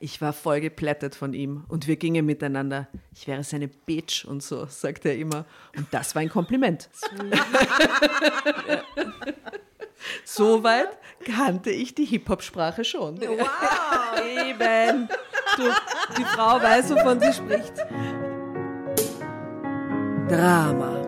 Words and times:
Ich 0.00 0.20
war 0.20 0.32
voll 0.32 0.60
geplättet 0.60 1.16
von 1.16 1.34
ihm 1.34 1.64
und 1.66 1.88
wir 1.88 1.96
gingen 1.96 2.24
miteinander. 2.24 2.86
Ich 3.12 3.26
wäre 3.26 3.42
seine 3.42 3.66
Bitch 3.66 4.24
und 4.24 4.44
so, 4.44 4.66
sagt 4.66 5.04
er 5.04 5.16
immer. 5.16 5.44
Und 5.76 5.88
das 5.90 6.14
war 6.14 6.22
ein 6.22 6.28
Kompliment. 6.28 6.88
Soweit 10.24 10.96
kannte 11.24 11.70
ich 11.70 11.96
die 11.96 12.04
Hip-Hop-Sprache 12.04 12.84
schon. 12.84 13.20
Wow! 13.20 14.20
Eben. 14.24 15.08
Du, 15.56 15.64
die 16.16 16.24
Frau 16.24 16.62
weiß, 16.62 16.90
wovon 16.90 17.18
sie 17.18 17.32
spricht. 17.32 17.72
Drama. 20.28 21.07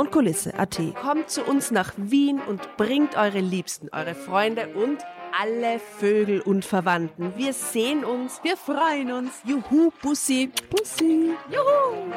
und 0.00 0.10
Kulisse.at. 0.10 0.80
Kommt 1.00 1.28
zu 1.28 1.44
uns 1.44 1.70
nach 1.70 1.92
Wien 1.96 2.40
und 2.48 2.76
bringt 2.76 3.16
eure 3.16 3.40
Liebsten, 3.40 3.90
eure 3.92 4.14
Freunde 4.14 4.68
und 4.74 4.98
alle 5.38 5.78
Vögel 5.78 6.40
und 6.40 6.64
Verwandten. 6.64 7.34
Wir 7.36 7.52
sehen 7.52 8.04
uns. 8.04 8.40
Wir 8.42 8.56
freuen 8.56 9.12
uns. 9.12 9.42
Juhu, 9.44 9.90
Bussi. 10.02 10.50
Bussi. 10.70 11.34
Juhu. 11.50 12.12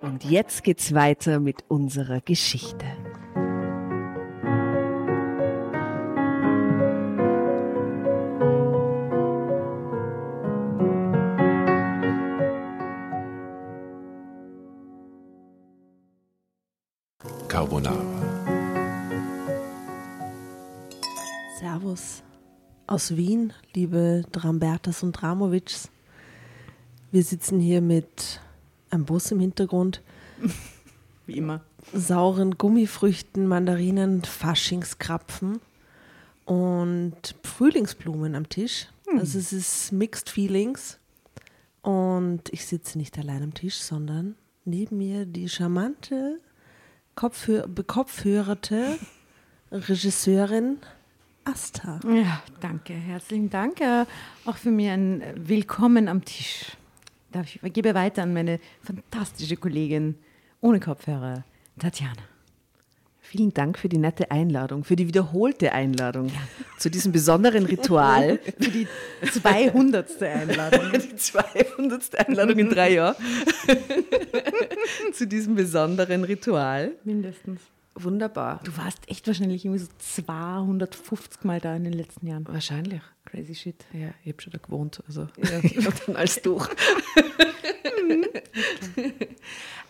Und 0.00 0.24
jetzt 0.24 0.62
geht's 0.62 0.94
weiter 0.94 1.40
mit 1.40 1.64
unserer 1.68 2.20
Geschichte. 2.20 2.86
Carbonara. 17.56 18.04
Servus 21.58 22.22
aus 22.86 23.16
Wien, 23.16 23.54
liebe 23.74 24.24
Drambertas 24.30 25.02
und 25.02 25.12
Dramovics. 25.12 25.88
Wir 27.12 27.24
sitzen 27.24 27.58
hier 27.58 27.80
mit 27.80 28.42
einem 28.90 29.06
Bus 29.06 29.30
im 29.30 29.40
Hintergrund, 29.40 30.02
Wie 31.24 31.38
immer. 31.38 31.62
sauren 31.94 32.58
Gummifrüchten, 32.58 33.46
Mandarinen, 33.46 34.22
Faschingskrapfen 34.22 35.58
und 36.44 37.36
Frühlingsblumen 37.42 38.34
am 38.34 38.50
Tisch. 38.50 38.88
Also 39.16 39.38
es 39.38 39.54
ist 39.54 39.92
Mixed 39.92 40.28
Feelings. 40.28 40.98
Und 41.80 42.50
ich 42.50 42.66
sitze 42.66 42.98
nicht 42.98 43.18
allein 43.18 43.42
am 43.42 43.54
Tisch, 43.54 43.76
sondern 43.76 44.34
neben 44.66 44.98
mir 44.98 45.24
die 45.24 45.48
charmante, 45.48 46.38
Kopfhör 47.16 47.66
bekopfhörerte 47.66 48.98
Regisseurin 49.72 50.76
Asta. 51.44 51.98
Ja, 52.06 52.42
danke. 52.60 52.92
Herzlichen 52.92 53.48
Dank. 53.48 53.80
Äh, 53.80 54.04
Auch 54.44 54.58
für 54.58 54.70
mich 54.70 54.90
ein 54.90 55.22
Willkommen 55.34 56.08
am 56.08 56.22
Tisch. 56.26 56.76
Darf 57.32 57.46
ich 57.56 57.72
gebe 57.72 57.94
weiter 57.94 58.22
an 58.22 58.34
meine 58.34 58.60
fantastische 58.82 59.56
Kollegin 59.56 60.16
ohne 60.60 60.78
Kopfhörer, 60.78 61.42
Tatjana. 61.78 62.22
Vielen 63.28 63.52
Dank 63.52 63.76
für 63.76 63.88
die 63.88 63.98
nette 63.98 64.30
Einladung, 64.30 64.84
für 64.84 64.94
die 64.94 65.08
wiederholte 65.08 65.72
Einladung 65.72 66.30
zu 66.78 66.90
diesem 66.90 67.10
besonderen 67.10 67.66
Ritual. 67.66 68.38
Für 68.58 68.70
die 68.70 68.86
200. 69.32 70.22
Einladung. 70.22 70.92
die 71.00 71.16
200. 71.16 72.28
Einladung 72.28 72.58
in 72.58 72.70
drei 72.70 72.92
Jahren. 72.92 73.16
zu 75.12 75.26
diesem 75.26 75.56
besonderen 75.56 76.22
Ritual. 76.22 76.92
Mindestens. 77.02 77.60
Wunderbar. 77.96 78.60
Du 78.62 78.76
warst 78.76 78.98
echt 79.08 79.26
wahrscheinlich 79.26 79.64
irgendwie 79.64 79.84
so 79.84 79.90
250 79.98 81.42
Mal 81.42 81.60
da 81.60 81.74
in 81.74 81.82
den 81.82 81.94
letzten 81.94 82.28
Jahren. 82.28 82.46
Wahrscheinlich. 82.46 83.00
Crazy 83.24 83.56
shit. 83.56 83.84
Ja, 83.92 84.10
ich 84.22 84.32
habe 84.32 84.42
schon 84.42 84.52
da 84.52 84.58
gewohnt. 84.58 85.02
Also 85.08 85.26
ich 85.36 85.84
habe 85.84 85.96
dann 86.06 86.14
alles 86.14 86.40
durch. 86.42 86.68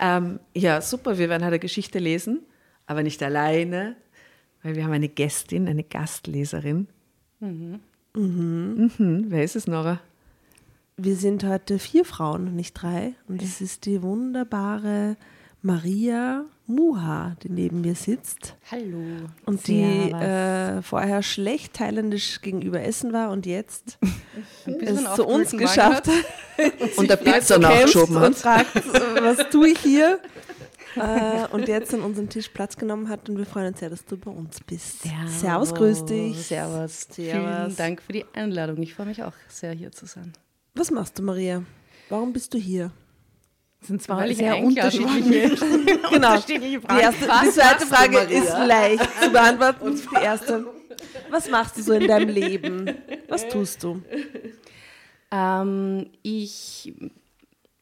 ähm, 0.00 0.41
ja, 0.54 0.80
super. 0.80 1.18
Wir 1.18 1.28
werden 1.28 1.42
heute 1.42 1.54
eine 1.54 1.58
Geschichte 1.58 1.98
lesen, 1.98 2.41
aber 2.86 3.02
nicht 3.02 3.22
alleine, 3.22 3.97
weil 4.62 4.76
wir 4.76 4.84
haben 4.84 4.92
eine 4.92 5.08
Gästin, 5.08 5.69
eine 5.69 5.84
Gastleserin. 5.84 6.88
Mhm. 7.41 7.80
Mhm. 8.14 9.26
Wer 9.28 9.44
ist 9.44 9.56
es, 9.56 9.66
Nora? 9.66 10.00
Wir 10.97 11.16
sind 11.16 11.44
heute 11.44 11.78
vier 11.78 12.04
Frauen, 12.04 12.56
nicht 12.56 12.72
drei. 12.72 13.14
Und 13.28 13.42
es 13.42 13.60
ist 13.60 13.84
die 13.84 14.02
wunderbare 14.02 15.16
Maria 15.60 16.47
Muha, 16.66 17.36
die 17.42 17.50
neben 17.50 17.80
mir 17.82 17.94
sitzt. 17.94 18.56
Hallo. 18.70 19.03
Und 19.44 19.66
die 19.68 19.82
äh, 19.82 20.80
vorher 20.82 21.22
schlecht 21.22 21.74
thailändisch 21.74 22.41
gegenüber 22.41 22.80
Essen 22.80 23.12
war 23.12 23.30
und 23.30 23.47
jetzt 23.47 23.98
es 24.66 25.14
zu 25.14 25.26
uns 25.26 25.50
geschafft 25.53 26.06
hat. 26.08 26.14
Und 26.97 27.10
der 27.10 27.16
Pizza 27.16 27.58
nachgeschoben 27.58 28.16
und 28.16 28.22
hat. 28.22 28.36
fragt, 28.36 28.76
äh, 28.76 29.22
was 29.22 29.50
tue 29.50 29.68
ich 29.68 29.78
hier? 29.80 30.18
Äh, 30.96 31.46
und 31.52 31.68
jetzt 31.68 31.94
an 31.94 32.00
unserem 32.00 32.28
Tisch 32.28 32.48
Platz 32.48 32.76
genommen 32.76 33.08
hat 33.08 33.28
und 33.28 33.38
wir 33.38 33.46
freuen 33.46 33.68
uns 33.68 33.80
sehr, 33.80 33.90
dass 33.90 34.04
du 34.04 34.16
bei 34.16 34.30
uns 34.30 34.60
bist. 34.60 35.02
Servus. 35.02 35.40
Servus 35.40 35.74
grüß 35.74 36.04
dich. 36.06 36.46
Servus. 36.46 37.08
Vielen 37.12 37.30
Servus. 37.44 37.76
Dank 37.76 38.02
für 38.02 38.12
die 38.12 38.24
Einladung. 38.34 38.82
Ich 38.82 38.94
freue 38.94 39.06
mich 39.06 39.22
auch 39.22 39.32
sehr, 39.48 39.72
hier 39.72 39.92
zu 39.92 40.06
sein. 40.06 40.32
Was 40.74 40.90
machst 40.90 41.18
du, 41.18 41.22
Maria? 41.22 41.62
Warum 42.08 42.32
bist 42.32 42.52
du 42.54 42.58
hier? 42.58 42.90
Das 43.80 43.88
sind 43.88 44.30
ich 44.30 44.36
sehr 44.36 44.58
unterschiedliche, 44.58 45.54
Genau. 45.86 46.08
unterschiedliche 46.14 46.80
Die, 46.80 46.86
Fragen. 46.86 47.00
erste, 47.00 47.24
die 47.44 47.50
zweite 47.50 47.86
Frage 47.86 48.18
ist 48.18 48.50
leicht 48.66 49.22
zu 49.22 49.30
beantworten. 49.30 50.00
Die 50.10 50.22
erste. 50.24 50.66
Was 51.30 51.50
machst 51.50 51.76
du 51.76 51.82
so 51.82 51.92
in 51.92 52.06
deinem 52.06 52.30
Leben? 52.30 52.90
Was 53.28 53.46
tust 53.48 53.82
du? 53.84 54.02
Ähm, 55.30 56.10
ich 56.22 56.94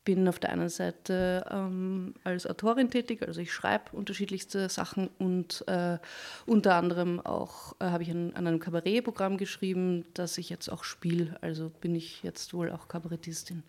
bin 0.05 0.29
auf 0.29 0.39
der 0.39 0.51
einen 0.53 0.69
Seite 0.69 1.45
ähm, 1.51 2.15
als 2.25 2.47
Autorin 2.47 2.91
tätig, 2.91 3.27
also 3.27 3.41
ich 3.41 3.53
schreibe 3.53 3.85
unterschiedlichste 3.93 4.69
Sachen 4.69 5.09
und 5.19 5.65
äh, 5.67 5.99
unter 6.47 6.75
anderem 6.75 7.21
auch 7.21 7.75
äh, 7.81 7.87
habe 7.87 8.03
ich 8.03 8.11
an, 8.11 8.33
an 8.35 8.47
einem 8.47 8.59
Kabarettprogramm 8.61 9.39
geschrieben, 9.39 10.05
das 10.15 10.37
ich 10.39 10.51
jetzt 10.51 10.69
auch 10.71 10.85
spiele. 10.85 11.37
Also 11.41 11.71
bin 11.81 11.95
ich 11.95 12.23
jetzt 12.23 12.53
wohl 12.53 12.71
auch 12.71 12.89
Kabarettistin. 12.89 13.63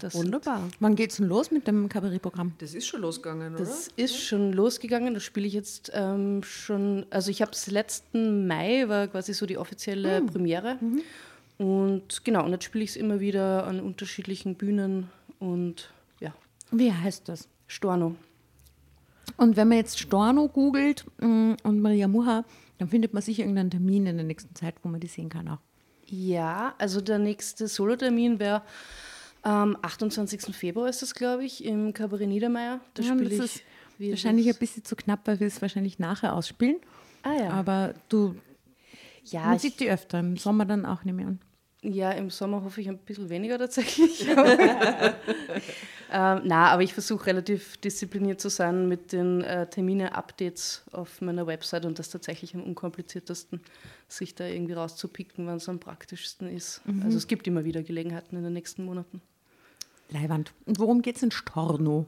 Das 0.00 0.12
sind- 0.14 0.24
Wunderbar. 0.26 0.68
Wann 0.80 0.94
geht's 0.94 1.16
denn 1.16 1.26
los 1.26 1.50
mit 1.50 1.66
dem 1.66 1.88
Kabarettprogramm? 1.88 2.54
Das 2.58 2.74
ist 2.74 2.86
schon 2.86 3.00
losgegangen, 3.02 3.54
oder? 3.54 3.64
Das 3.64 3.88
ist 3.96 4.16
schon 4.22 4.52
losgegangen, 4.52 5.14
das 5.14 5.24
spiele 5.24 5.46
ich 5.46 5.52
jetzt 5.52 5.90
ähm, 5.94 6.42
schon, 6.44 7.04
also 7.10 7.30
ich 7.30 7.42
habe 7.42 7.50
es 7.52 7.66
letzten 7.70 8.46
Mai, 8.46 8.88
war 8.88 9.08
quasi 9.08 9.34
so 9.34 9.46
die 9.46 9.58
offizielle 9.58 10.22
Premiere. 10.22 10.78
Und 11.58 12.24
genau, 12.24 12.44
und 12.44 12.52
jetzt 12.52 12.64
spiele 12.64 12.84
ich 12.84 12.90
es 12.90 12.96
immer 12.96 13.20
wieder 13.20 13.66
an 13.66 13.80
unterschiedlichen 13.80 14.54
Bühnen 14.54 15.10
und 15.40 15.90
ja, 16.20 16.32
Wie 16.70 16.92
heißt 16.92 17.28
das? 17.28 17.48
Storno. 17.66 18.14
Und 19.36 19.56
wenn 19.56 19.68
man 19.68 19.78
jetzt 19.78 19.98
Storno 19.98 20.48
googelt 20.48 21.04
mm, 21.20 21.54
und 21.64 21.80
Maria 21.80 22.08
Muha, 22.08 22.44
dann 22.78 22.88
findet 22.88 23.12
man 23.12 23.22
sicher 23.22 23.40
irgendeinen 23.42 23.70
Termin 23.70 24.06
in 24.06 24.16
der 24.16 24.24
nächsten 24.26 24.54
Zeit, 24.54 24.76
wo 24.82 24.88
man 24.88 25.00
die 25.00 25.08
sehen 25.08 25.28
kann 25.28 25.48
auch. 25.48 25.58
Ja, 26.06 26.74
also 26.78 27.00
der 27.00 27.18
nächste 27.18 27.68
Solotermin 27.68 28.38
wäre 28.38 28.62
am 29.42 29.76
28. 29.82 30.54
Februar 30.56 30.88
ist 30.88 31.02
das, 31.02 31.14
glaube 31.14 31.44
ich, 31.44 31.64
im 31.64 31.92
Kabarett 31.92 32.28
Niedermeyer. 32.28 32.80
Da 32.94 33.02
Ja, 33.02 33.14
spiele 33.14 33.44
ich 33.44 34.10
wahrscheinlich 34.10 34.48
ein 34.48 34.56
bisschen 34.58 34.84
zu 34.84 34.96
knapp, 34.96 35.20
weil 35.26 35.40
wir 35.40 35.46
es 35.46 35.60
wahrscheinlich 35.60 35.98
nachher 35.98 36.34
ausspielen. 36.34 36.76
Ah 37.22 37.34
ja. 37.34 37.50
Aber 37.50 37.94
du, 38.08 38.36
ja, 39.24 39.46
man 39.46 39.58
sieht 39.58 39.80
die 39.80 39.90
öfter, 39.90 40.20
im 40.20 40.36
Sommer 40.36 40.64
dann 40.64 40.86
auch 40.86 41.04
nicht 41.04 41.14
mehr 41.14 41.26
an. 41.26 41.40
Ja, 41.82 42.10
im 42.10 42.28
Sommer 42.30 42.64
hoffe 42.64 42.80
ich 42.80 42.88
ein 42.88 42.98
bisschen 42.98 43.30
weniger 43.30 43.56
tatsächlich. 43.56 44.26
ähm, 44.28 44.40
na, 46.10 46.70
aber 46.72 46.82
ich 46.82 46.92
versuche 46.92 47.26
relativ 47.26 47.76
diszipliniert 47.76 48.40
zu 48.40 48.48
sein 48.48 48.88
mit 48.88 49.12
den 49.12 49.42
äh, 49.42 49.68
Termine-Updates 49.68 50.82
auf 50.90 51.20
meiner 51.20 51.46
Website 51.46 51.86
und 51.86 52.00
das 52.00 52.10
tatsächlich 52.10 52.56
am 52.56 52.64
unkompliziertesten, 52.64 53.60
sich 54.08 54.34
da 54.34 54.44
irgendwie 54.44 54.72
rauszupicken, 54.72 55.46
wann 55.46 55.58
es 55.58 55.68
am 55.68 55.78
praktischsten 55.78 56.48
ist. 56.48 56.82
Mhm. 56.84 57.02
Also 57.04 57.16
es 57.16 57.28
gibt 57.28 57.46
immer 57.46 57.64
wieder 57.64 57.84
Gelegenheiten 57.84 58.36
in 58.36 58.42
den 58.42 58.54
nächsten 58.54 58.84
Monaten. 58.84 59.22
Leiwand. 60.10 60.52
Und 60.66 60.80
worum 60.80 61.00
geht 61.00 61.16
es 61.16 61.22
in 61.22 61.30
Storno? 61.30 62.06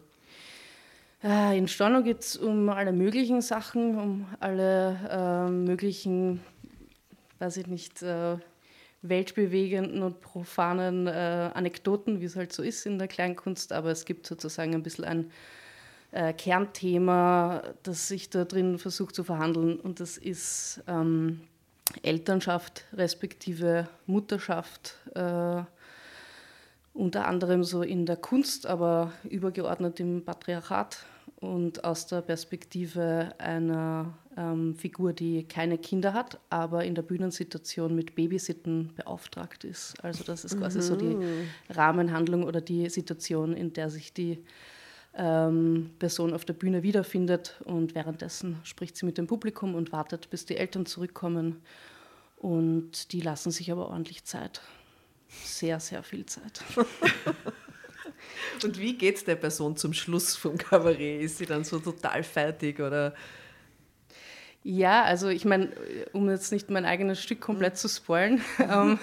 Äh, 1.22 1.56
in 1.56 1.68
Storno 1.68 2.02
geht 2.02 2.20
es 2.20 2.36
um 2.36 2.70
alle 2.70 2.92
möglichen 2.92 3.40
Sachen, 3.40 3.96
um 3.98 4.26
alle 4.40 4.98
äh, 5.08 5.50
möglichen, 5.50 6.40
weiß 7.38 7.58
ich 7.58 7.68
nicht, 7.68 8.02
äh, 8.02 8.38
weltbewegenden 9.02 10.02
und 10.02 10.20
profanen 10.20 11.06
äh, 11.06 11.50
Anekdoten, 11.54 12.20
wie 12.20 12.26
es 12.26 12.36
halt 12.36 12.52
so 12.52 12.62
ist 12.62 12.86
in 12.86 12.98
der 12.98 13.08
Kleinkunst, 13.08 13.72
aber 13.72 13.90
es 13.90 14.04
gibt 14.04 14.26
sozusagen 14.26 14.74
ein 14.74 14.82
bisschen 14.82 15.04
ein 15.04 15.30
äh, 16.12 16.32
Kernthema, 16.32 17.62
das 17.82 18.10
ich 18.10 18.30
da 18.30 18.44
drin 18.44 18.78
versuche 18.78 19.12
zu 19.12 19.24
verhandeln. 19.24 19.80
Und 19.80 20.00
das 20.00 20.18
ist 20.18 20.82
ähm, 20.86 21.40
Elternschaft 22.02 22.84
respektive 22.92 23.88
Mutterschaft, 24.06 24.96
äh, 25.14 25.62
unter 26.92 27.26
anderem 27.26 27.64
so 27.64 27.82
in 27.82 28.04
der 28.04 28.16
Kunst, 28.16 28.66
aber 28.66 29.12
übergeordnet 29.24 30.00
im 30.00 30.24
Patriarchat 30.24 31.04
und 31.36 31.84
aus 31.84 32.06
der 32.06 32.20
Perspektive 32.20 33.32
einer 33.38 34.12
ähm, 34.40 34.74
Figur, 34.74 35.12
die 35.12 35.44
keine 35.44 35.76
Kinder 35.76 36.14
hat, 36.14 36.40
aber 36.48 36.84
in 36.84 36.94
der 36.94 37.02
Bühnensituation 37.02 37.94
mit 37.94 38.14
Babysitten 38.14 38.92
beauftragt 38.96 39.64
ist. 39.64 40.02
Also 40.02 40.24
das 40.24 40.44
ist 40.44 40.58
quasi 40.58 40.78
mhm. 40.78 40.82
so 40.82 40.96
die 40.96 41.14
mhm. 41.14 41.48
Rahmenhandlung 41.68 42.44
oder 42.44 42.60
die 42.60 42.88
Situation, 42.88 43.52
in 43.52 43.72
der 43.72 43.90
sich 43.90 44.12
die 44.12 44.38
ähm, 45.14 45.90
Person 45.98 46.32
auf 46.32 46.44
der 46.44 46.54
Bühne 46.54 46.82
wiederfindet 46.82 47.60
und 47.64 47.94
währenddessen 47.94 48.56
spricht 48.62 48.96
sie 48.96 49.06
mit 49.06 49.18
dem 49.18 49.26
Publikum 49.26 49.74
und 49.74 49.92
wartet, 49.92 50.30
bis 50.30 50.46
die 50.46 50.56
Eltern 50.56 50.86
zurückkommen 50.86 51.60
und 52.36 53.12
die 53.12 53.20
lassen 53.20 53.50
sich 53.50 53.70
aber 53.70 53.88
ordentlich 53.88 54.24
Zeit. 54.24 54.62
Sehr, 55.28 55.78
sehr 55.80 56.02
viel 56.02 56.26
Zeit. 56.26 56.64
Und 58.64 58.78
wie 58.78 58.98
geht 58.98 59.16
es 59.16 59.24
der 59.24 59.36
Person 59.36 59.76
zum 59.76 59.92
Schluss 59.92 60.36
vom 60.36 60.58
Kabarett? 60.58 61.22
Ist 61.22 61.38
sie 61.38 61.46
dann 61.46 61.64
so 61.64 61.78
total 61.78 62.22
fertig 62.22 62.80
oder? 62.80 63.14
Ja, 64.62 65.04
also 65.04 65.28
ich 65.28 65.44
meine, 65.44 65.70
um 66.12 66.28
jetzt 66.28 66.52
nicht 66.52 66.70
mein 66.70 66.84
eigenes 66.84 67.22
Stück 67.22 67.40
komplett 67.40 67.76
zu 67.76 67.88
spoilen, 67.88 68.40
ähm, 68.58 68.98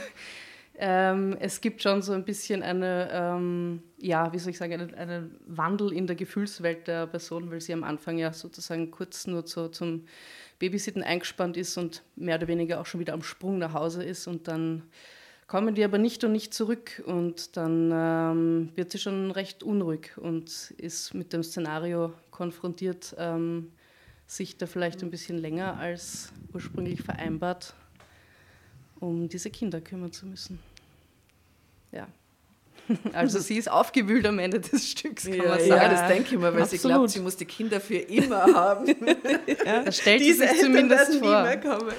ähm, 0.79 1.35
es 1.39 1.59
gibt 1.61 1.81
schon 1.81 2.03
so 2.03 2.13
ein 2.13 2.23
bisschen 2.23 2.61
eine, 2.61 3.09
ähm, 3.11 3.81
ja, 3.97 4.31
wie 4.31 4.37
soll 4.37 4.51
ich 4.51 4.59
sagen, 4.59 4.73
einen, 4.73 4.93
einen, 4.93 5.39
Wandel 5.47 5.91
in 5.91 6.05
der 6.05 6.15
Gefühlswelt 6.15 6.87
der 6.87 7.07
Person, 7.07 7.49
weil 7.49 7.61
sie 7.61 7.73
am 7.73 7.83
Anfang 7.83 8.19
ja 8.19 8.31
sozusagen 8.31 8.91
kurz 8.91 9.25
nur 9.25 9.47
so 9.47 9.69
zum 9.69 10.05
Babysitten 10.59 11.01
eingespannt 11.01 11.57
ist 11.57 11.77
und 11.77 12.03
mehr 12.15 12.37
oder 12.37 12.47
weniger 12.47 12.79
auch 12.79 12.85
schon 12.85 12.99
wieder 12.99 13.13
am 13.13 13.23
Sprung 13.23 13.57
nach 13.57 13.73
Hause 13.73 14.03
ist 14.03 14.27
und 14.27 14.47
dann 14.47 14.83
kommen 15.47 15.73
die 15.73 15.83
aber 15.83 15.97
nicht 15.97 16.23
und 16.23 16.31
nicht 16.33 16.53
zurück 16.53 17.01
und 17.05 17.57
dann 17.57 17.89
ähm, 17.91 18.69
wird 18.75 18.91
sie 18.91 18.99
schon 18.99 19.31
recht 19.31 19.63
unruhig 19.63 20.11
und 20.17 20.71
ist 20.77 21.15
mit 21.15 21.33
dem 21.33 21.41
Szenario 21.41 22.13
konfrontiert, 22.29 23.15
ähm, 23.17 23.71
sich 24.27 24.57
da 24.57 24.67
vielleicht 24.67 25.01
ein 25.01 25.09
bisschen 25.09 25.37
länger 25.37 25.77
als 25.77 26.31
ursprünglich 26.53 27.01
vereinbart 27.01 27.73
um 28.99 29.29
diese 29.29 29.49
Kinder 29.49 29.81
kümmern 29.81 30.11
zu 30.11 30.25
müssen. 30.25 30.59
Ja. 31.91 32.07
Also 33.11 33.39
sie 33.39 33.57
ist 33.57 33.69
aufgewühlt 33.69 34.25
am 34.25 34.39
Ende 34.39 34.61
des 34.61 34.91
Stücks, 34.91 35.25
kann 35.25 35.33
ja, 35.33 35.43
man 35.43 35.59
sagen. 35.59 35.69
Ja, 35.69 35.89
das 35.89 36.07
denke 36.07 36.35
ich 36.35 36.39
mir, 36.39 36.53
weil 36.53 36.61
Absolut. 36.61 36.69
sie 36.69 36.87
glaubt, 36.87 37.09
sie 37.09 37.19
muss 37.19 37.35
die 37.35 37.45
Kinder 37.45 37.81
für 37.81 37.97
immer 37.97 38.43
haben. 38.43 38.87
ja, 39.65 39.83
das 39.83 39.97
stellt 39.97 40.21
Diese 40.21 40.47
sie 40.47 40.53
sich 40.53 40.61
zumindest 40.61 41.15
vor. 41.15 41.41
Nie 41.41 41.47
mehr 41.47 41.59
kommen. 41.59 41.91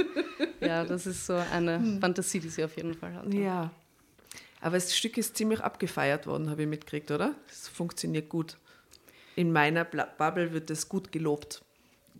ja, 0.60 0.84
das 0.84 1.06
ist 1.06 1.26
so 1.26 1.34
eine 1.34 1.76
hm. 1.78 2.00
Fantasie, 2.00 2.38
die 2.38 2.50
sie 2.50 2.62
auf 2.62 2.76
jeden 2.76 2.94
Fall 2.94 3.14
hat. 3.14 3.34
Ja. 3.34 3.72
Aber 4.60 4.76
das 4.76 4.96
Stück 4.96 5.18
ist 5.18 5.36
ziemlich 5.36 5.60
abgefeiert 5.60 6.28
worden, 6.28 6.50
habe 6.50 6.62
ich 6.62 6.68
mitgekriegt, 6.68 7.10
oder? 7.10 7.34
Es 7.48 7.66
funktioniert 7.66 8.28
gut. 8.28 8.58
In 9.36 9.52
meiner 9.52 9.84
Bubble 9.84 10.52
wird 10.52 10.70
es 10.70 10.88
gut 10.88 11.12
gelobt. 11.12 11.62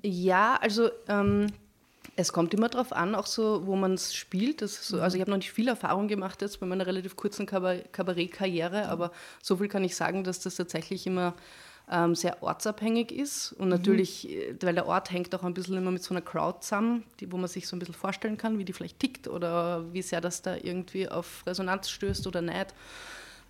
Ja, 0.03 0.57
also 0.61 0.91
ähm, 1.09 1.49
es 2.17 2.33
kommt 2.33 2.53
immer 2.55 2.69
darauf 2.69 2.93
an, 2.93 3.15
auch 3.15 3.27
so, 3.27 3.67
wo 3.67 3.77
man 3.77 3.95
es 3.95 4.15
spielt. 4.15 4.61
So, 4.61 5.01
also 5.01 5.17
ich 5.17 5.21
habe 5.21 5.31
noch 5.31 5.39
nicht 5.39 5.53
viel 5.53 5.69
Erfahrung 5.69 6.09
gemacht 6.09 6.43
jetzt 6.43 6.61
bei 6.61 6.67
meiner 6.67 6.87
relativ 6.87 7.17
kurzen 7.17 7.47
Kabarett-Karriere, 7.47 8.89
aber 8.89 9.13
so 9.43 9.57
viel 9.57 9.69
kann 9.69 9.85
ich 9.85 9.97
sagen, 9.97 10.25
dass 10.25 10.41
das 10.41 10.57
tatsächlich 10.57 11.07
immer 11.07 11.35
ähm, 11.91 12.15
sehr 12.15 12.43
ortsabhängig 12.43 13.13
ist. 13.13 13.53
Und 13.53 13.67
mhm. 13.67 13.71
natürlich, 13.71 14.29
mhm. 14.29 14.59
weil 14.63 14.75
der 14.75 14.87
Ort 14.87 15.11
hängt 15.11 15.35
auch 15.35 15.43
ein 15.43 15.55
bisschen 15.55 15.77
immer 15.77 15.91
mit 15.91 16.03
so 16.03 16.15
einer 16.15 16.23
Crowd 16.23 16.59
zusammen, 16.61 17.05
die, 17.21 17.31
wo 17.33 17.37
man 17.37 17.49
sich 17.49 17.67
so 17.67 17.77
ein 17.77 17.79
bisschen 17.79 17.95
vorstellen 17.95 18.37
kann, 18.37 18.59
wie 18.59 18.65
die 18.65 18.73
vielleicht 18.73 18.99
tickt 18.99 19.29
oder 19.29 19.93
wie 19.93 20.03
sehr 20.03 20.21
das 20.21 20.43
da 20.43 20.57
irgendwie 20.57 21.09
auf 21.09 21.45
Resonanz 21.47 21.89
stößt 21.91 22.27
oder 22.27 22.43
nicht. 22.43 22.75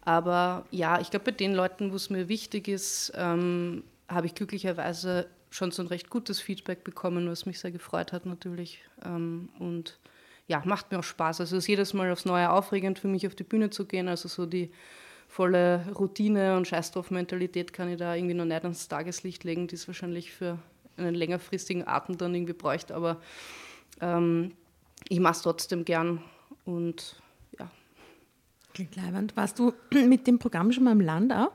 Aber 0.05 0.67
ja, 0.71 1.01
ich 1.01 1.11
glaube, 1.11 1.27
bei 1.27 1.31
den 1.33 1.55
Leuten, 1.55 1.93
wo 1.93 1.97
es 1.97 2.11
mir 2.11 2.29
wichtig 2.29 2.69
ist, 2.69 3.13
ähm, 3.15 3.85
habe 4.09 4.27
ich 4.27 4.35
glücklicherweise 4.35 5.27
schon 5.51 5.71
so 5.71 5.83
ein 5.83 5.89
recht 5.89 6.11
gutes 6.11 6.41
Feedback 6.41 6.83
bekommen, 6.83 7.29
was 7.29 7.47
mich 7.47 7.61
sehr 7.61 7.71
gefreut 7.71 8.13
hat 8.13 8.27
natürlich. 8.27 8.81
Ähm, 9.05 9.49
und 9.59 9.99
ja, 10.49 10.63
macht 10.65 10.91
mir 10.91 10.99
auch 10.99 11.05
Spaß. 11.05 11.41
Also 11.41 11.57
es 11.57 11.65
ist 11.65 11.69
jedes 11.69 11.95
Mal 11.95 12.11
aufs 12.11 12.25
Neue 12.25 12.51
aufregend 12.51 12.99
für 12.99 13.09
mich, 13.09 13.27
auf 13.27 13.35
die 13.35 13.45
Bühne 13.45 13.71
zu 13.71 13.87
gehen. 13.87 14.09
Also 14.09 14.29
so 14.29 14.45
die 14.45 14.71
volle 15.29 15.87
Routine 15.95 16.57
und 16.57 16.67
Scheiß 16.69 16.91
drauf 16.91 17.11
Mentalität 17.11 17.73
kann 17.73 17.89
ich 17.89 17.99
da 17.99 18.15
irgendwie 18.15 18.35
noch 18.35 18.45
nicht 18.45 18.63
ans 18.65 18.89
Tageslicht 18.89 19.45
legen, 19.45 19.69
die 19.69 19.77
es 19.77 19.87
wahrscheinlich 19.87 20.33
für 20.33 20.59
einen 20.97 21.15
längerfristigen 21.15 21.87
Atem 21.87 22.19
dann 22.19 22.35
irgendwie 22.35 22.53
bräuchte. 22.53 22.95
Aber 22.95 23.21
ähm, 24.01 24.53
ich 25.09 25.21
mache 25.21 25.35
es 25.35 25.43
trotzdem 25.43 25.85
gern 25.85 26.23
und. 26.65 27.22
Klingt 28.75 28.97
leibend. 28.97 29.37
Warst 29.37 29.59
du 29.59 29.73
mit 30.07 30.27
dem 30.27 30.39
Programm 30.39 30.73
schon 30.73 30.85
mal 30.85 30.93
im 30.93 31.01
Land 31.01 31.33
auch? 31.33 31.53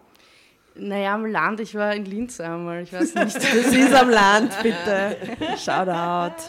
Naja, 0.76 1.16
am 1.16 1.26
Land, 1.26 1.60
ich 1.60 1.74
war 1.74 1.96
in 1.96 2.06
Linz 2.06 2.40
einmal, 2.40 2.84
ich 2.84 2.94
weiß 2.94 3.16
nicht. 3.16 3.36
das 3.36 3.46
ist 3.46 3.94
am 3.94 4.10
Land, 4.10 4.52
bitte. 4.62 5.18
Shoutout. 5.58 6.44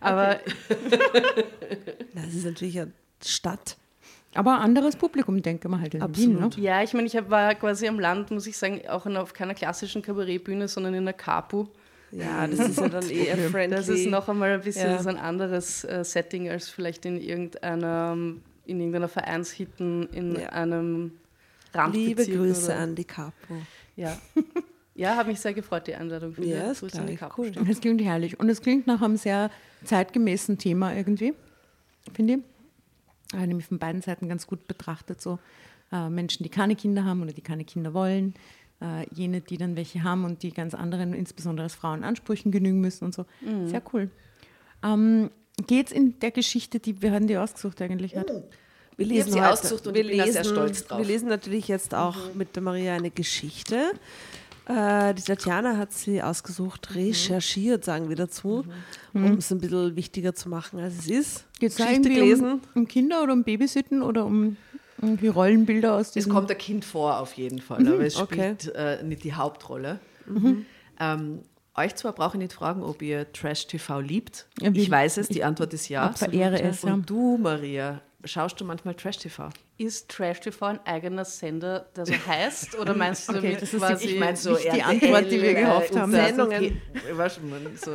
Aber 0.00 0.38
das 2.14 2.34
ist 2.34 2.44
natürlich 2.44 2.80
eine 2.80 2.92
Stadt. 3.24 3.76
Aber 4.34 4.56
ein 4.56 4.62
anderes 4.62 4.96
Publikum, 4.96 5.40
denke 5.42 5.68
mal 5.68 5.80
halt 5.80 5.94
in 5.94 6.02
Absolut. 6.02 6.56
Wien, 6.56 6.62
ne? 6.62 6.68
Ja, 6.68 6.82
ich 6.82 6.92
meine, 6.92 7.06
ich 7.06 7.14
war 7.30 7.54
quasi 7.54 7.88
am 7.88 7.98
Land, 7.98 8.30
muss 8.30 8.46
ich 8.46 8.56
sagen, 8.56 8.82
auch 8.88 9.06
auf 9.06 9.32
keiner 9.32 9.54
klassischen 9.54 10.02
Kabarettbühne, 10.02 10.68
sondern 10.68 10.94
in 10.94 11.04
der 11.04 11.14
Capu. 11.14 11.66
Ja, 12.10 12.46
das 12.46 12.60
ist 12.60 12.78
ja 12.78 12.88
dann 12.88 13.08
eher 13.10 13.36
friendly. 13.50 13.76
Das 13.76 13.88
ist 13.88 14.06
noch 14.06 14.28
einmal 14.28 14.52
ein 14.52 14.60
bisschen 14.60 14.90
ja. 14.90 15.02
so 15.02 15.08
ein 15.08 15.18
anderes 15.18 15.84
äh, 15.84 16.04
Setting 16.04 16.48
als 16.48 16.68
vielleicht 16.68 17.04
in 17.04 17.20
irgendeiner, 17.20 18.16
in 18.68 18.78
irgendeiner 18.80 19.08
Vereinshitten 19.08 20.08
in 20.10 20.36
ja. 20.36 20.50
einem 20.50 21.12
Liebe 21.92 22.26
Grüße 22.26 22.66
oder? 22.66 22.80
an 22.80 22.94
die 22.94 23.04
Capo. 23.04 23.54
Ja. 23.96 24.16
Ja, 24.94 25.14
habe 25.14 25.28
mich 25.28 25.38
sehr 25.38 25.54
gefreut, 25.54 25.86
die 25.86 25.94
Einladung. 25.94 26.34
Viele 26.34 26.56
ja, 26.56 26.72
ist 26.72 26.80
Grüße 26.80 27.00
an 27.00 27.06
die 27.06 27.14
Capo. 27.14 27.42
Cool. 27.42 27.52
Das 27.52 27.80
klingt 27.80 28.02
herrlich. 28.02 28.40
Und 28.40 28.48
es 28.48 28.60
klingt 28.60 28.88
nach 28.88 29.00
einem 29.00 29.16
sehr 29.16 29.48
zeitgemäßen 29.84 30.58
Thema 30.58 30.92
irgendwie, 30.92 31.34
finde 32.14 32.34
ich. 32.34 33.38
Äh, 33.38 33.46
nämlich 33.46 33.66
von 33.66 33.78
beiden 33.78 34.02
Seiten 34.02 34.28
ganz 34.28 34.48
gut 34.48 34.66
betrachtet. 34.66 35.20
So 35.20 35.38
äh, 35.92 36.08
Menschen, 36.08 36.42
die 36.42 36.48
keine 36.48 36.74
Kinder 36.74 37.04
haben 37.04 37.22
oder 37.22 37.32
die 37.32 37.42
keine 37.42 37.64
Kinder 37.64 37.94
wollen. 37.94 38.34
Äh, 38.82 39.06
jene, 39.14 39.40
die 39.40 39.56
dann 39.56 39.76
welche 39.76 40.02
haben 40.02 40.24
und 40.24 40.42
die 40.42 40.52
ganz 40.52 40.74
anderen, 40.74 41.14
insbesondere 41.14 41.66
als 41.66 41.76
Frauen, 41.76 42.02
Ansprüchen 42.02 42.50
genügen 42.50 42.80
müssen 42.80 43.04
und 43.04 43.14
so. 43.14 43.24
Mhm. 43.40 43.68
Sehr 43.68 43.82
cool. 43.92 44.10
Ähm, 44.82 45.30
Geht 45.66 45.88
es 45.88 45.92
in 45.92 46.18
der 46.20 46.30
Geschichte, 46.30 46.78
die 46.78 47.02
wir 47.02 47.12
haben 47.12 47.26
die 47.28 47.36
ausgesucht 47.36 47.80
eigentlich 47.82 48.16
hat? 48.16 48.32
Mhm. 48.32 48.42
Wir 48.98 49.06
lesen 49.06 49.32
sie 49.32 49.40
heute, 49.40 49.52
ausgesucht 49.52 49.86
und 49.86 49.94
wir 49.94 50.02
ich 50.02 50.08
bin 50.08 50.18
lesen, 50.18 50.32
sehr 50.32 50.44
stolz 50.44 50.84
drauf. 50.84 50.98
Wir 50.98 51.06
lesen 51.06 51.28
natürlich 51.28 51.68
jetzt 51.68 51.94
auch 51.94 52.16
mhm. 52.16 52.38
mit 52.38 52.56
der 52.56 52.64
Maria 52.64 52.94
eine 52.94 53.12
Geschichte. 53.12 53.92
Äh, 54.66 55.14
die 55.14 55.22
Tatjana 55.22 55.76
hat 55.76 55.92
sie 55.92 56.20
ausgesucht, 56.20 56.88
mhm. 56.90 56.96
recherchiert, 56.96 57.84
sagen 57.84 58.08
wir 58.08 58.16
dazu, 58.16 58.64
mhm. 59.12 59.24
um 59.24 59.32
es 59.34 59.52
ein 59.52 59.60
bisschen 59.60 59.94
wichtiger 59.94 60.34
zu 60.34 60.48
machen, 60.48 60.80
als 60.80 60.98
es 60.98 61.06
ist. 61.06 61.44
Geht 61.60 61.70
es 61.70 61.76
Geschichte 61.76 62.08
gelesen. 62.08 62.54
Um, 62.54 62.60
um, 62.74 62.88
Kinder 62.88 63.22
oder 63.22 63.34
um 63.34 63.44
Babysitten 63.44 64.02
oder 64.02 64.26
um 64.26 64.56
die 65.00 65.28
Rollenbilder 65.28 65.94
aus 65.94 66.10
diesem... 66.10 66.32
Es 66.32 66.34
kommt 66.34 66.50
ein 66.50 66.58
Kind 66.58 66.84
vor 66.84 67.20
auf 67.20 67.34
jeden 67.34 67.60
Fall, 67.60 67.80
mhm. 67.80 67.92
aber 67.92 68.00
es 68.04 68.18
spielt 68.18 68.68
okay. 68.68 68.98
äh, 68.98 69.02
nicht 69.04 69.22
die 69.22 69.32
Hauptrolle. 69.32 70.00
Mhm. 70.26 70.66
Ähm, 70.98 71.38
euch 71.76 71.94
zwar 71.94 72.12
brauche 72.12 72.36
ich 72.36 72.42
nicht 72.42 72.52
fragen, 72.52 72.82
ob 72.82 73.00
ihr 73.00 73.32
Trash-TV 73.32 74.00
liebt. 74.00 74.48
Ja, 74.60 74.72
ich 74.72 74.90
weiß 74.90 75.18
es, 75.18 75.28
die 75.28 75.44
Antwort 75.44 75.72
ist 75.72 75.88
ja. 75.88 76.12
Verehre 76.12 76.60
es, 76.60 76.82
Und 76.82 77.08
du, 77.08 77.38
Maria, 77.38 78.00
schaust 78.24 78.60
du 78.60 78.64
manchmal 78.64 78.94
Trash-TV? 78.94 79.50
Ist 79.76 80.08
Trash 80.08 80.40
TV 80.40 80.66
ein 80.66 80.80
eigener 80.86 81.24
Sender, 81.24 81.86
der 81.96 82.06
so 82.06 82.12
heißt? 82.12 82.78
Oder 82.78 82.94
meinst 82.96 83.28
du 83.28 83.34
damit 83.34 83.62
das 83.62 83.72
ist 83.72 83.80
quasi... 83.80 84.08
ich 84.08 84.18
meine 84.18 84.36
so 84.36 84.52
nicht 84.52 84.72
die 84.72 84.82
Antwort, 84.82 85.30
die 85.30 85.42
wir 85.42 85.50
äh, 85.50 85.54
gehofft 85.54 85.96
haben. 85.96 86.12
Sendungen. 86.12 86.80
so, 87.08 87.16
weißt 87.18 87.36
du, 87.38 87.46
man, 87.46 87.76
so 87.76 87.92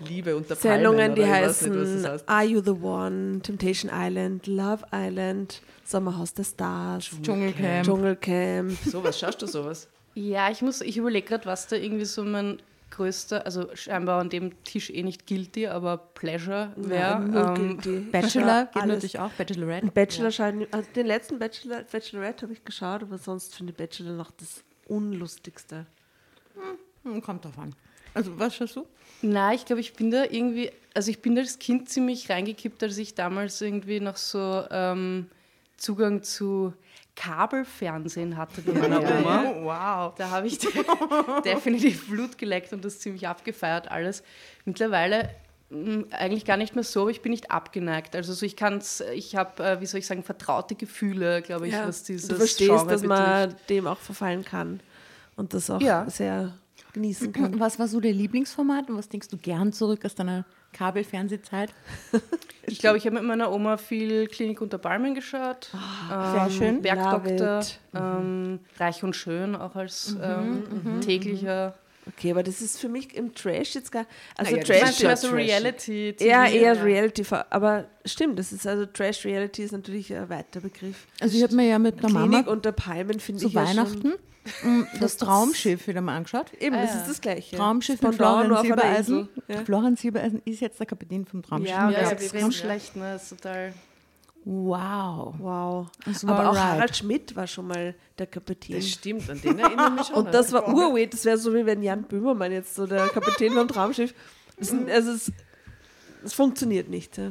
Liebe 0.00 0.36
unter 0.36 0.56
Sendungen, 0.56 1.14
die 1.14 1.22
nicht, 1.22 1.30
heißen 1.30 2.02
das 2.02 2.12
heißt. 2.12 2.28
Are 2.28 2.44
You 2.44 2.60
the 2.60 2.70
One, 2.70 3.40
Temptation 3.42 3.90
Island, 3.92 4.46
Love 4.46 4.84
Island, 4.92 5.62
Sommerhaus 5.84 6.34
der 6.34 6.44
Stars, 6.44 7.10
Dschungelcamp. 7.22 7.84
Dschungelcamp. 7.84 8.72
Sowas, 8.84 9.18
schaust 9.18 9.42
du 9.42 9.46
sowas? 9.46 9.88
Ja, 10.14 10.50
ich 10.50 10.62
muss, 10.62 10.80
ich 10.80 10.96
überlege 10.96 11.26
gerade, 11.26 11.46
was 11.46 11.66
da 11.66 11.76
irgendwie 11.76 12.04
so 12.04 12.24
mein 12.24 12.60
größter, 12.94 13.44
also 13.44 13.74
scheinbar 13.74 14.20
an 14.20 14.30
dem 14.30 14.62
Tisch 14.64 14.90
eh 14.90 15.02
nicht 15.02 15.26
guilty, 15.26 15.66
aber 15.66 15.96
Pleasure 15.98 16.72
wäre. 16.76 17.56
Ähm. 17.56 18.10
Bachelor 18.12 18.66
geht 18.66 18.82
Alles. 18.82 18.94
natürlich 18.94 19.18
auch, 19.18 19.30
Bachelorette. 19.32 19.86
Bachelor 19.88 20.30
scheint, 20.30 20.72
also 20.72 20.88
den 20.94 21.06
letzten 21.06 21.38
Bachelor, 21.38 21.82
Bachelorette 21.82 22.42
habe 22.42 22.52
ich 22.52 22.64
geschaut, 22.64 23.02
aber 23.02 23.18
sonst 23.18 23.54
finde 23.54 23.72
ich 23.72 23.76
Bachelor 23.76 24.12
noch 24.12 24.30
das 24.30 24.64
Unlustigste. 24.86 25.86
Hm, 27.02 27.22
Kommt 27.22 27.44
drauf 27.44 27.58
an. 27.58 27.74
Also, 28.14 28.38
was 28.38 28.54
schaust 28.54 28.76
du? 28.76 28.86
Nein, 29.22 29.56
ich 29.56 29.64
glaube, 29.64 29.80
ich 29.80 29.94
bin 29.94 30.10
da 30.10 30.24
irgendwie, 30.24 30.70
also 30.94 31.10
ich 31.10 31.20
bin 31.20 31.34
da 31.34 31.42
als 31.42 31.58
Kind 31.58 31.88
ziemlich 31.88 32.30
reingekippt, 32.30 32.82
als 32.82 32.96
ich 32.98 33.14
damals 33.14 33.60
irgendwie 33.60 33.98
noch 33.98 34.16
so 34.16 34.64
ähm, 34.70 35.26
Zugang 35.76 36.22
zu 36.22 36.72
Kabelfernsehen 37.16 38.36
hatte 38.36 38.60
bei 38.66 38.72
meiner 38.72 39.00
Oma. 39.00 39.44
Wow. 39.62 40.14
Da 40.16 40.30
habe 40.30 40.46
ich 40.46 40.58
definitiv 41.44 42.08
Blut 42.08 42.38
geleckt 42.38 42.72
und 42.72 42.84
das 42.84 42.98
ziemlich 43.00 43.26
abgefeiert 43.28 43.90
alles. 43.90 44.22
Mittlerweile 44.64 45.30
mh, 45.70 46.04
eigentlich 46.10 46.44
gar 46.44 46.56
nicht 46.56 46.74
mehr 46.74 46.84
so, 46.84 47.02
aber 47.02 47.10
ich 47.10 47.22
bin 47.22 47.30
nicht 47.30 47.50
abgeneigt. 47.50 48.14
Also 48.16 48.32
so 48.32 48.44
ich 48.44 48.56
kann 48.56 48.78
es, 48.78 49.00
ich 49.14 49.36
habe, 49.36 49.62
äh, 49.64 49.80
wie 49.80 49.86
soll 49.86 50.00
ich 50.00 50.06
sagen, 50.06 50.22
vertraute 50.22 50.74
Gefühle, 50.74 51.42
glaube 51.42 51.68
ich, 51.68 51.74
was 51.74 52.02
dieses 52.02 52.28
du 52.28 52.36
verstehst, 52.36 52.70
Genre 52.70 52.86
dass 52.86 53.02
man 53.02 53.48
betrifft. 53.50 53.70
dem 53.70 53.86
auch 53.86 53.98
verfallen 53.98 54.44
kann 54.44 54.80
und 55.36 55.54
das 55.54 55.70
auch 55.70 55.80
Ja. 55.80 56.08
sehr 56.10 56.52
genießen 56.92 57.32
kann. 57.32 57.58
Was 57.58 57.78
war 57.78 57.88
so 57.88 57.98
dein 58.00 58.14
Lieblingsformat 58.14 58.88
und 58.88 58.96
was 58.96 59.08
denkst 59.08 59.28
du 59.28 59.36
gern 59.36 59.72
zurück 59.72 60.04
aus 60.04 60.14
deiner 60.14 60.44
Kabelfernsehzeit? 60.74 61.70
Ich 62.66 62.78
glaube, 62.78 62.96
ich 62.96 63.04
habe 63.04 63.16
mit 63.16 63.24
meiner 63.24 63.52
Oma 63.52 63.76
viel 63.76 64.26
Klinik 64.26 64.62
unter 64.62 64.78
Palmen 64.78 65.14
geschaut. 65.14 65.70
sehr 66.08 66.48
schön. 66.50 66.80
Bergdoktor, 66.80 67.60
ähm, 67.94 68.58
Reich 68.78 69.04
und 69.04 69.14
Schön 69.14 69.54
auch 69.54 69.76
als 69.76 70.16
ähm, 70.22 71.00
täglicher. 71.02 71.74
Okay, 72.06 72.30
aber 72.30 72.42
das 72.42 72.60
ist 72.60 72.80
für 72.80 72.88
mich 72.88 73.14
im 73.14 73.34
Trash 73.34 73.74
jetzt 73.74 73.90
gar. 73.90 74.06
Also 74.36 74.56
das 74.56 74.66
Trash 74.66 74.76
ist 74.76 74.98
schon 74.98 75.06
Manchmal 75.06 75.16
so 75.16 75.28
trashig. 75.28 75.50
Reality. 75.50 76.16
Ja, 76.20 76.46
eher 76.46 76.84
Reality. 76.84 77.24
Aber 77.50 77.86
stimmt, 78.04 78.38
das 78.38 78.52
ist 78.52 78.66
also 78.66 78.84
Trash 78.86 79.24
Reality 79.24 79.62
ist 79.62 79.72
natürlich 79.72 80.14
ein 80.14 80.28
weiter 80.28 80.60
Begriff. 80.60 81.06
Also, 81.20 81.36
ich 81.36 81.42
habe 81.42 81.54
mir 81.54 81.66
ja 81.66 81.78
mit 81.78 82.02
der 82.02 82.10
Klinik 82.10 82.30
Mama 82.30 82.50
unter 82.50 82.72
Palmen 82.72 83.20
finde 83.20 83.40
zu 83.40 83.48
ich 83.48 83.54
ja 83.54 83.66
Weihnachten 83.66 84.08
mm, 84.08 84.14
das 85.00 85.16
Traumschiff 85.16 85.86
wieder 85.86 86.00
mal 86.00 86.16
angeschaut. 86.16 86.52
Eben, 86.60 86.74
Ah, 86.76 86.82
das 86.82 86.94
ja. 86.94 87.00
ist 87.00 87.08
das 87.08 87.20
Gleiche. 87.20 87.56
Traumschiff 87.56 87.98
Florian 88.00 88.52
auf 88.52 88.58
einer 88.58 88.62
Silbereisen. 88.62 89.28
Ja. 89.48 89.64
Florian 89.64 89.96
Silbereisen 89.96 90.42
ist 90.44 90.60
jetzt 90.60 90.78
der 90.78 90.86
Kapitän 90.86 91.24
vom 91.24 91.42
Traumschiff. 91.42 91.70
Ja, 91.70 91.90
Ja, 91.90 92.00
das 92.00 92.10
ja, 92.10 92.16
ist 92.18 92.34
wir 92.34 92.52
schlecht, 92.52 92.96
ne? 92.96 93.12
Das 93.14 93.22
ist 93.24 93.40
total. 93.40 93.72
Wow. 94.46 95.34
Wow. 95.38 95.86
Aber 96.26 96.50
auch 96.50 96.54
right. 96.54 96.62
Harald 96.62 96.96
Schmidt 96.96 97.34
war 97.34 97.46
schon 97.46 97.66
mal 97.66 97.94
der 98.18 98.26
Kapitän. 98.26 98.76
Das 98.76 98.90
stimmt, 98.90 99.30
an 99.30 99.40
den 99.40 99.58
erinnere 99.58 99.88
ich 99.88 99.92
mich 99.94 100.06
schon. 100.08 100.16
Und 100.16 100.34
das 100.34 100.52
war 100.52 100.68
urweird. 100.68 101.14
Das 101.14 101.24
wäre 101.24 101.38
so, 101.38 101.54
wie 101.54 101.64
wenn 101.64 101.82
Jan 101.82 102.02
Böhmermann 102.02 102.52
jetzt 102.52 102.74
so 102.74 102.86
der 102.86 103.08
Kapitän 103.08 103.52
vom 103.54 103.68
Traumschiff. 103.68 104.14
Sind, 104.58 104.90
also 104.90 105.12
es, 105.12 105.32
es 106.22 106.34
funktioniert 106.34 106.90
nicht. 106.90 107.16
Ja. 107.16 107.30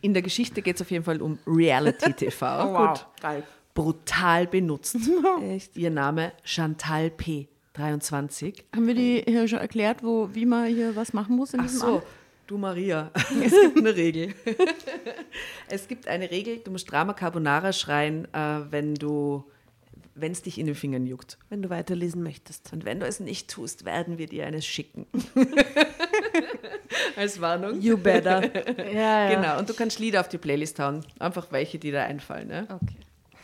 In 0.00 0.12
der 0.14 0.22
Geschichte 0.22 0.62
geht 0.62 0.76
es 0.76 0.82
auf 0.82 0.90
jeden 0.90 1.04
Fall 1.04 1.22
um 1.22 1.38
Reality-TV. 1.46 2.40
wow. 2.72 3.06
Geil. 3.20 3.44
Brutal 3.74 4.46
benutzt. 4.46 4.96
Echt. 5.42 5.76
Ihr 5.76 5.90
Name 5.90 6.32
Chantal 6.44 7.10
P. 7.10 7.48
23. 7.74 8.64
Haben 8.74 8.86
wir 8.86 8.94
die 8.94 9.24
hier 9.26 9.48
schon 9.48 9.58
erklärt, 9.58 10.04
wo, 10.04 10.30
wie 10.32 10.46
man 10.46 10.66
hier 10.66 10.94
was 10.94 11.12
machen 11.12 11.34
muss 11.34 11.54
in 11.54 11.60
Ach 11.60 11.64
diesem 11.64 11.80
so, 11.80 11.86
Amt? 11.96 12.04
du 12.46 12.56
Maria. 12.56 13.10
Es 13.42 13.50
gibt 13.50 13.78
eine 13.78 13.96
Regel. 13.96 14.34
es 15.68 15.88
gibt 15.88 16.06
eine 16.06 16.30
Regel, 16.30 16.58
du 16.58 16.70
musst 16.70 16.90
Drama 16.90 17.14
Carbonara 17.14 17.72
schreien, 17.72 18.32
äh, 18.32 18.60
wenn 18.70 18.94
du 18.94 19.44
wenn 20.16 20.30
es 20.30 20.42
dich 20.42 20.58
in 20.58 20.66
den 20.66 20.76
Fingern 20.76 21.06
juckt. 21.06 21.38
Wenn 21.48 21.60
du 21.60 21.70
weiterlesen 21.70 22.22
möchtest. 22.22 22.72
Und 22.72 22.84
wenn 22.84 23.00
du 23.00 23.06
es 23.06 23.18
nicht 23.18 23.50
tust, 23.50 23.84
werden 23.84 24.16
wir 24.16 24.28
dir 24.28 24.46
eines 24.46 24.64
schicken. 24.64 25.06
Als 27.16 27.40
Warnung. 27.40 27.80
You 27.80 27.96
better. 27.96 28.42
Ja, 28.92 29.28
ja. 29.28 29.34
Genau, 29.34 29.58
und 29.58 29.68
du 29.68 29.74
kannst 29.74 29.98
Lieder 29.98 30.20
auf 30.20 30.28
die 30.28 30.38
Playlist 30.38 30.78
hauen. 30.78 31.04
Einfach 31.18 31.50
welche, 31.50 31.80
die 31.80 31.90
da 31.90 32.04
einfallen. 32.04 32.46
Ne? 32.46 32.68
Okay. 32.70 32.94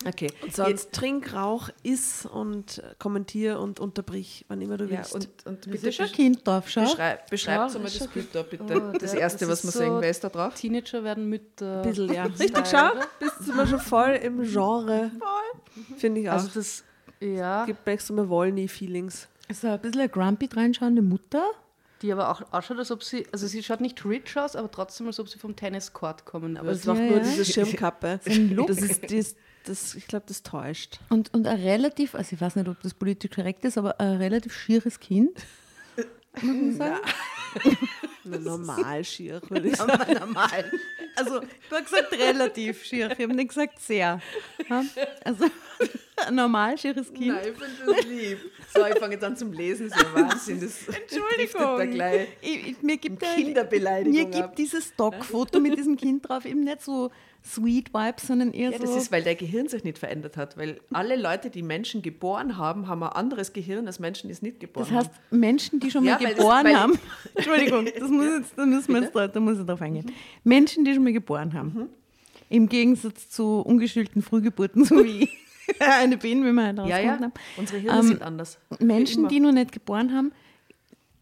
Okay. 0.06 0.28
Sonst 0.50 0.92
trink, 0.92 1.34
rauch, 1.34 1.68
iss 1.82 2.24
und 2.24 2.78
äh, 2.78 2.94
kommentier 2.98 3.60
und 3.60 3.80
unterbrich, 3.80 4.46
wann 4.48 4.62
immer 4.62 4.78
du 4.78 4.84
Ja, 4.86 4.98
willst. 4.98 5.14
und, 5.14 5.28
und 5.44 5.70
bitte 5.70 5.88
ist 5.90 6.00
ein 6.00 6.10
Kind 6.10 6.46
drauf, 6.46 6.70
schau. 6.70 6.82
beschreib, 6.82 7.28
beschreibt 7.28 7.58
Ja, 7.58 7.68
so 7.68 7.78
mal 7.80 7.84
das 7.90 8.08
Bild 8.08 8.28
da, 8.34 8.42
bitte. 8.42 8.64
Oh, 8.64 8.98
das 8.98 9.10
der- 9.12 9.20
erste, 9.20 9.46
das 9.46 9.50
was 9.50 9.64
wir 9.64 9.68
ist 9.68 9.74
sehen, 9.76 9.92
so- 9.96 10.00
wer 10.00 10.10
ist 10.10 10.24
da 10.24 10.28
drauf? 10.30 10.54
Teenager 10.54 11.04
werden 11.04 11.28
Mütter. 11.28 11.82
Ein 11.82 11.88
bisschen, 11.88 12.12
ja. 12.14 12.24
Richtig, 12.24 12.66
schau, 12.70 12.90
bist 13.18 13.34
du 13.46 13.52
mal 13.52 13.66
schon 13.66 13.78
voll 13.80 14.12
im 14.22 14.42
Genre. 14.42 15.10
Finde 15.98 16.20
ich 16.22 16.28
auch. 16.30 16.34
Also 16.34 16.48
das, 16.54 16.82
ja, 17.20 17.66
gibt 17.66 17.84
mir 17.84 17.92
extra 17.92 18.14
mal 18.14 18.28
Wollny-Feelings. 18.28 19.28
Ist 19.48 19.64
da 19.64 19.74
ein 19.74 19.80
bisschen 19.80 20.00
eine 20.00 20.08
grumpy 20.08 20.48
reinschauende 20.52 21.02
Mutter? 21.02 21.42
die 22.02 22.10
aber 22.12 22.30
auch 22.30 22.40
ausschaut, 22.50 22.78
als 22.78 22.90
ob 22.90 23.04
sie, 23.04 23.26
also 23.30 23.46
sie 23.46 23.62
schaut 23.62 23.82
nicht 23.82 24.02
rich 24.06 24.34
aus, 24.38 24.56
aber 24.56 24.70
trotzdem, 24.70 25.06
als 25.08 25.20
ob 25.20 25.28
sie 25.28 25.38
vom 25.38 25.54
Tenniscourt 25.54 26.24
kommen 26.24 26.56
Aber 26.56 26.70
es 26.70 26.86
macht 26.86 26.96
Ja, 26.98 27.04
nur 27.04 27.18
ja. 27.18 27.22
diese 27.24 27.44
Schirmkappe. 27.44 28.20
ein 28.24 28.54
Look. 28.56 28.68
Das 28.68 28.78
ist, 28.78 29.02
das, 29.12 29.34
das, 29.64 29.94
ich 29.94 30.06
glaube, 30.06 30.24
das 30.28 30.42
täuscht. 30.42 30.98
Und, 31.10 31.32
und 31.34 31.46
ein 31.46 31.60
relativ, 31.60 32.14
also 32.14 32.34
ich 32.34 32.40
weiß 32.40 32.56
nicht, 32.56 32.68
ob 32.68 32.80
das 32.82 32.94
politisch 32.94 33.30
korrekt 33.30 33.64
ist, 33.64 33.78
aber 33.78 34.00
ein 34.00 34.16
relativ 34.16 34.54
schieres 34.54 35.00
Kind. 35.00 35.30
Muss 36.42 36.44
man 36.44 36.72
sagen. 36.76 37.00
Na, 38.24 38.38
normal 38.38 39.04
schier, 39.04 39.40
würde 39.48 39.68
ich 39.68 39.76
sagen. 39.76 40.14
normal. 40.14 40.70
Also, 41.16 41.40
du 41.40 41.46
hast 41.76 41.84
gesagt 41.86 42.12
relativ 42.12 42.84
schier, 42.84 43.10
ich 43.10 43.18
habe 43.18 43.34
nicht 43.34 43.48
gesagt 43.48 43.80
sehr. 43.80 44.20
Also, 45.24 45.46
ein 46.26 46.34
normal 46.34 46.78
schieres 46.78 47.12
Kind. 47.12 47.28
Nein, 47.28 47.48
ich 47.52 47.58
finde 47.58 47.94
das 47.96 48.04
lieb. 48.06 48.38
So, 48.72 48.86
ich 48.86 48.98
fange 48.98 49.14
jetzt 49.14 49.24
an 49.24 49.36
zum 49.36 49.52
Lesen, 49.52 49.90
so 49.90 49.96
Wahnsinn. 50.14 50.60
Das 50.60 50.86
driftet 50.86 51.54
da 51.60 51.84
gleich 51.84 52.28
Ich, 52.40 52.68
ich, 52.68 52.82
mir 52.82 52.96
gibt 52.98 53.20
der, 53.20 53.34
Kinderbeleidigung 53.34 54.12
mir 54.12 54.26
gibt 54.26 54.58
dieses 54.58 54.88
Stockfoto 54.88 55.58
mit 55.58 55.76
diesem 55.76 55.96
Kind 55.96 56.28
drauf 56.28 56.44
eben 56.44 56.60
nicht 56.60 56.82
so 56.82 57.10
sweet 57.44 57.92
Vibes, 57.94 58.26
sondern 58.26 58.52
eher 58.52 58.70
Ja, 58.70 58.78
so. 58.78 58.84
das 58.84 58.96
ist, 58.96 59.12
weil 59.12 59.22
der 59.22 59.34
Gehirn 59.34 59.68
sich 59.68 59.82
nicht 59.84 59.98
verändert 59.98 60.36
hat. 60.36 60.56
Weil 60.56 60.80
alle 60.92 61.16
Leute, 61.16 61.50
die 61.50 61.62
Menschen 61.62 62.02
geboren 62.02 62.56
haben, 62.58 62.86
haben 62.88 63.02
ein 63.02 63.10
anderes 63.10 63.52
Gehirn 63.52 63.86
als 63.86 63.98
Menschen, 63.98 64.28
die 64.28 64.32
es 64.32 64.42
nicht 64.42 64.60
geboren 64.60 64.86
das 64.90 64.96
heißt, 65.06 65.10
haben. 65.30 65.40
Menschen, 65.40 65.80
die 65.80 65.90
schon 65.90 66.04
Ja, 66.04 66.14
mal 66.14 66.20
das- 66.28 66.34
geboren 66.36 66.64
weil- 66.64 66.76
haben. 66.78 66.98
Entschuldigung, 67.34 67.86
das 67.98 68.10
muss 68.10 68.26
jetzt, 68.26 68.52
da 68.56 68.66
müssen 68.66 68.92
wir 68.94 69.00
jetzt 69.02 69.14
da, 69.16 69.28
da 69.28 69.40
muss 69.40 69.58
ich 69.58 69.66
drauf 69.66 69.80
eingehen. 69.80 70.12
Menschen, 70.44 70.84
die 70.84 70.94
schon 70.94 71.04
mal 71.04 71.12
geboren 71.12 71.52
haben. 71.54 71.72
Mhm. 71.74 71.88
Im 72.48 72.68
Gegensatz 72.68 73.28
zu 73.30 73.60
ungeschulten 73.60 74.22
Frühgeburten, 74.22 74.84
so 74.84 75.04
wie 75.04 75.28
eine 75.78 76.16
Biene, 76.16 76.44
wie 76.46 76.52
wir 76.52 76.62
Ja, 76.62 76.70
rausgefunden 76.70 77.04
ja. 77.04 77.12
haben. 77.20 77.32
Unsere 77.56 77.78
Hirne 77.78 77.98
Ähm, 78.00 78.06
sind 78.06 78.22
anders. 78.22 78.58
Menschen, 78.80 79.28
die 79.28 79.40
noch 79.40 79.52
nicht 79.52 79.72
geboren 79.72 80.12
haben, 80.12 80.32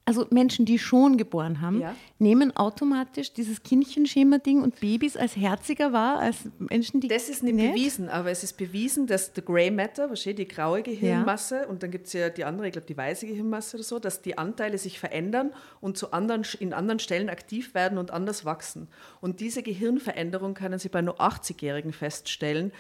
also 0.09 0.27
Menschen, 0.31 0.65
die 0.65 0.79
schon 0.79 1.19
geboren 1.19 1.61
haben, 1.61 1.83
Ja. 1.83 1.95
nehmen 2.19 2.57
automatisch 2.57 3.31
dieses 3.35 3.63
Kindchenschema-Ding 3.63 4.63
und 4.63 4.81
Babys 4.81 5.19
als 5.19 5.37
herziger 5.37 5.93
wahr 5.93 6.19
als 6.19 6.49
Menschen, 6.59 7.01
die 7.03 7.09
Das 7.09 7.29
ist 7.29 7.43
nicht 7.43 7.59
bewiesen, 7.59 8.09
aber 8.09 8.31
es 8.31 8.43
ist 8.43 8.57
bewiesen, 8.57 9.07
dass 9.07 9.35
der 9.35 9.45
Grey 9.45 9.71
Matter, 9.71 10.09
die 10.09 10.49
graue 10.49 10.83
Gehirnmasse, 10.83 11.69
und 11.69 11.83
dann 11.83 11.91
gibt 11.91 12.07
es 12.07 12.15
ja 12.15 12.31
die 12.31 12.45
andere, 12.45 12.69
ich 12.69 12.73
glaube 12.73 12.87
die 12.87 12.97
weiße 12.97 13.27
Gehirnmasse 13.27 13.77
oder 13.77 13.85
so, 13.85 13.99
dass 13.99 14.23
die 14.23 14.39
Anteile 14.39 14.79
sich 14.79 14.99
verändern 14.99 15.53
und 15.83 15.99
zu 15.99 16.13
anderen, 16.13 16.43
in 16.59 16.73
anderen 16.73 17.01
Stellen 17.01 17.29
aktiv 17.29 17.75
werden 17.75 17.99
und 17.99 18.11
anders 18.11 18.47
wachsen. 18.47 18.89
Und 19.21 19.41
diese 19.41 19.63
Gehirnveränderung 19.63 20.55
können 20.55 20.79
Sie 20.79 20.89
bei 20.89 21.03
nur 21.03 21.21
80-Jährigen 21.21 21.93
feststellen. 21.93 22.73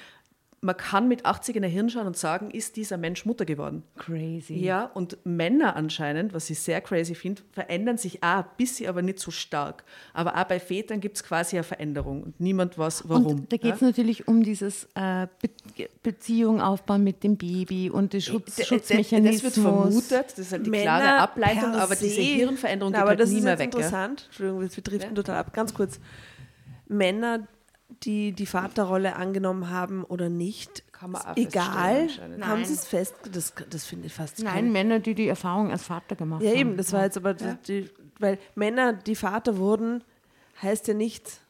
Man 0.60 0.76
kann 0.76 1.06
mit 1.06 1.24
80 1.24 1.54
in 1.54 1.62
der 1.62 1.70
Hirn 1.70 1.88
schauen 1.88 2.08
und 2.08 2.16
sagen, 2.16 2.50
ist 2.50 2.74
dieser 2.74 2.96
Mensch 2.96 3.24
Mutter 3.24 3.44
geworden? 3.44 3.84
Crazy. 3.96 4.54
Ja, 4.56 4.86
und 4.86 5.16
Männer 5.24 5.76
anscheinend, 5.76 6.34
was 6.34 6.50
ich 6.50 6.58
sehr 6.58 6.80
crazy 6.80 7.14
finde, 7.14 7.42
verändern 7.52 7.96
sich 7.96 8.24
auch 8.24 8.38
ein 8.38 8.44
bisschen, 8.56 8.88
aber 8.88 9.00
nicht 9.02 9.20
so 9.20 9.30
stark. 9.30 9.84
Aber 10.14 10.36
auch 10.36 10.44
bei 10.44 10.58
Vätern 10.58 10.98
gibt 11.00 11.14
es 11.16 11.22
quasi 11.22 11.56
eine 11.56 11.62
Veränderung 11.62 12.24
und 12.24 12.40
niemand 12.40 12.76
weiß, 12.76 13.04
warum. 13.06 13.26
Und 13.26 13.52
da 13.52 13.56
geht 13.56 13.74
es 13.76 13.80
ja? 13.82 13.86
natürlich 13.86 14.26
um 14.26 14.42
dieses 14.42 14.88
äh, 14.96 15.28
Be 15.40 15.50
Beziehung 16.02 16.60
aufbauen 16.60 17.04
mit 17.04 17.22
dem 17.22 17.36
Baby 17.36 17.88
und 17.90 18.12
den 18.12 18.20
Schutz, 18.20 18.56
D- 18.56 18.62
d- 18.62 18.66
Schutzmechanismus. 18.66 19.54
Das 19.54 19.56
wird 19.64 19.66
vermutet, 19.66 20.30
das 20.32 20.38
ist 20.40 20.50
halt 20.52 20.66
die 20.66 20.70
klare 20.72 21.04
Männer 21.04 21.20
Ableitung, 21.20 21.70
per 21.72 21.82
aber 21.82 21.94
diese 21.94 22.14
se- 22.16 22.20
Hirnveränderung 22.22 22.92
Na, 22.92 22.98
geht 22.98 23.02
aber 23.02 23.10
halt 23.10 23.20
das 23.20 23.30
nie 23.30 23.36
ist 23.38 23.44
mehr 23.44 23.58
weg. 23.60 23.72
Ja? 23.74 23.78
interessant. 23.78 24.22
Entschuldigung, 24.26 24.60
wir 24.62 24.82
driften 24.82 25.14
total 25.14 25.36
ab. 25.36 25.52
Ganz 25.52 25.72
kurz. 25.72 26.00
Männer, 26.88 27.46
die 28.02 28.32
die 28.32 28.46
Vaterrolle 28.46 29.16
angenommen 29.16 29.70
haben 29.70 30.04
oder 30.04 30.28
nicht, 30.28 30.84
Kann 30.92 31.12
man 31.12 31.22
auch 31.22 31.36
egal. 31.36 32.08
Haben 32.08 32.38
Nein. 32.38 32.64
sie 32.64 32.74
es 32.74 32.86
fest? 32.86 33.14
Das, 33.32 33.52
das 33.70 33.84
finde 33.86 34.06
ich 34.06 34.12
fast 34.12 34.38
Nein, 34.42 34.52
kein- 34.54 34.72
Männer, 34.72 34.98
die 35.00 35.14
die 35.14 35.28
Erfahrung 35.28 35.70
als 35.70 35.82
Vater 35.84 36.14
gemacht 36.16 36.42
Ja, 36.42 36.50
haben. 36.50 36.56
eben, 36.58 36.76
das 36.76 36.92
war 36.92 37.04
jetzt 37.04 37.16
aber, 37.16 37.34
die, 37.34 37.88
weil 38.18 38.38
Männer, 38.54 38.92
die 38.92 39.14
Vater 39.14 39.56
wurden, 39.56 40.04
heißt 40.62 40.86
ja 40.88 40.94
nicht, 40.94 41.40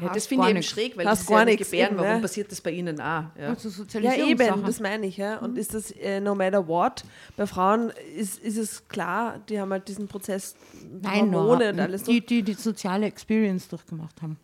Ja, 0.00 0.08
das 0.12 0.26
finde 0.26 0.44
ich 0.44 0.50
eben 0.50 0.56
nichts. 0.58 0.72
schräg, 0.72 0.96
weil 0.96 1.06
Hast 1.06 1.20
das 1.20 1.20
ist 1.22 1.28
gar 1.28 1.38
ja 1.40 1.44
nicht 1.44 1.58
gebären. 1.58 1.90
eben, 1.92 1.98
Warum 1.98 2.14
ne? 2.16 2.20
passiert 2.20 2.50
das 2.50 2.60
bei 2.60 2.72
Ihnen 2.72 3.00
auch? 3.00 3.24
Ja. 3.38 3.48
Also 3.48 3.84
Ja, 4.00 4.14
eben, 4.14 4.64
das 4.64 4.80
meine 4.80 5.06
ich, 5.06 5.16
ja. 5.16 5.38
Und 5.38 5.56
ist 5.56 5.72
das 5.72 5.92
äh, 5.92 6.20
no 6.20 6.34
matter 6.34 6.66
what? 6.66 7.04
Bei 7.36 7.46
Frauen 7.46 7.90
ist, 8.16 8.38
ist 8.40 8.56
es 8.58 8.88
klar, 8.88 9.38
die 9.48 9.60
haben 9.60 9.70
halt 9.70 9.86
diesen 9.88 10.08
Prozess 10.08 10.56
Nein, 11.00 11.32
Hormone 11.32 11.64
no, 11.64 11.70
und 11.70 11.80
alles. 11.80 12.02
die, 12.02 12.20
die 12.26 12.42
die 12.42 12.54
soziale 12.54 13.06
Experience 13.06 13.68
durchgemacht 13.68 14.20
haben. 14.20 14.36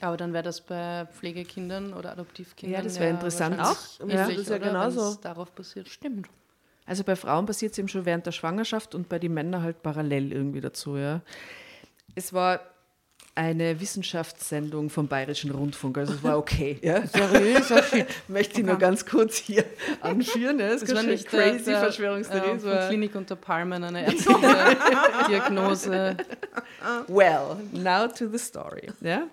Aber 0.00 0.16
dann 0.16 0.32
wäre 0.32 0.44
das 0.44 0.60
bei 0.60 1.06
Pflegekindern 1.18 1.92
oder 1.92 2.12
Adoptivkindern 2.12 2.78
Ja, 2.78 2.82
das 2.84 3.00
wäre 3.00 3.10
interessant. 3.10 3.58
wahrscheinlich 3.58 4.00
Auch. 4.02 4.08
Ja, 4.08 4.28
das 4.28 4.36
ist 4.38 4.50
ja 4.50 4.58
genauso. 4.58 5.14
Darauf 5.20 5.54
passiert. 5.54 5.88
Stimmt. 5.88 6.28
Also 6.86 7.04
bei 7.04 7.16
Frauen 7.16 7.46
passiert 7.46 7.72
es 7.72 7.78
eben 7.78 7.88
schon 7.88 8.06
während 8.06 8.24
der 8.24 8.32
Schwangerschaft 8.32 8.94
und 8.94 9.08
bei 9.08 9.18
den 9.18 9.34
Männern 9.34 9.62
halt 9.62 9.82
parallel 9.82 10.32
irgendwie 10.32 10.60
dazu, 10.60 10.96
ja. 10.96 11.20
Es 12.14 12.32
war 12.32 12.60
eine 13.34 13.78
Wissenschaftssendung 13.80 14.88
vom 14.90 15.06
Bayerischen 15.06 15.50
Rundfunk, 15.52 15.98
also 15.98 16.14
es 16.14 16.22
war 16.24 16.38
okay. 16.38 16.78
Ja. 16.82 17.06
Seriöser 17.06 17.82
Shit. 17.82 18.06
Möchte 18.28 18.60
ich 18.60 18.66
nur 18.66 18.76
ganz 18.78 19.04
kurz 19.06 19.36
hier 19.36 19.64
anführen. 20.00 20.58
Ja. 20.58 20.70
Das, 20.70 20.80
Das 20.80 20.90
ist 20.90 20.96
war 20.96 21.02
nicht 21.04 21.32
der, 21.32 21.52
crazy 21.52 21.64
der, 21.66 21.78
Verschwörungstheorie. 21.80 22.48
äh, 22.50 22.54
es 22.56 22.62
von 22.64 22.88
Klinik 22.88 23.14
unter 23.14 23.36
Palmen 23.36 23.84
eine 23.84 24.06
ärztliche 24.06 24.76
Diagnose. 25.28 26.16
well, 27.08 27.56
now 27.72 28.06
to 28.08 28.28
the 28.28 28.38
story. 28.38 28.90
Ja. 29.00 29.24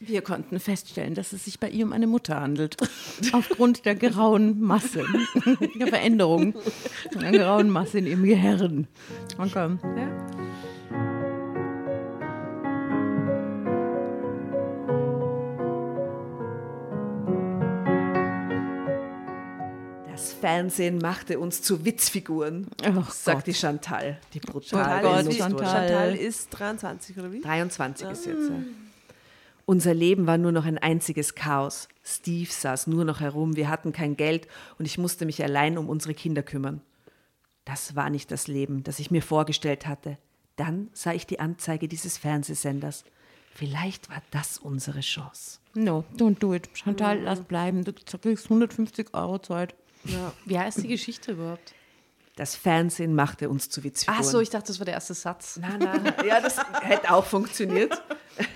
Wir 0.00 0.22
konnten 0.22 0.60
feststellen, 0.60 1.14
dass 1.14 1.32
es 1.32 1.44
sich 1.44 1.58
bei 1.58 1.68
ihr 1.68 1.84
um 1.84 1.92
eine 1.92 2.06
Mutter 2.06 2.40
handelt. 2.40 2.76
Aufgrund 3.32 3.84
der 3.84 3.96
grauen 3.96 4.60
Masse, 4.60 5.04
der 5.78 5.88
Veränderung 5.88 6.54
der 7.20 7.32
grauen 7.32 7.68
Masse 7.70 7.98
in 7.98 8.06
ihrem 8.06 8.22
Gehirn. 8.24 8.86
Okay. 9.38 9.76
Ja. 9.96 10.26
Das 20.10 20.32
Fernsehen 20.32 20.98
machte 20.98 21.38
uns 21.38 21.62
zu 21.62 21.84
Witzfiguren, 21.84 22.66
Oh 22.84 23.02
sagt 23.10 23.38
Gott. 23.38 23.46
die 23.46 23.54
Chantal, 23.54 24.18
die 24.34 24.40
brutale 24.40 25.22
Luststory. 25.22 25.38
Chantal. 25.38 25.88
Chantal 25.88 26.14
ist 26.16 26.48
23, 26.50 27.18
oder 27.18 27.32
wie? 27.32 27.40
23 27.40 28.08
ist 28.10 28.26
jetzt. 28.26 28.48
Ja. 28.48 28.54
Unser 29.68 29.92
Leben 29.92 30.26
war 30.26 30.38
nur 30.38 30.50
noch 30.50 30.64
ein 30.64 30.78
einziges 30.78 31.34
Chaos. 31.34 31.90
Steve 32.02 32.50
saß 32.50 32.86
nur 32.86 33.04
noch 33.04 33.20
herum, 33.20 33.54
wir 33.54 33.68
hatten 33.68 33.92
kein 33.92 34.16
Geld 34.16 34.48
und 34.78 34.86
ich 34.86 34.96
musste 34.96 35.26
mich 35.26 35.44
allein 35.44 35.76
um 35.76 35.90
unsere 35.90 36.14
Kinder 36.14 36.42
kümmern. 36.42 36.80
Das 37.66 37.94
war 37.94 38.08
nicht 38.08 38.30
das 38.30 38.46
Leben, 38.48 38.82
das 38.82 38.98
ich 38.98 39.10
mir 39.10 39.20
vorgestellt 39.20 39.86
hatte. 39.86 40.16
Dann 40.56 40.88
sah 40.94 41.12
ich 41.12 41.26
die 41.26 41.38
Anzeige 41.38 41.86
dieses 41.86 42.16
Fernsehsenders. 42.16 43.04
Vielleicht 43.52 44.08
war 44.08 44.22
das 44.30 44.56
unsere 44.56 45.00
Chance. 45.00 45.58
No, 45.74 46.02
don't 46.16 46.38
do 46.38 46.54
it. 46.54 46.70
Chantal, 46.72 47.20
lass 47.20 47.42
bleiben. 47.42 47.84
Du 47.84 47.92
kriegst 47.92 48.46
150 48.46 49.12
Euro 49.12 49.38
Zeit. 49.38 49.74
Wie 50.46 50.58
heißt 50.58 50.82
die 50.82 50.88
Geschichte 50.88 51.32
überhaupt? 51.32 51.74
Das 52.38 52.54
Fernsehen 52.54 53.16
machte 53.16 53.48
uns 53.48 53.68
zu 53.68 53.82
Witzfiguren. 53.82 54.24
Ach 54.24 54.30
so, 54.30 54.38
ich 54.38 54.48
dachte, 54.48 54.68
das 54.68 54.78
war 54.78 54.84
der 54.84 54.94
erste 54.94 55.12
Satz. 55.12 55.56
Nein, 55.56 55.80
nein, 55.80 56.14
ja, 56.24 56.40
das 56.40 56.56
hätte 56.82 57.10
auch 57.12 57.24
funktioniert. 57.24 58.00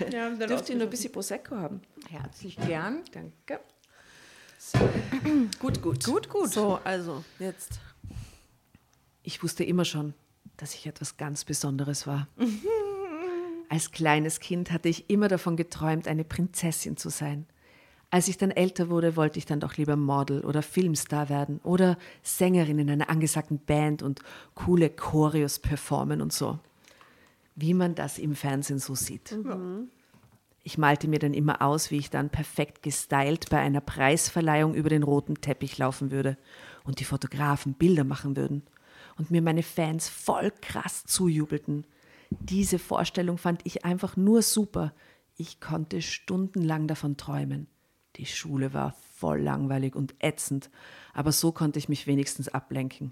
Ja, 0.09 0.29
Dürft 0.29 0.69
ihr 0.69 0.75
nur 0.77 0.85
ein 0.85 0.89
bisschen 0.89 1.11
Prosecco 1.11 1.57
haben? 1.57 1.81
Herzlich 2.09 2.55
gern. 2.55 3.01
Danke. 3.11 3.59
Gut, 5.59 5.81
gut. 5.81 6.05
Gut, 6.05 6.29
gut. 6.29 6.53
So, 6.53 6.79
also, 6.85 7.25
jetzt. 7.39 7.81
Ich 9.21 9.43
wusste 9.43 9.65
immer 9.65 9.83
schon, 9.83 10.13
dass 10.55 10.73
ich 10.75 10.87
etwas 10.87 11.17
ganz 11.17 11.43
Besonderes 11.43 12.07
war. 12.07 12.29
Als 13.67 13.91
kleines 13.91 14.39
Kind 14.39 14.71
hatte 14.71 14.87
ich 14.87 15.09
immer 15.09 15.27
davon 15.27 15.57
geträumt, 15.57 16.07
eine 16.07 16.23
Prinzessin 16.23 16.95
zu 16.95 17.09
sein. 17.09 17.47
Als 18.13 18.27
ich 18.27 18.37
dann 18.37 18.51
älter 18.51 18.91
wurde, 18.91 19.15
wollte 19.15 19.39
ich 19.39 19.47
dann 19.47 19.59
doch 19.59 19.75
lieber 19.75 19.95
Model 19.95 20.45
oder 20.45 20.61
Filmstar 20.61 21.29
werden 21.29 21.59
oder 21.63 21.97
Sängerin 22.21 22.77
in 22.77 22.91
einer 22.91 23.09
angesagten 23.09 23.57
Band 23.57 24.03
und 24.03 24.19
coole 24.53 24.91
Choreos 24.91 25.57
performen 25.57 26.21
und 26.21 26.31
so. 26.31 26.59
Wie 27.55 27.73
man 27.73 27.95
das 27.95 28.19
im 28.19 28.35
Fernsehen 28.35 28.77
so 28.77 28.93
sieht. 28.93 29.35
Ich 30.61 30.77
malte 30.77 31.07
mir 31.07 31.17
dann 31.17 31.33
immer 31.33 31.63
aus, 31.63 31.89
wie 31.89 31.97
ich 31.97 32.11
dann 32.11 32.29
perfekt 32.29 32.83
gestylt 32.83 33.49
bei 33.49 33.57
einer 33.57 33.81
Preisverleihung 33.81 34.75
über 34.75 34.89
den 34.89 35.01
roten 35.01 35.41
Teppich 35.41 35.79
laufen 35.79 36.11
würde 36.11 36.37
und 36.83 36.99
die 36.99 37.05
Fotografen 37.05 37.73
Bilder 37.73 38.03
machen 38.03 38.37
würden 38.37 38.61
und 39.17 39.31
mir 39.31 39.41
meine 39.41 39.63
Fans 39.63 40.07
voll 40.07 40.51
krass 40.61 41.03
zujubelten. 41.05 41.87
Diese 42.29 42.77
Vorstellung 42.77 43.39
fand 43.39 43.61
ich 43.63 43.85
einfach 43.85 44.15
nur 44.17 44.43
super. 44.43 44.93
Ich 45.35 45.59
konnte 45.59 46.03
stundenlang 46.03 46.85
davon 46.85 47.17
träumen. 47.17 47.72
Die 48.17 48.25
Schule 48.25 48.73
war 48.73 48.95
voll 49.15 49.41
langweilig 49.41 49.95
und 49.95 50.13
ätzend, 50.19 50.69
aber 51.13 51.31
so 51.31 51.51
konnte 51.51 51.79
ich 51.79 51.89
mich 51.89 52.07
wenigstens 52.07 52.47
ablenken. 52.47 53.11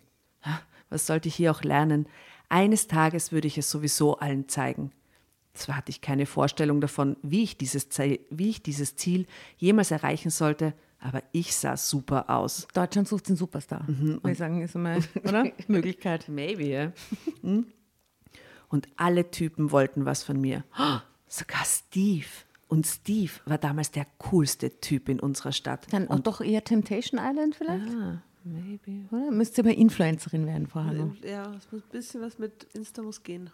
Was 0.90 1.08
sollte 1.08 1.30
ich 1.30 1.36
hier 1.36 1.52
auch 1.52 1.64
lernen? 1.64 2.08
Eines 2.50 2.88
Tages 2.88 3.32
würde 3.32 3.48
ich 3.48 3.58
es 3.58 3.70
sowieso 3.70 4.18
allen 4.18 4.48
zeigen. 4.50 4.92
Zwar 5.54 5.78
hatte 5.78 5.90
ich 5.90 6.02
keine 6.02 6.26
Vorstellung 6.26 6.82
davon, 6.82 7.18
wie 7.22 7.44
ich 7.44 7.58
dieses 7.58 7.90
Ziel, 7.90 8.20
wie 8.30 8.50
ich 8.50 8.62
dieses 8.62 8.96
Ziel 8.96 9.26
jemals 9.58 9.92
erreichen 9.92 10.30
sollte, 10.30 10.74
aber 11.00 11.24
ich 11.32 11.56
sah 11.56 11.76
super 11.78 12.30
aus. 12.30 12.68
Deutschland 12.74 13.08
sucht 13.08 13.30
den 13.30 13.36
Superstar. 13.36 13.84
Würde 13.88 14.32
ich 14.32 14.38
sagen, 14.38 14.62
ist 14.62 14.76
immer, 14.76 14.98
oder? 15.24 15.52
Möglichkeit. 15.68 16.30
Maybe, 16.30 16.66
ja. 16.66 16.92
Hm? 17.42 17.66
Und 18.70 18.88
alle 18.96 19.30
Typen 19.32 19.72
wollten 19.72 20.06
was 20.06 20.24
von 20.24 20.40
mir. 20.40 20.64
Oh, 20.80 21.00
sogar 21.28 21.66
Steve. 21.66 22.28
Und 22.72 22.88
Steve 22.88 23.34
war 23.44 23.58
damals 23.58 23.92
der 23.92 24.08
coolste 24.18 24.80
Typ 24.80 25.10
in 25.10 25.20
unserer 25.20 25.52
Stadt. 25.52 25.88
Dann 25.92 26.10
auch 26.10 26.20
doch 26.20 26.40
eher 26.40 26.64
Temptation 26.64 27.20
Island 27.22 27.54
vielleicht? 27.54 27.86
Ah, 27.94 28.22
maybe. 28.46 29.10
Oder? 29.12 29.30
Müsste 29.30 29.62
aber 29.62 29.74
Influencerin 29.74 30.48
werden, 30.48 30.68
Frau 30.68 30.80
Hanno. 30.80 31.14
Ja, 31.22 31.54
es 31.54 31.70
muss 31.70 31.82
ein 31.82 31.90
bisschen 31.92 32.22
was 32.22 32.40
mit 32.40 32.66
Insta 32.74 33.02
muss 33.02 33.24
gehen. 33.24 33.50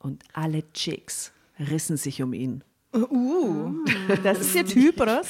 Und 0.00 0.24
alle 0.32 0.64
Chicks 0.72 1.30
rissen 1.60 1.96
sich 1.96 2.22
um 2.22 2.32
ihn. 2.32 2.64
Das 4.24 4.40
ist 4.40 4.52
der 4.56 4.66
Typ, 4.66 5.00
oder? 5.00 5.22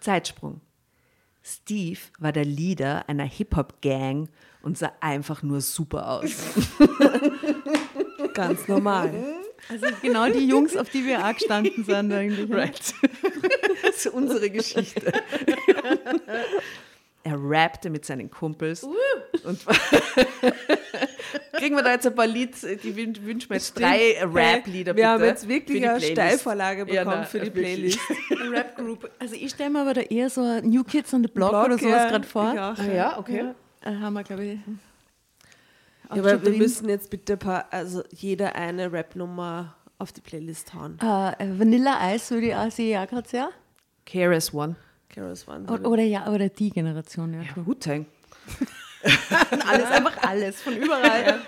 Zeitsprung. 0.00 0.60
Steve 1.40 2.00
war 2.18 2.32
der 2.32 2.46
Leader 2.46 3.08
einer 3.08 3.26
Hip-Hop-Gang 3.26 4.28
und 4.62 4.76
sah 4.76 4.90
einfach 4.98 5.44
nur 5.44 5.60
super 5.60 6.10
aus. 6.10 6.34
Ganz 8.34 8.66
normal. 8.66 9.14
Also 9.68 9.86
genau 10.02 10.26
die 10.28 10.46
Jungs, 10.46 10.76
auf 10.76 10.90
die 10.90 11.06
wir 11.06 11.24
auch 11.24 11.34
gestanden 11.34 11.84
sind 11.84 12.12
eigentlich. 12.12 12.50
Right. 12.52 12.78
Das 13.82 14.06
ist 14.06 14.14
unsere 14.14 14.48
Geschichte. 14.50 15.12
Er 17.24 17.36
rappte 17.40 17.88
mit 17.88 18.04
seinen 18.04 18.28
Kumpels. 18.32 18.82
Und 18.82 19.60
kriegen 21.52 21.76
wir 21.76 21.82
da 21.84 21.92
jetzt 21.92 22.04
ein 22.06 22.16
paar 22.16 22.26
Lied, 22.26 22.50
die 22.82 22.92
wün- 22.94 23.24
wünschen 23.24 23.48
wir 23.48 23.56
jetzt 23.58 23.78
drei 23.78 24.16
Rap-Lieder 24.24 24.96
Wir 24.96 25.08
haben 25.08 25.20
bitte 25.20 25.30
jetzt 25.30 25.48
wirklich 25.48 25.88
eine. 25.88 26.00
Steilvorlage 26.00 26.80
Ja, 26.92 27.04
bekommen 27.04 27.20
na, 27.20 27.24
für 27.24 27.38
die. 27.38 27.50
Playlist. 27.50 28.00
Rap-Group. 28.52 29.08
Also 29.20 29.36
ich 29.36 29.50
stelle 29.52 29.70
mir 29.70 29.82
aber 29.82 29.94
da 29.94 30.00
eher 30.00 30.30
so 30.30 30.40
New 30.62 30.82
Kids 30.82 31.14
on 31.14 31.22
the 31.22 31.28
Block, 31.28 31.50
Block, 31.50 31.64
oder 31.66 31.78
sowas 31.78 31.92
ja, 31.92 32.08
gerade 32.08 32.26
vor. 32.26 32.52
ich 32.54 32.58
auch. 32.60 32.78
Ah, 32.78 32.92
ja, 32.92 33.18
okay. 33.18 33.44
Äh, 33.84 33.94
haben 34.00 34.14
wir, 34.14 34.24
glaube 34.24 34.44
ich. 34.44 34.58
Ja, 36.14 36.22
aber 36.22 36.42
wir 36.42 36.52
müssen 36.52 36.88
jetzt 36.88 37.10
bitte 37.10 37.34
ein 37.34 37.38
paar, 37.38 37.66
also 37.70 38.02
jeder 38.10 38.54
eine 38.54 38.92
Rap-Nummer 38.92 39.74
auf 39.98 40.12
die 40.12 40.20
Playlist 40.20 40.74
hauen. 40.74 40.98
Äh, 41.00 41.58
Vanilla 41.58 42.14
Ice 42.14 42.34
würde 42.34 42.48
ich 42.48 42.54
auch, 42.54 42.70
sehe 42.70 42.92
ich 42.92 42.98
auch 42.98 43.08
gerade 43.08 43.28
sehr. 43.28 43.50
KRS 44.06 44.52
One. 44.52 44.76
Keros 45.12 45.46
One. 45.46 45.70
Oder, 45.70 45.88
oder 45.88 46.02
ja, 46.02 46.26
oder 46.28 46.48
die 46.48 46.70
Generation, 46.70 47.34
ja. 47.34 47.42
Ja, 47.42 47.66
Wu-Tang. 47.66 48.06
Alles, 49.66 49.90
einfach 49.90 50.16
alles, 50.22 50.62
von 50.62 50.76
überall. 50.76 51.40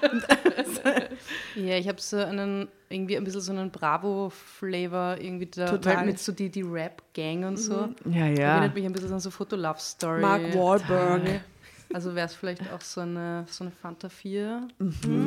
Ja, 1.54 1.74
ich 1.78 1.86
habe 1.86 2.00
so 2.00 2.16
einen, 2.16 2.66
irgendwie 2.88 3.16
ein 3.16 3.22
bisschen 3.22 3.42
so 3.42 3.52
einen 3.52 3.70
Bravo-Flavor 3.70 5.18
irgendwie 5.20 5.46
da, 5.46 5.66
Total. 5.66 6.04
mit 6.04 6.18
so 6.18 6.32
die, 6.32 6.50
die 6.50 6.62
Rap-Gang 6.62 7.44
und 7.44 7.56
so. 7.56 7.90
Ja, 8.06 8.26
ja. 8.26 8.54
Erinnert 8.54 8.74
mich 8.74 8.84
ein 8.84 8.92
bisschen 8.92 9.12
an 9.12 9.20
so 9.20 9.30
Foto-Love-Story. 9.30 10.20
Mark 10.20 10.52
Wahlberg. 10.52 11.42
Also 11.92 12.14
wäre 12.14 12.26
es 12.26 12.34
vielleicht 12.34 12.62
auch 12.72 12.80
so 12.80 13.00
eine, 13.02 13.44
so 13.48 13.64
eine 13.64 13.70
Fanta 13.70 14.08
4 14.08 14.68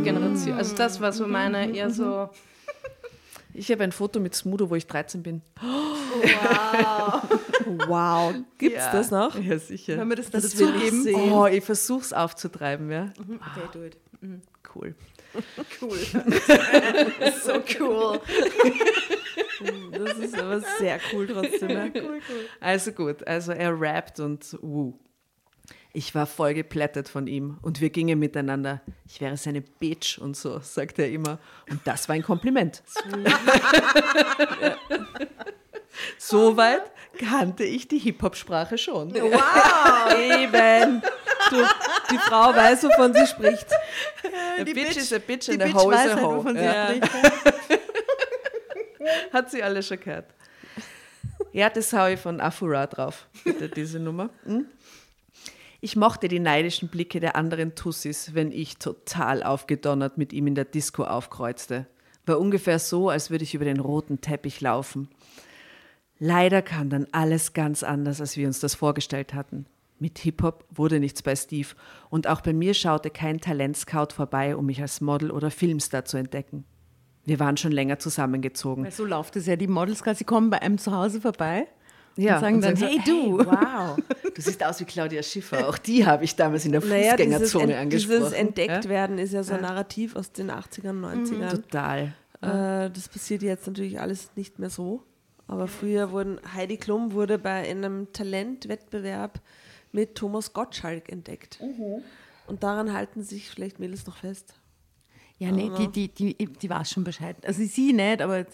Generation. 0.04 0.58
Also 0.58 0.76
das 0.76 1.00
war 1.00 1.12
so 1.14 1.28
meine 1.28 1.76
eher 1.76 1.90
so. 1.90 2.30
Ich 3.54 3.72
habe 3.72 3.84
ein 3.84 3.92
Foto 3.92 4.20
mit 4.20 4.36
Smudo, 4.36 4.70
wo 4.70 4.76
ich 4.76 4.86
13 4.88 5.24
bin. 5.24 5.42
Wow. 7.88 8.34
Gibt's 8.58 8.78
Ja. 8.86 8.92
das 8.92 9.12
noch? 9.12 9.38
Ja, 9.40 9.60
sicher. 9.60 9.98
Wenn 9.98 10.08
wir 10.10 10.16
das, 10.16 10.30
Das 10.30 10.44
dazu 10.44 10.60
will 10.74 11.08
ich. 11.08 11.16
Oh, 11.16 11.46
ich 11.48 11.64
versuch's 11.64 12.14
aufzutreiben, 12.14 12.90
ja. 12.90 13.12
Okay, 13.20 13.68
do 13.74 13.84
it. 13.84 13.98
Cool. 14.74 14.96
so 17.44 17.54
cool. 17.80 18.20
Das 19.92 20.18
ist 20.18 20.38
aber 20.40 20.62
sehr 20.80 21.00
cool 21.14 21.28
trotzdem. 21.28 21.68
Ne? 21.68 21.92
Also 22.60 22.92
gut, 22.92 23.26
also 23.28 23.52
er 23.52 23.80
rappt 23.80 24.20
und 24.20 24.58
wuh. 24.62 24.94
Ich 25.94 26.14
war 26.14 26.26
voll 26.28 26.54
geplättet 26.54 27.10
von 27.10 27.26
ihm 27.28 27.58
und 27.62 27.82
wir 27.82 27.90
gingen 27.90 28.20
miteinander. 28.20 28.82
Ich 29.08 29.20
wäre 29.20 29.36
seine 29.38 29.62
Bitch 29.62 30.20
und 30.20 30.38
so, 30.38 30.60
sagt 30.60 31.00
er 31.00 31.10
immer. 31.10 31.40
Und 31.70 31.82
das 31.86 32.08
war 32.08 32.16
ein 32.16 32.22
Kompliment. 32.24 32.84
Soweit 36.18 36.84
kannte 37.18 37.64
ich 37.64 37.88
die 37.88 37.98
Hip-Hop-Sprache 37.98 38.78
schon. 38.78 39.14
Wow! 39.14 40.14
Eben. 40.16 41.02
Du, 41.50 41.56
die 42.12 42.18
Frau 42.20 42.54
weiß, 42.56 42.84
wovon 42.84 43.14
sie 43.14 43.26
spricht. 43.26 43.68
A 44.60 44.64
Die 44.64 44.74
bitch, 44.74 44.90
Bitch- 44.90 44.98
is 44.98 45.14
a 45.14 45.20
bitch 45.20 45.50
and 45.50 45.64
a 45.64 45.74
hoe 45.74 45.94
is 45.94 46.00
a 46.00 46.16
halt, 46.16 46.22
hoe. 46.22 46.54
Ja. 46.54 46.88
spricht. 46.96 47.80
Hat 49.34 49.50
sie 49.50 49.64
alle 49.64 49.82
schon 49.82 50.00
gehört. 50.00 50.26
Ja, 51.54 51.70
das 51.70 51.92
hau 51.94 52.08
ich 52.08 52.20
von 52.20 52.40
Afura 52.42 52.86
drauf, 52.88 53.28
bitte, 53.44 53.70
diese 53.70 54.00
Nummer. 54.00 54.30
Hm? 54.44 54.66
Ich 55.80 55.96
mochte 55.96 56.28
die 56.28 56.40
neidischen 56.40 56.90
Blicke 56.90 57.20
der 57.20 57.36
anderen 57.36 57.76
Tussis, 57.76 58.34
wenn 58.34 58.52
ich 58.52 58.78
total 58.78 59.44
aufgedonnert 59.44 60.18
mit 60.18 60.34
ihm 60.34 60.48
in 60.48 60.56
der 60.56 60.66
Disco 60.66 61.04
aufkreuzte. 61.04 61.86
War 62.26 62.40
ungefähr 62.40 62.80
so, 62.80 63.10
als 63.10 63.30
würde 63.30 63.44
ich 63.44 63.54
über 63.54 63.66
den 63.66 63.80
roten 63.80 64.20
Teppich 64.20 64.60
laufen. 64.60 65.08
Leider 66.20 66.64
kam 66.64 66.90
dann 66.90 67.06
alles 67.12 67.54
ganz 67.54 67.84
anders, 67.84 68.20
als 68.22 68.38
wir 68.38 68.48
uns 68.48 68.60
das 68.60 68.74
vorgestellt 68.74 69.36
hatten. 69.36 69.68
Mit 70.00 70.20
Hip-Hop 70.20 70.66
wurde 70.72 71.00
nichts 71.00 71.22
bei 71.22 71.36
Steve 71.36 71.70
und 72.10 72.28
auch 72.28 72.42
bei 72.42 72.54
mir 72.54 72.74
schaute 72.74 73.10
kein 73.10 73.40
Talentscout 73.40 74.14
vorbei, 74.14 74.56
um 74.56 74.66
mich 74.66 74.82
als 74.82 75.02
Model 75.02 75.32
oder 75.32 75.52
Filmstar 75.52 76.06
zu 76.06 76.18
entdecken. 76.18 76.66
Wir 77.26 77.40
waren 77.40 77.58
schon 77.58 77.72
länger 77.72 78.00
zusammengezogen. 78.00 78.84
Weil 78.84 78.92
so 78.92 79.06
läuft 79.06 79.36
es 79.36 79.46
ja. 79.48 79.56
Die 79.56 79.68
Models 79.68 80.04
quasi 80.04 80.24
kommen 80.24 80.50
bei 80.50 80.62
einem 80.62 80.78
zu 80.78 80.92
Hause 80.92 81.22
vorbei 81.22 81.68
Ja, 82.18 82.36
und 82.36 82.42
sagen 82.42 82.62
dann, 82.62 82.76
so, 82.76 82.86
hey 82.86 83.00
du. 83.06 83.40
wow, 83.40 83.98
du 84.36 84.42
siehst 84.42 84.64
aus 84.64 84.80
wie 84.80 84.86
Claudia 84.86 85.22
Schiffer. 85.24 85.68
Auch 85.68 85.78
die 85.78 86.06
habe 86.06 86.24
ich 86.24 86.36
damals 86.36 86.66
in 86.66 86.72
der 86.72 86.82
Naja, 86.82 87.16
dieses, 87.16 87.52
Fußgängerzone 87.52 87.74
Ent 87.74 87.82
angesprochen. 87.82 88.20
dieses 88.20 88.34
entdeckt 88.34 88.86
ja? 88.86 88.90
werden 88.90 89.18
ist 89.20 89.34
ja 89.34 89.44
so 89.44 89.54
ein 89.54 89.62
Narrativ 89.62 90.16
aus 90.16 90.32
den 90.32 90.52
80ern, 90.52 91.00
90ern. 91.00 91.52
Total. 91.52 92.14
Äh, 92.42 92.90
das 92.90 93.08
passiert 93.08 93.44
jetzt 93.44 93.68
natürlich 93.68 94.00
alles 94.00 94.32
nicht 94.36 94.60
mehr 94.60 94.70
so. 94.70 95.04
Aber 95.48 95.68
früher 95.68 96.12
wurden, 96.12 96.40
Heidi 96.54 96.78
Klum 96.78 97.14
wurde 97.14 97.38
bei 97.38 97.70
einem 97.70 98.12
Talentwettbewerb 98.12 99.40
mit 99.92 100.16
Thomas 100.16 100.54
Gottschalk 100.54 101.10
entdeckt. 101.10 101.60
Und 102.48 102.64
daran 102.64 102.94
halten 102.94 103.24
sich 103.24 103.50
vielleicht 103.50 103.80
Mädels 103.80 104.06
noch 104.06 104.18
fest. 104.18 104.56
Ja, 105.40 105.52
nee, 105.52 105.70
die, 105.78 105.88
die, 105.88 106.08
die, 106.08 106.48
die 106.48 106.70
weiß 106.70 106.90
schon 106.90 107.04
Bescheid. 107.04 107.36
Also 107.46 107.64
sie 107.64 107.94
nicht, 107.94 108.24
aber 108.24 108.46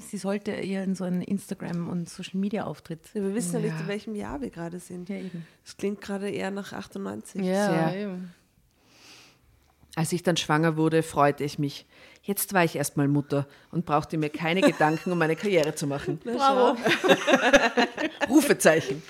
sie 0.00 0.18
sollte 0.18 0.50
eher 0.50 0.82
in 0.82 0.96
so 0.96 1.04
einen 1.04 1.22
Instagram- 1.22 1.88
und 1.88 2.08
Social-Media-Auftritt. 2.08 3.00
Ja, 3.14 3.22
wir 3.22 3.32
wissen 3.32 3.54
ja. 3.54 3.70
nicht, 3.70 3.80
in 3.80 3.86
welchem 3.86 4.14
Jahr 4.16 4.40
wir 4.40 4.50
gerade 4.50 4.80
sind. 4.80 5.08
Ja, 5.08 5.16
eben. 5.16 5.46
Das 5.64 5.76
klingt 5.76 6.00
gerade 6.00 6.28
eher 6.28 6.50
nach 6.50 6.72
98. 6.72 7.44
Ja, 7.44 7.70
Sehr. 7.70 7.96
eben. 7.96 8.34
Als 9.94 10.12
ich 10.12 10.24
dann 10.24 10.36
schwanger 10.36 10.76
wurde, 10.76 11.04
freute 11.04 11.44
ich 11.44 11.60
mich. 11.60 11.86
Jetzt 12.22 12.52
war 12.52 12.64
ich 12.64 12.74
erstmal 12.74 13.06
Mutter 13.06 13.46
und 13.70 13.86
brauchte 13.86 14.18
mir 14.18 14.28
keine 14.28 14.62
Gedanken, 14.62 15.12
um 15.12 15.18
meine 15.18 15.36
Karriere 15.36 15.76
zu 15.76 15.86
machen. 15.86 16.18
Bravo. 16.24 16.76
Rufezeichen. 18.28 19.00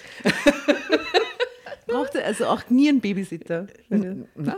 Brauchte 1.87 2.25
also 2.25 2.46
auch 2.46 2.68
nie 2.68 2.88
einen 2.88 3.01
Babysitter. 3.01 3.66
Na, 3.88 4.57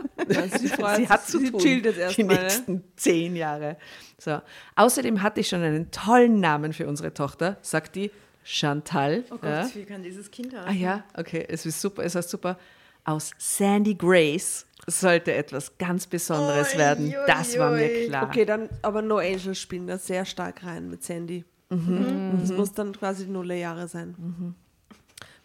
sie, 0.57 0.67
sie 0.67 1.09
hat 1.09 1.27
zu 1.27 1.51
tun. 1.51 1.59
chillt 1.59 1.85
jetzt 1.85 1.97
die 1.97 2.01
erstmal. 2.01 2.35
Ne? 2.35 2.41
nächsten 2.43 2.83
zehn 2.95 3.35
Jahre. 3.35 3.77
So. 4.17 4.41
Außerdem 4.75 5.21
hatte 5.21 5.39
ich 5.41 5.47
schon 5.47 5.61
einen 5.61 5.91
tollen 5.91 6.39
Namen 6.39 6.73
für 6.73 6.87
unsere 6.87 7.13
Tochter, 7.13 7.57
sagt 7.61 7.95
die 7.95 8.11
Chantal. 8.43 9.23
Oh 9.29 9.37
Gott, 9.37 9.43
ja. 9.43 9.69
wie 9.75 9.85
kann 9.85 10.01
dieses 10.01 10.31
Kind 10.31 10.55
Ah 10.55 10.71
ja, 10.71 11.03
okay, 11.15 11.45
es 11.47 11.65
ist 11.65 11.79
super, 11.79 12.03
es 12.03 12.15
heißt 12.15 12.29
super. 12.29 12.57
Aus 13.03 13.31
Sandy 13.37 13.95
Grace 13.95 14.65
sollte 14.87 15.33
etwas 15.33 15.77
ganz 15.77 16.07
Besonderes 16.07 16.77
werden. 16.77 17.13
Das 17.27 17.57
war 17.57 17.71
mir 17.71 18.07
klar. 18.07 18.23
Okay, 18.27 18.45
dann 18.45 18.69
aber 18.81 19.01
No 19.01 19.17
Angels 19.17 19.59
spielen 19.59 19.87
da 19.87 19.97
sehr 19.97 20.25
stark 20.25 20.63
rein 20.63 20.89
mit 20.89 21.03
Sandy. 21.03 21.45
Mhm. 21.69 22.39
Das 22.39 22.51
muss 22.51 22.73
dann 22.73 22.93
quasi 22.93 23.25
die 23.25 23.31
Nullerjahre 23.31 23.87
sein. 23.87 24.55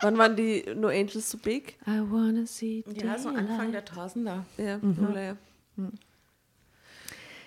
Wann 0.05 0.19
waren 0.19 0.37
die 0.37 0.65
No 0.77 0.89
Angels 0.89 1.31
so 1.31 1.39
big? 1.39 1.79
I 1.87 2.01
wanna 2.11 2.45
see 2.47 2.85
Ja, 3.03 3.19
so 3.19 3.31
Anfang 3.31 3.73
der 3.73 3.85
Tausender. 3.85 4.45
Ja, 4.59 4.79
Mhm. 4.79 4.97
Nullerjahr. 5.03 5.37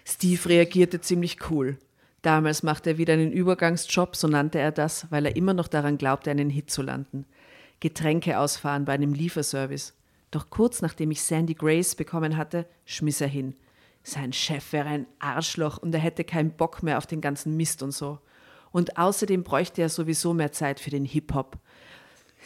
Steve 0.06 0.50
reagierte 0.50 1.02
ziemlich 1.02 1.38
cool. 1.50 1.78
Damals 2.22 2.64
machte 2.64 2.90
er 2.92 2.98
wieder 2.98 3.14
einen 3.14 3.32
Übergangsjob, 3.32 4.16
so 4.16 4.28
nannte 4.28 4.60
er 4.60 4.72
das, 4.72 5.06
weil 5.12 5.26
er 5.28 5.36
immer 5.36 5.54
noch 5.54 5.68
daran 5.68 5.98
glaubte, 5.98 6.32
einen 6.32 6.50
Hit 6.50 6.72
zu 6.72 6.82
landen. 6.82 7.26
Getränke 7.80 8.40
ausfahren 8.40 8.86
bei 8.86 8.94
einem 8.94 9.14
Lieferservice. 9.14 9.94
Doch 10.32 10.50
kurz 10.50 10.82
nachdem 10.82 11.12
ich 11.12 11.22
Sandy 11.22 11.54
Grace 11.54 11.96
bekommen 11.96 12.38
hatte, 12.38 12.66
schmiss 12.86 13.22
er 13.22 13.28
hin. 13.28 13.56
Sein 14.04 14.34
Chef 14.34 14.74
wäre 14.74 14.88
ein 14.90 15.06
Arschloch 15.20 15.78
und 15.78 15.94
er 15.94 16.00
hätte 16.00 16.24
keinen 16.24 16.52
Bock 16.52 16.82
mehr 16.82 16.98
auf 16.98 17.06
den 17.06 17.22
ganzen 17.22 17.56
Mist 17.56 17.84
und 17.84 17.92
so. 17.92 18.20
Und 18.72 18.98
außerdem 18.98 19.44
bräuchte 19.44 19.82
er 19.82 19.90
sowieso 19.90 20.34
mehr 20.34 20.52
Zeit 20.52 20.80
für 20.80 20.90
den 20.90 21.06
Hip-Hop. 21.06 21.58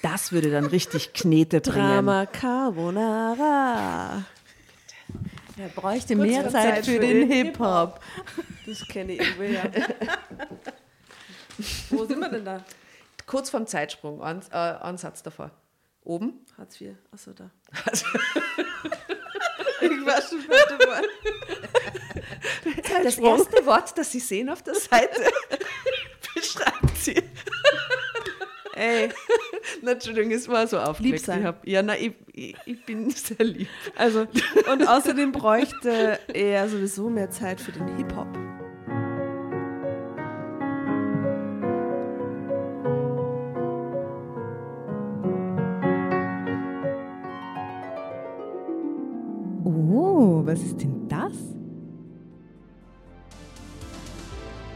Das 0.01 0.31
würde 0.31 0.51
dann 0.51 0.65
richtig 0.65 1.13
Knete 1.13 1.61
bringen. 1.61 1.75
Drama 1.75 2.25
Carbonara. 2.25 4.25
Er 5.57 5.67
bräuchte 5.69 6.15
Kurz 6.15 6.27
mehr 6.27 6.49
Zeit, 6.49 6.51
Zeit 6.51 6.85
für 6.85 6.93
für 6.93 6.99
den 6.99 7.29
den 7.29 7.31
Hip-Hop. 7.31 7.99
Das 8.65 8.87
kenne 8.87 9.13
ich 9.13 9.37
ja. 9.37 9.63
Wo 11.89 12.05
sind 12.05 12.19
wir 12.19 12.29
denn 12.29 12.45
da? 12.45 12.63
Kurz 13.27 13.49
vorm 13.49 13.67
Zeitsprung, 13.67 14.23
ein, 14.23 14.41
äh, 14.51 14.55
ein 14.55 14.97
Satz 14.97 15.21
davor. 15.21 15.51
Oben. 16.03 16.45
Hartz 16.57 16.81
IV. 16.81 16.95
Achso, 17.11 17.33
da. 17.33 17.51
ich 19.81 20.05
war 20.05 20.21
schon 20.21 20.39
bei 20.47 20.55
dem 20.69 20.79
Wort. 20.87 21.05
Das 23.03 23.17
erste 23.17 23.65
Wort, 23.65 23.97
das 23.97 24.11
Sie 24.11 24.19
sehen 24.19 24.49
auf 24.49 24.61
der 24.63 24.75
Seite, 24.75 25.21
beschreibt 26.35 26.97
sie. 26.97 27.23
Ey, 28.81 29.09
Na, 29.83 29.91
Entschuldigung, 29.91 30.31
es 30.31 30.49
war 30.49 30.65
so 30.65 30.79
aufgeregt. 30.79 31.17
Lieb 31.17 31.19
sein. 31.19 31.41
Ich 31.41 31.45
hab, 31.45 31.67
ja, 31.67 31.83
na, 31.83 31.95
ich, 31.95 32.13
ich, 32.33 32.55
ich 32.65 32.83
bin 32.83 33.09
sehr 33.11 33.45
lieb. 33.45 33.67
also, 33.95 34.21
und 34.71 34.87
außerdem 34.87 35.31
bräuchte 35.31 36.17
er 36.33 36.67
sowieso 36.67 37.07
mehr 37.07 37.29
Zeit 37.29 37.61
für 37.61 37.71
den 37.71 37.95
Hip-Hop. 37.97 38.27
Oh, 49.63 50.41
was 50.43 50.59
ist 50.59 50.81
denn 50.81 51.07
das? 51.07 51.60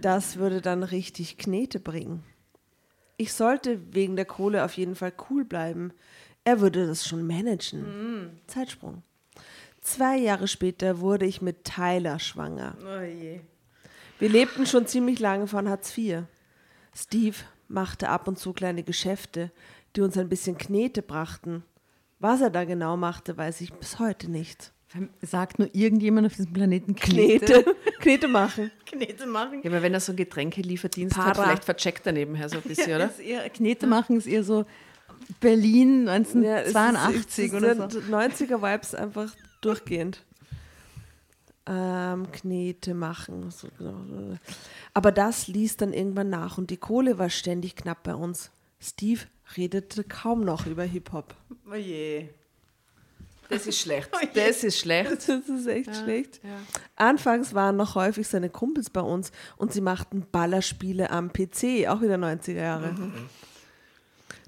Das 0.00 0.36
würde 0.36 0.60
dann 0.60 0.82
richtig 0.82 1.38
Knete 1.38 1.80
bringen. 1.80 2.22
Ich 3.16 3.32
sollte 3.32 3.94
wegen 3.94 4.16
der 4.16 4.24
Kohle 4.24 4.64
auf 4.64 4.74
jeden 4.74 4.94
Fall 4.94 5.12
cool 5.28 5.44
bleiben. 5.44 5.92
Er 6.44 6.60
würde 6.60 6.86
das 6.86 7.06
schon 7.06 7.26
managen. 7.26 8.40
Zeitsprung. 8.46 9.02
Zwei 9.80 10.16
Jahre 10.16 10.48
später 10.48 11.00
wurde 11.00 11.26
ich 11.26 11.42
mit 11.42 11.64
Tyler 11.64 12.18
schwanger. 12.18 12.76
Oh 12.82 13.02
je. 13.02 13.40
Wir 14.18 14.28
lebten 14.28 14.66
schon 14.66 14.86
ziemlich 14.86 15.18
lange 15.18 15.46
von 15.46 15.68
Hartz 15.68 15.96
IV. 15.96 16.24
Steve 16.94 17.36
machte 17.68 18.08
ab 18.08 18.28
und 18.28 18.38
zu 18.38 18.52
kleine 18.52 18.82
Geschäfte, 18.82 19.50
die 19.96 20.02
uns 20.02 20.18
ein 20.18 20.28
bisschen 20.28 20.58
Knete 20.58 21.02
brachten. 21.02 21.64
Was 22.18 22.40
er 22.40 22.50
da 22.50 22.64
genau 22.64 22.96
machte, 22.96 23.36
weiß 23.36 23.62
ich 23.62 23.72
bis 23.72 23.98
heute 23.98 24.30
nicht. 24.30 24.72
Sagt 25.22 25.58
nur 25.60 25.68
irgendjemand 25.72 26.26
auf 26.26 26.34
diesem 26.34 26.52
Planeten 26.52 26.96
Knete, 26.96 27.64
Knete 28.00 28.26
machen. 28.26 28.72
Knete 28.86 29.24
machen. 29.26 29.60
Ja, 29.62 29.70
aber 29.70 29.82
wenn 29.82 29.94
er 29.94 30.00
so 30.00 30.10
einen 30.10 30.16
Getränkelieferdienst 30.16 31.16
hat, 31.16 31.34
Para. 31.36 31.44
vielleicht 31.44 31.64
vercheckt 31.64 32.06
er 32.06 32.12
nebenher 32.12 32.48
so 32.48 32.56
ein 32.56 32.62
bisschen, 32.62 32.96
oder? 32.96 33.06
Ist 33.06 33.20
eher, 33.20 33.48
Knete 33.50 33.86
machen 33.86 34.16
ist 34.16 34.26
eher 34.26 34.42
so 34.42 34.64
Berlin 35.38 36.06
Ja, 36.06 36.16
es 36.16 36.28
ist- 36.34 36.76
1982 36.76 37.52
oder 37.52 37.76
so. 37.76 37.88
sind 38.00 38.10
90er 38.10 38.60
Vibes 38.60 38.94
einfach 38.96 39.30
durchgehend. 39.60 40.24
Ähm, 41.66 42.32
Knete 42.32 42.94
machen. 42.94 43.50
So, 43.52 43.68
genau. 43.78 44.36
Aber 44.92 45.12
das 45.12 45.46
ließ 45.46 45.76
dann 45.76 45.92
irgendwann 45.92 46.30
nach 46.30 46.58
und 46.58 46.70
die 46.70 46.78
Kohle 46.78 47.18
war 47.18 47.30
ständig 47.30 47.76
knapp 47.76 48.02
bei 48.02 48.14
uns. 48.14 48.50
Steve 48.80 49.20
redete 49.56 50.02
kaum 50.02 50.40
noch 50.40 50.66
über 50.66 50.82
Hip-Hop. 50.82 51.34
Oh 51.70 51.74
je. 51.74 52.28
Das 53.50 53.66
ist 53.66 53.80
schlecht. 53.80 54.08
Das 54.34 54.64
ist 54.64 54.78
schlecht. 54.78 55.10
Das 55.10 55.48
ist 55.48 55.66
echt 55.66 55.94
schlecht. 55.96 56.40
Anfangs 56.96 57.52
waren 57.54 57.76
noch 57.76 57.94
häufig 57.96 58.28
seine 58.28 58.48
Kumpels 58.48 58.90
bei 58.90 59.00
uns 59.00 59.32
und 59.56 59.72
sie 59.72 59.80
machten 59.80 60.26
Ballerspiele 60.30 61.10
am 61.10 61.32
PC, 61.32 61.88
auch 61.88 62.00
wieder 62.00 62.14
90er 62.14 62.52
Jahre. 62.52 62.94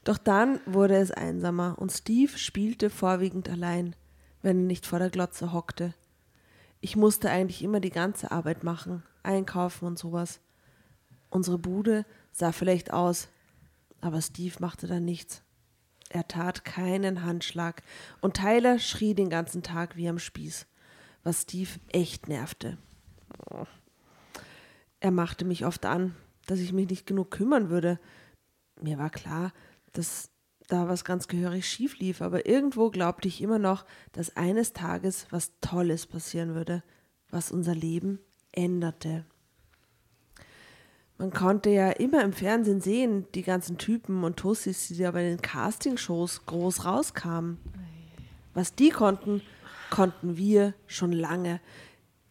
Doch 0.04 0.18
dann 0.18 0.60
wurde 0.66 0.96
es 0.96 1.10
einsamer 1.10 1.76
und 1.78 1.92
Steve 1.92 2.36
spielte 2.38 2.90
vorwiegend 2.90 3.48
allein, 3.48 3.94
wenn 4.40 4.58
er 4.58 4.66
nicht 4.66 4.86
vor 4.86 4.98
der 4.98 5.10
Glotze 5.10 5.52
hockte. 5.52 5.94
Ich 6.80 6.96
musste 6.96 7.30
eigentlich 7.30 7.62
immer 7.62 7.78
die 7.78 7.90
ganze 7.90 8.32
Arbeit 8.32 8.64
machen, 8.64 9.04
einkaufen 9.22 9.86
und 9.86 9.98
sowas. 9.98 10.40
Unsere 11.30 11.58
Bude 11.58 12.04
sah 12.32 12.50
vielleicht 12.50 12.92
aus, 12.92 13.28
aber 14.00 14.20
Steve 14.20 14.56
machte 14.58 14.88
da 14.88 14.98
nichts. 14.98 15.42
Er 16.12 16.28
tat 16.28 16.66
keinen 16.66 17.24
Handschlag 17.24 17.82
und 18.20 18.36
Tyler 18.36 18.78
schrie 18.78 19.14
den 19.14 19.30
ganzen 19.30 19.62
Tag 19.62 19.96
wie 19.96 20.10
am 20.10 20.18
Spieß, 20.18 20.66
was 21.24 21.42
Steve 21.42 21.70
echt 21.88 22.28
nervte. 22.28 22.76
Er 25.00 25.10
machte 25.10 25.46
mich 25.46 25.64
oft 25.64 25.86
an, 25.86 26.14
dass 26.44 26.58
ich 26.58 26.74
mich 26.74 26.90
nicht 26.90 27.06
genug 27.06 27.30
kümmern 27.30 27.70
würde. 27.70 27.98
Mir 28.78 28.98
war 28.98 29.08
klar, 29.08 29.54
dass 29.94 30.28
da 30.68 30.86
was 30.86 31.06
ganz 31.06 31.28
gehörig 31.28 31.66
schief 31.66 31.98
lief, 31.98 32.20
aber 32.20 32.44
irgendwo 32.44 32.90
glaubte 32.90 33.26
ich 33.26 33.40
immer 33.40 33.58
noch, 33.58 33.86
dass 34.12 34.36
eines 34.36 34.74
Tages 34.74 35.26
was 35.30 35.58
Tolles 35.62 36.06
passieren 36.06 36.54
würde, 36.54 36.82
was 37.30 37.50
unser 37.50 37.74
Leben 37.74 38.18
änderte. 38.52 39.24
Man 41.22 41.32
konnte 41.32 41.70
ja 41.70 41.90
immer 41.92 42.24
im 42.24 42.32
Fernsehen 42.32 42.80
sehen, 42.80 43.26
die 43.36 43.44
ganzen 43.44 43.78
Typen 43.78 44.24
und 44.24 44.38
Tussis, 44.38 44.88
die 44.88 44.98
da 44.98 45.12
bei 45.12 45.22
den 45.22 45.40
Castingshows 45.40 46.46
groß 46.46 46.84
rauskamen. 46.84 47.58
Was 48.54 48.74
die 48.74 48.88
konnten, 48.88 49.40
konnten 49.88 50.36
wir 50.36 50.74
schon 50.88 51.12
lange. 51.12 51.60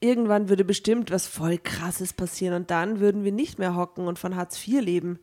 Irgendwann 0.01 0.49
würde 0.49 0.65
bestimmt 0.65 1.09
was 1.09 1.25
voll 1.25 1.57
Krasses 1.57 2.11
passieren 2.11 2.53
und 2.53 2.69
dann 2.69 2.99
würden 2.99 3.23
wir 3.23 3.31
nicht 3.31 3.59
mehr 3.59 3.77
hocken 3.77 4.07
und 4.07 4.19
von 4.19 4.35
Hartz 4.35 4.67
IV 4.67 4.81
leben. 4.81 5.19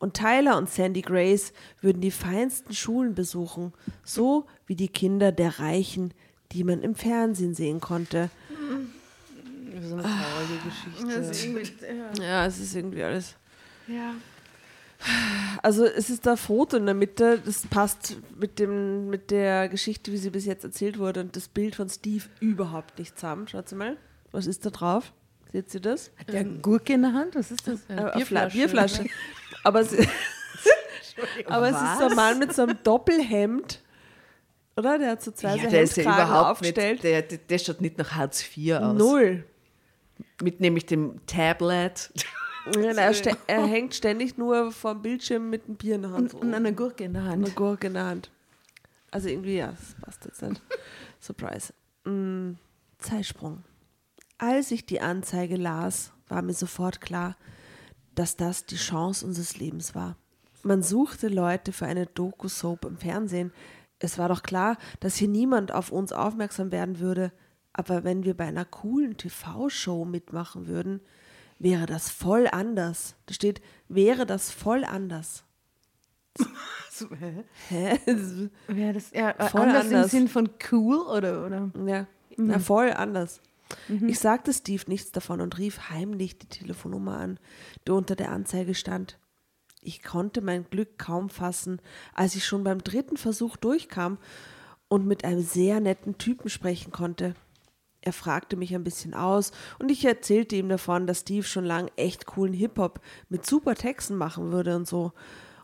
Und 0.00 0.14
Tyler 0.14 0.58
und 0.58 0.68
Sandy 0.68 1.02
Grace 1.02 1.52
würden 1.80 2.00
die 2.00 2.10
feinsten 2.10 2.74
Schulen 2.74 3.14
besuchen, 3.14 3.72
so 4.02 4.46
wie 4.66 4.74
die 4.74 4.88
Kinder 4.88 5.30
der 5.30 5.60
Reichen, 5.60 6.12
die 6.50 6.64
man 6.64 6.82
im 6.82 6.96
Fernsehen 6.96 7.54
sehen 7.54 7.80
konnte. 7.80 8.30
So 9.82 9.94
eine 9.94 10.02
traurige 10.02 10.58
Geschichte. 10.64 12.22
Ja, 12.22 12.46
es 12.46 12.58
ist 12.58 12.74
irgendwie 12.74 13.02
alles. 13.02 13.34
Ja. 13.86 14.14
Also 15.62 15.84
es 15.84 16.08
ist 16.08 16.24
da 16.26 16.36
Foto 16.36 16.78
in 16.78 16.86
der 16.86 16.94
Mitte, 16.94 17.38
das 17.44 17.66
passt 17.66 18.16
mit, 18.38 18.58
dem, 18.58 19.10
mit 19.10 19.30
der 19.30 19.68
Geschichte, 19.68 20.10
wie 20.12 20.16
sie 20.16 20.30
bis 20.30 20.46
jetzt 20.46 20.64
erzählt 20.64 20.98
wurde 20.98 21.20
und 21.20 21.36
das 21.36 21.48
Bild 21.48 21.74
von 21.76 21.88
Steve 21.90 22.24
überhaupt 22.40 22.98
nicht 22.98 23.16
zusammen. 23.18 23.46
Schaut 23.46 23.70
mal, 23.72 23.96
was 24.32 24.46
ist 24.46 24.64
da 24.64 24.70
drauf? 24.70 25.12
Seht 25.52 25.72
ihr 25.74 25.80
das? 25.80 26.10
Hat 26.18 26.32
der 26.32 26.44
Gurke 26.44 26.94
in 26.94 27.02
der 27.02 27.12
Hand? 27.12 27.34
Was 27.34 27.50
ist 27.50 27.68
das? 27.68 27.80
Äh, 27.88 27.92
eine 27.92 28.24
Fla- 28.24 28.46
Bierflasche. 28.50 29.02
Bierflasche. 29.02 29.04
Aber, 29.64 29.80
es, 29.80 29.92
aber 31.46 31.68
es 31.70 31.76
ist 31.76 31.98
so 31.98 32.04
ein 32.08 32.14
Mann 32.14 32.38
mit 32.38 32.54
so 32.54 32.62
einem 32.62 32.78
Doppelhemd, 32.84 33.82
oder? 34.76 34.98
Der 34.98 35.10
hat 35.12 35.22
so 35.22 35.30
zwei 35.32 35.56
Ja, 35.56 35.64
so 35.64 35.70
der 35.70 35.82
ist 35.82 35.96
ja 35.96 36.02
überhaupt 36.04 36.60
nicht, 36.62 36.78
aufgestellt. 36.78 37.02
der, 37.02 37.22
der, 37.22 37.38
der 37.38 37.58
schaut 37.58 37.80
nicht 37.80 37.98
nach 37.98 38.12
Hartz 38.12 38.44
IV 38.56 38.74
aus. 38.74 38.96
Null. 38.98 39.44
Mit 40.42 40.60
nämlich 40.60 40.86
dem 40.86 41.24
Tablet. 41.26 42.12
Ja, 42.74 42.92
er, 42.92 43.36
er 43.46 43.66
hängt 43.66 43.94
ständig 43.94 44.36
nur 44.36 44.72
vorm 44.72 45.02
Bildschirm 45.02 45.50
mit 45.50 45.66
einem 45.66 45.76
Bier 45.76 45.94
in 45.94 46.02
der 46.02 46.10
Hand. 46.10 46.34
Und, 46.34 46.42
und 46.42 46.54
eine 46.54 46.74
Gurke 46.74 47.04
in 47.04 47.12
der 47.12 47.22
eine 47.22 47.46
Hand. 47.46 47.56
Gurke 47.56 47.86
in 47.86 47.94
der 47.94 48.06
Hand. 48.06 48.30
Also 49.10 49.28
irgendwie, 49.28 49.56
ja, 49.56 49.68
das 49.68 49.94
passt 50.00 50.24
jetzt 50.24 50.42
nicht. 50.42 50.60
Surprise. 51.20 51.72
Mm, 52.04 52.54
Zeitsprung. 52.98 53.62
Als 54.38 54.70
ich 54.70 54.84
die 54.84 55.00
Anzeige 55.00 55.56
las, 55.56 56.12
war 56.28 56.42
mir 56.42 56.54
sofort 56.54 57.00
klar, 57.00 57.36
dass 58.14 58.36
das 58.36 58.66
die 58.66 58.76
Chance 58.76 59.24
unseres 59.24 59.58
Lebens 59.58 59.94
war. 59.94 60.16
Man 60.62 60.82
suchte 60.82 61.28
Leute 61.28 61.72
für 61.72 61.86
eine 61.86 62.06
Doku-Soap 62.06 62.84
im 62.84 62.98
Fernsehen. 62.98 63.52
Es 63.98 64.18
war 64.18 64.28
doch 64.28 64.42
klar, 64.42 64.76
dass 65.00 65.16
hier 65.16 65.28
niemand 65.28 65.72
auf 65.72 65.92
uns 65.92 66.12
aufmerksam 66.12 66.72
werden 66.72 66.98
würde. 66.98 67.32
Aber 67.78 68.04
wenn 68.04 68.24
wir 68.24 68.34
bei 68.34 68.46
einer 68.46 68.64
coolen 68.64 69.18
TV-Show 69.18 70.06
mitmachen 70.06 70.66
würden, 70.66 71.02
wäre 71.58 71.84
das 71.84 72.08
voll 72.08 72.48
anders. 72.50 73.16
Da 73.26 73.34
steht, 73.34 73.60
wäre 73.88 74.24
das 74.24 74.50
voll 74.50 74.84
anders. 74.84 75.44
So, 76.90 77.10
hä? 77.10 77.44
Hä? 77.68 78.00
Wäre 78.68 78.94
das 78.94 79.10
ja, 79.10 79.32
äh, 79.32 79.50
Voll 79.50 79.60
anders, 79.60 79.84
anders. 79.84 80.04
im 80.14 80.20
Sinn 80.20 80.28
von 80.28 80.48
cool 80.72 80.96
oder? 80.96 81.44
oder? 81.44 81.70
Ja, 81.86 82.06
na, 82.38 82.58
voll 82.58 82.90
anders. 82.90 83.42
Ich 84.06 84.18
sagte 84.18 84.54
Steve 84.54 84.84
nichts 84.86 85.12
davon 85.12 85.42
und 85.42 85.58
rief 85.58 85.90
heimlich 85.90 86.38
die 86.38 86.46
Telefonnummer 86.46 87.18
an, 87.18 87.38
die 87.86 87.90
unter 87.90 88.16
der 88.16 88.32
Anzeige 88.32 88.74
stand. 88.74 89.18
Ich 89.82 90.02
konnte 90.02 90.40
mein 90.40 90.64
Glück 90.70 90.98
kaum 90.98 91.28
fassen, 91.28 91.82
als 92.14 92.34
ich 92.34 92.46
schon 92.46 92.64
beim 92.64 92.82
dritten 92.82 93.18
Versuch 93.18 93.58
durchkam 93.58 94.16
und 94.88 95.06
mit 95.06 95.22
einem 95.22 95.42
sehr 95.42 95.80
netten 95.80 96.16
Typen 96.16 96.48
sprechen 96.48 96.92
konnte. 96.92 97.34
Er 98.06 98.12
fragte 98.12 98.54
mich 98.56 98.72
ein 98.72 98.84
bisschen 98.84 99.14
aus 99.14 99.50
und 99.80 99.90
ich 99.90 100.04
erzählte 100.04 100.54
ihm 100.54 100.68
davon, 100.68 101.08
dass 101.08 101.20
Steve 101.22 101.42
schon 101.42 101.64
lang 101.64 101.90
echt 101.96 102.24
coolen 102.26 102.54
Hip-Hop 102.54 103.00
mit 103.28 103.44
super 103.44 103.74
Texten 103.74 104.14
machen 104.14 104.52
würde 104.52 104.76
und 104.76 104.86
so. 104.86 105.12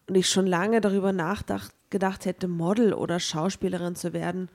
und 0.08 0.16
ich 0.16 0.28
schon 0.28 0.48
lange 0.48 0.80
darüber 0.80 1.12
nachgedacht 1.12 2.24
hätte, 2.24 2.48
Model 2.48 2.94
oder 2.94 3.20
Schauspielerin 3.20 3.94
zu 3.94 4.12
werden. 4.12 4.48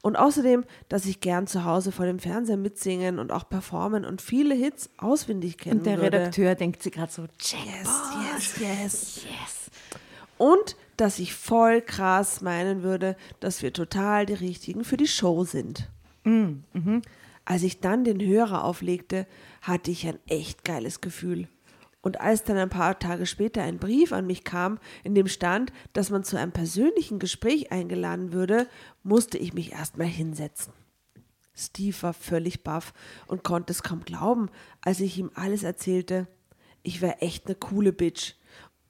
Und 0.00 0.16
außerdem, 0.16 0.64
dass 0.88 1.04
ich 1.04 1.20
gern 1.20 1.46
zu 1.46 1.64
Hause 1.64 1.92
vor 1.92 2.06
dem 2.06 2.18
Fernseher 2.18 2.56
mitsingen 2.56 3.18
und 3.18 3.30
auch 3.30 3.46
performen 3.46 4.06
und 4.06 4.22
viele 4.22 4.54
Hits 4.54 4.88
auswendig 4.96 5.58
kennen 5.58 5.80
Und 5.80 5.86
der 5.86 5.98
würde. 6.00 6.16
Redakteur 6.16 6.54
denkt 6.54 6.82
sich 6.82 6.92
gerade 6.92 7.12
so, 7.12 7.22
Yes, 7.22 7.88
yes, 8.32 8.54
yes. 8.58 9.24
Yes. 9.24 9.70
Und 10.38 10.76
dass 10.96 11.18
ich 11.18 11.34
voll 11.34 11.82
krass 11.82 12.40
meinen 12.40 12.82
würde, 12.82 13.16
dass 13.40 13.60
wir 13.60 13.74
total 13.74 14.24
die 14.24 14.32
Richtigen 14.32 14.82
für 14.84 14.96
die 14.96 15.06
Show 15.08 15.44
sind. 15.44 15.90
Als 17.44 17.62
ich 17.62 17.80
dann 17.80 18.04
den 18.04 18.20
Hörer 18.20 18.64
auflegte, 18.64 19.26
hatte 19.62 19.90
ich 19.90 20.06
ein 20.06 20.18
echt 20.26 20.64
geiles 20.64 21.00
Gefühl. 21.00 21.48
Und 22.00 22.20
als 22.20 22.44
dann 22.44 22.58
ein 22.58 22.68
paar 22.68 22.98
Tage 22.98 23.24
später 23.24 23.62
ein 23.62 23.78
Brief 23.78 24.12
an 24.12 24.26
mich 24.26 24.44
kam, 24.44 24.78
in 25.04 25.14
dem 25.14 25.26
stand, 25.26 25.72
dass 25.94 26.10
man 26.10 26.22
zu 26.22 26.38
einem 26.38 26.52
persönlichen 26.52 27.18
Gespräch 27.18 27.72
eingeladen 27.72 28.32
würde, 28.32 28.68
musste 29.02 29.38
ich 29.38 29.54
mich 29.54 29.72
erstmal 29.72 30.06
hinsetzen. 30.06 30.72
Steve 31.54 31.96
war 32.02 32.12
völlig 32.12 32.62
baff 32.62 32.92
und 33.26 33.44
konnte 33.44 33.72
es 33.72 33.82
kaum 33.82 34.04
glauben, 34.04 34.50
als 34.82 35.00
ich 35.00 35.18
ihm 35.18 35.30
alles 35.34 35.62
erzählte. 35.62 36.26
Ich 36.82 37.00
wäre 37.00 37.22
echt 37.22 37.46
eine 37.46 37.54
coole 37.54 37.92
Bitch. 37.92 38.34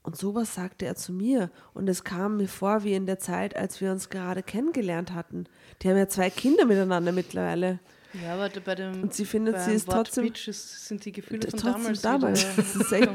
Und 0.03 0.17
sowas 0.17 0.55
sagte 0.55 0.85
er 0.85 0.97
zu 0.97 1.13
mir. 1.13 1.51
Und 1.73 1.89
es 1.89 2.05
kam 2.05 2.39
mir 2.39 2.49
vor 2.49 2.85
wie 2.85 2.95
in 2.95 3.07
der 3.07 3.19
Zeit, 3.19 3.57
als 3.57 3.81
wir 3.81 3.93
uns 3.93 4.11
gerade 4.11 4.43
kennengelernt 4.43 5.13
hatten. 5.13 5.45
Die 5.81 5.89
haben 5.89 5.97
ja 5.97 6.09
zwei 6.09 6.31
Kinder 6.31 6.65
miteinander 6.67 7.13
mittlerweile. 7.13 7.79
Ja, 8.23 8.35
aber 8.35 8.49
bei 8.61 8.75
dem 8.75 9.03
Und 9.03 9.15
sie 9.15 9.25
findet, 9.25 9.61
sie 9.61 9.73
ist 9.73 9.89
Wort 9.89 10.07
trotzdem- 10.07 10.25
Bitch 10.25 10.47
ist, 10.49 10.87
sind 10.87 11.05
die 11.05 11.13
Gefühle 11.13 11.49
von 11.51 11.59
Trotzdem 11.59 12.01
damals, 12.03 12.03
damals. 12.03 12.45
echt, 12.93 13.11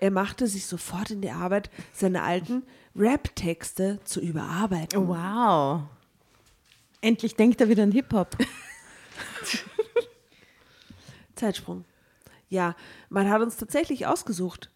er 0.00 0.10
machte 0.12 0.46
sich 0.46 0.66
sofort 0.66 1.10
in 1.10 1.20
die 1.20 1.30
Arbeit, 1.30 1.70
seine 1.92 2.22
alten 2.22 2.62
Rap-Texte 2.94 3.98
zu 4.04 4.20
überarbeiten. 4.20 5.08
wow. 5.08 5.82
Endlich 7.00 7.34
denkt 7.36 7.60
er 7.60 7.68
wieder 7.68 7.82
an 7.84 7.92
Hip-Hop. 7.92 8.36
Zeitsprung. 11.34 11.84
Ja, 12.48 12.74
man 13.08 13.28
hat 13.28 13.40
uns 13.42 13.56
tatsächlich 13.56 14.06
ausgesucht. 14.06 14.70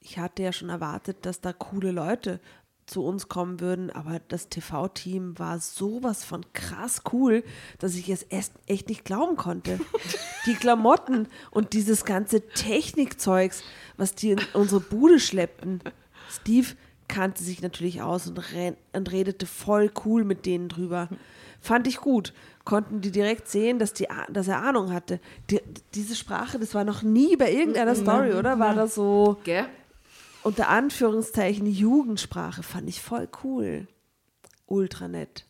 Ich 0.00 0.18
hatte 0.18 0.42
ja 0.42 0.52
schon 0.52 0.68
erwartet, 0.68 1.18
dass 1.26 1.40
da 1.40 1.52
coole 1.52 1.90
Leute 1.90 2.40
zu 2.86 3.04
uns 3.04 3.28
kommen 3.28 3.60
würden, 3.60 3.90
aber 3.90 4.20
das 4.28 4.48
TV-Team 4.48 5.38
war 5.38 5.58
sowas 5.58 6.24
von 6.24 6.44
krass 6.52 7.02
cool, 7.12 7.42
dass 7.78 7.96
ich 7.96 8.08
es 8.08 8.26
echt 8.66 8.88
nicht 8.88 9.04
glauben 9.04 9.36
konnte. 9.36 9.80
Die 10.46 10.54
Klamotten 10.54 11.26
und 11.50 11.72
dieses 11.72 12.04
ganze 12.04 12.40
Technikzeugs, 12.40 13.64
was 13.96 14.14
die 14.14 14.30
in 14.30 14.40
unsere 14.52 14.80
Bude 14.80 15.18
schleppten. 15.18 15.80
Steve 16.30 16.68
kannte 17.08 17.42
sich 17.42 17.62
natürlich 17.62 18.00
aus 18.00 18.28
und, 18.28 18.40
und 18.92 19.12
redete 19.12 19.46
voll 19.46 19.90
cool 20.04 20.22
mit 20.24 20.46
denen 20.46 20.68
drüber. 20.68 21.08
Fand 21.60 21.88
ich 21.88 21.96
gut. 21.96 22.32
Konnten 22.64 23.00
die 23.00 23.10
direkt 23.10 23.48
sehen, 23.48 23.80
dass, 23.80 23.92
die, 23.92 24.06
dass 24.28 24.46
er 24.46 24.62
Ahnung 24.62 24.92
hatte. 24.92 25.18
Die, 25.50 25.60
diese 25.94 26.14
Sprache, 26.14 26.60
das 26.60 26.74
war 26.74 26.84
noch 26.84 27.02
nie 27.02 27.36
bei 27.36 27.52
irgendeiner 27.52 27.96
Story, 27.96 28.34
oder? 28.34 28.58
War 28.60 28.74
das 28.74 28.94
so 28.94 29.38
Gell? 29.42 29.66
Unter 30.46 30.68
Anführungszeichen 30.68 31.66
Jugendsprache? 31.66 32.62
Fand 32.62 32.88
ich 32.88 33.02
voll 33.02 33.28
cool. 33.42 33.88
Ultra 34.66 35.08
nett. 35.08 35.44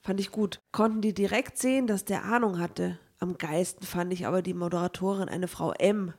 Fand 0.00 0.20
ich 0.20 0.30
gut. 0.32 0.60
Konnten 0.72 1.02
die 1.02 1.12
direkt 1.12 1.58
sehen, 1.58 1.86
dass 1.86 2.06
der 2.06 2.24
Ahnung 2.24 2.58
hatte. 2.58 2.98
Am 3.18 3.36
geisten 3.36 3.84
fand 3.84 4.12
ich 4.12 4.26
aber 4.26 4.40
die 4.40 4.54
Moderatorin, 4.54 5.28
eine 5.28 5.48
Frau 5.48 5.72
M. 5.72 6.14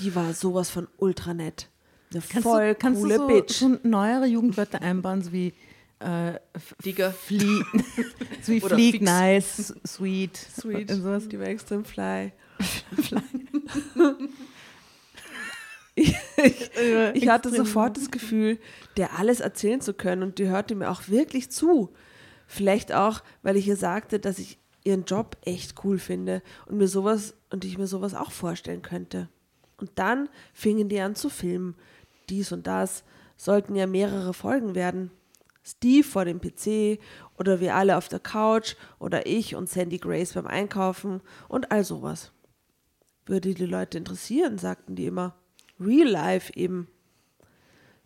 Die 0.00 0.14
war 0.14 0.34
sowas 0.34 0.68
von 0.68 0.86
ultra 0.98 1.32
nett. 1.32 1.70
Eine 2.12 2.20
voll 2.20 2.68
du, 2.68 2.74
kannst 2.74 3.00
coole 3.00 3.16
du 3.16 3.22
so, 3.22 3.28
Bitch. 3.28 3.52
so 3.52 3.78
neuere 3.82 4.26
Jugendwörter 4.26 4.82
einbauen, 4.82 5.22
so 5.22 5.32
wie 5.32 5.54
äh, 6.00 6.34
Digger. 6.84 7.12
Flie 7.12 7.64
so 8.42 8.52
wie 8.52 8.62
Oder 8.62 8.76
fix. 8.76 9.00
nice, 9.00 9.74
sweet. 9.86 10.36
Sweet. 10.36 10.90
Und 10.90 11.02
sowas. 11.02 11.28
Die 11.28 11.38
war 11.38 11.46
extrem 11.46 11.84
fly. 11.84 12.32
ich, 12.98 13.14
ich, 16.44 16.70
ich 17.14 17.28
hatte 17.28 17.50
sofort 17.50 17.96
das 17.96 18.10
Gefühl, 18.10 18.58
der 18.96 19.18
alles 19.18 19.40
erzählen 19.40 19.80
zu 19.80 19.94
können 19.94 20.22
und 20.22 20.38
die 20.38 20.48
hörte 20.48 20.74
mir 20.74 20.90
auch 20.90 21.08
wirklich 21.08 21.50
zu. 21.50 21.92
Vielleicht 22.46 22.92
auch, 22.92 23.22
weil 23.42 23.56
ich 23.56 23.66
ihr 23.66 23.76
sagte, 23.76 24.18
dass 24.18 24.38
ich 24.38 24.58
ihren 24.84 25.04
Job 25.04 25.36
echt 25.42 25.84
cool 25.84 25.98
finde 25.98 26.42
und 26.66 26.76
mir 26.76 26.88
sowas 26.88 27.34
und 27.50 27.64
ich 27.64 27.78
mir 27.78 27.86
sowas 27.86 28.14
auch 28.14 28.30
vorstellen 28.30 28.82
könnte. 28.82 29.28
Und 29.78 29.90
dann 29.96 30.28
fingen 30.52 30.88
die 30.88 31.00
an 31.00 31.14
zu 31.14 31.30
filmen. 31.30 31.74
Dies 32.28 32.52
und 32.52 32.66
das 32.66 33.04
sollten 33.36 33.74
ja 33.74 33.86
mehrere 33.86 34.34
Folgen 34.34 34.74
werden. 34.74 35.10
Steve 35.66 36.06
vor 36.06 36.26
dem 36.26 36.40
PC 36.40 37.00
oder 37.38 37.58
wir 37.58 37.74
alle 37.74 37.96
auf 37.96 38.08
der 38.08 38.20
Couch 38.20 38.76
oder 38.98 39.26
ich 39.26 39.54
und 39.56 39.68
Sandy 39.68 39.96
Grace 39.96 40.34
beim 40.34 40.46
Einkaufen 40.46 41.22
und 41.48 41.72
all 41.72 41.84
sowas. 41.84 42.32
Würde 43.24 43.54
die 43.54 43.64
Leute 43.64 43.96
interessieren, 43.96 44.58
sagten 44.58 44.94
die 44.94 45.06
immer. 45.06 45.34
Real 45.80 46.08
Life 46.08 46.52
eben. 46.54 46.88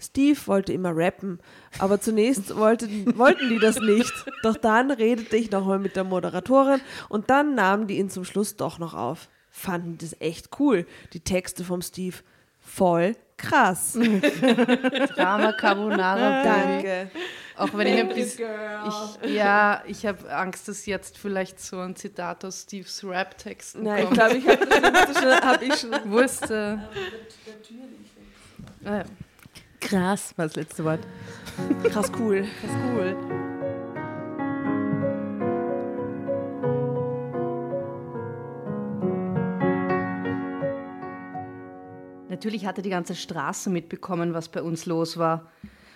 Steve 0.01 0.39
wollte 0.47 0.73
immer 0.73 0.97
rappen, 0.97 1.41
aber 1.79 2.01
zunächst 2.01 2.57
wollten, 2.57 3.19
wollten 3.19 3.49
die 3.49 3.59
das 3.59 3.81
nicht. 3.81 4.13
Doch 4.43 4.57
dann 4.57 4.91
redete 4.91 5.37
ich 5.37 5.51
nochmal 5.51 5.79
mit 5.79 5.97
der 5.97 6.05
Moderatorin 6.05 6.81
und 7.09 7.31
dann 7.31 7.55
nahmen 7.55 7.87
die 7.89 7.99
ihn 7.99 8.11
zum 8.11 8.25
Schluss 8.25 8.57
doch 8.57 8.79
noch 8.79 8.95
auf. 8.95 9.29
Fanden 9.51 9.99
das 9.99 10.21
echt 10.21 10.61
cool, 10.61 10.87
die 11.13 11.21
Texte 11.21 11.65
vom 11.65 11.83
Steve. 11.83 12.17
Voll 12.61 13.17
krass. 13.39 13.93
Drama 15.15 15.53
Carbonara. 15.53 16.43
Danke. 16.43 17.11
Auch 17.57 17.73
wenn 17.73 17.87
ich 17.87 18.01
ein 18.01 18.09
bisschen. 18.09 18.49
Ich, 19.23 19.31
ja, 19.35 19.83
ich 19.87 20.05
habe 20.07 20.31
Angst, 20.31 20.69
dass 20.69 20.85
jetzt 20.87 21.17
vielleicht 21.19 21.59
so 21.61 21.81
ein 21.81 21.97
Zitat 21.97 22.45
aus 22.45 22.63
Steves 22.63 23.03
Rap-Texten 23.03 23.83
Nein, 23.83 23.99
ich 23.99 24.05
kommt. 24.05 24.15
glaube, 24.19 24.37
ich 24.37 24.47
habe 24.47 24.67
das 24.93 25.19
schon, 25.19 25.33
hab 25.33 25.63
ich 25.63 25.75
schon. 25.75 26.11
Wusste. 26.13 26.89
Ah, 28.85 28.97
ja. 28.99 29.05
Krass 29.81 30.35
war 30.37 30.47
das 30.47 30.57
letzte 30.57 30.85
Wort. 30.85 31.01
Krass 31.85 32.13
cool. 32.19 32.37
Ist 32.39 32.49
cool. 32.95 33.48
Natürlich 42.39 42.67
hatte 42.67 42.83
die 42.83 42.91
ganze 42.91 43.17
Straße 43.17 43.69
mitbekommen, 43.69 44.33
was 44.33 44.49
bei 44.49 44.63
uns 44.63 44.87
los 44.87 45.17
war. 45.17 45.51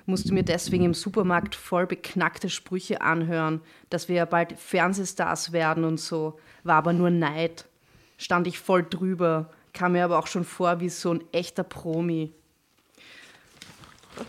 Musste 0.06 0.34
mir 0.34 0.42
deswegen 0.42 0.86
im 0.86 0.92
Supermarkt 0.92 1.54
voll 1.54 1.86
beknackte 1.86 2.50
Sprüche 2.50 3.00
anhören, 3.00 3.60
dass 3.90 4.08
wir 4.08 4.16
ja 4.16 4.24
bald 4.24 4.58
Fernsehstars 4.58 5.52
werden 5.52 5.84
und 5.84 6.00
so. 6.00 6.40
War 6.64 6.78
aber 6.78 6.94
nur 6.94 7.10
Neid. 7.10 7.66
Stand 8.18 8.48
ich 8.48 8.58
voll 8.58 8.82
drüber, 8.82 9.52
kam 9.72 9.92
mir 9.92 10.04
aber 10.04 10.18
auch 10.18 10.26
schon 10.26 10.42
vor 10.42 10.80
wie 10.80 10.88
so 10.88 11.14
ein 11.14 11.22
echter 11.30 11.62
Promi. 11.62 12.32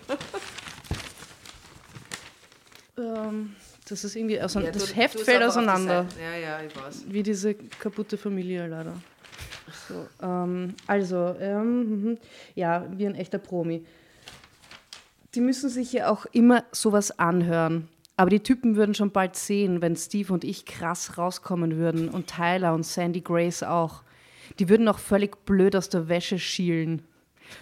ähm, 3.00 3.56
das 3.90 4.04
ist 4.04 4.16
irgendwie 4.16 4.40
auseinander. 4.40 4.78
das 4.78 4.96
Heft 4.96 5.20
fällt 5.20 5.42
auseinander. 5.42 6.06
Ja, 6.22 6.38
ja, 6.38 6.62
ich 6.62 6.76
weiß. 6.76 7.06
Wie 7.08 7.24
diese 7.24 7.56
kaputte 7.56 8.20
Familie 8.20 8.68
leider. 8.68 8.94
So, 9.88 10.08
ähm, 10.22 10.76
also, 10.88 11.36
ähm, 11.40 12.04
mhm. 12.04 12.18
ja, 12.56 12.86
wie 12.92 13.06
ein 13.06 13.16
echter 13.16 13.38
Promi. 13.38 13.86
Die 15.36 15.42
müssen 15.42 15.70
sich 15.70 15.94
ja 15.94 16.10
auch 16.10 16.26
immer 16.28 16.64
sowas 16.72 17.18
anhören. 17.20 17.90
Aber 18.16 18.30
die 18.30 18.42
Typen 18.42 18.76
würden 18.76 18.94
schon 18.94 19.12
bald 19.12 19.36
sehen, 19.36 19.82
wenn 19.82 19.96
Steve 19.96 20.32
und 20.32 20.44
ich 20.44 20.66
krass 20.66 21.18
rauskommen 21.18 21.78
würden 21.78 22.10
und 22.10 22.28
Tyler 22.28 22.74
und 22.74 22.86
Sandy 22.86 23.22
Grace 23.22 23.64
auch. 23.64 24.04
Die 24.60 24.70
würden 24.70 24.88
auch 24.88 25.00
völlig 25.00 25.46
blöd 25.46 25.76
aus 25.76 25.90
der 25.90 26.10
Wäsche 26.10 26.38
schielen. 26.38 27.02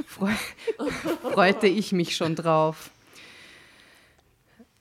Freu 0.06 0.32
freute 1.34 1.68
ich 1.68 1.94
mich 1.94 2.16
schon 2.16 2.36
drauf. 2.36 2.92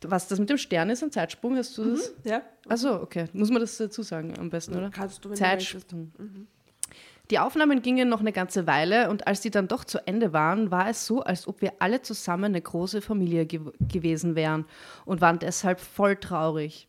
Was 0.03 0.29
das 0.29 0.39
mit 0.39 0.49
dem 0.49 0.59
Stern 0.59 0.91
ist, 0.91 1.03
ein 1.03 1.13
Zeitsprung, 1.13 1.57
hast 1.57 1.77
du 1.77 1.91
das? 1.91 2.13
Ja? 2.25 2.43
Achso, 2.69 2.95
okay. 3.03 3.27
Muss 3.33 3.51
man 3.51 3.61
das 3.61 3.77
dazu 3.77 4.03
sagen 4.03 4.35
am 4.39 4.49
besten, 4.49 4.75
oder? 4.77 4.91
Kannst 4.91 5.25
du, 5.25 5.29
wenn 5.29 5.35
du 5.35 5.39
Zeitsprung. 5.39 6.13
Die 7.31 7.39
Aufnahmen 7.39 7.81
gingen 7.81 8.09
noch 8.09 8.21
eine 8.21 8.33
ganze 8.33 8.67
Weile 8.67 9.09
und 9.09 9.29
als 9.29 9.41
die 9.41 9.51
dann 9.51 9.69
doch 9.69 9.85
zu 9.85 10.05
Ende 10.05 10.33
waren, 10.33 10.73
war 10.73 10.89
es 10.89 11.07
so, 11.07 11.23
als 11.23 11.47
ob 11.47 11.63
wir 11.63 11.75
alle 11.79 12.03
zusammen 12.03 12.47
eine 12.47 12.61
große 12.61 13.01
Familie 13.01 13.47
ge 13.47 13.61
gewesen 13.81 14.35
wären 14.35 14.65
und 15.05 15.21
waren 15.21 15.39
deshalb 15.39 15.79
voll 15.79 16.17
traurig. 16.17 16.89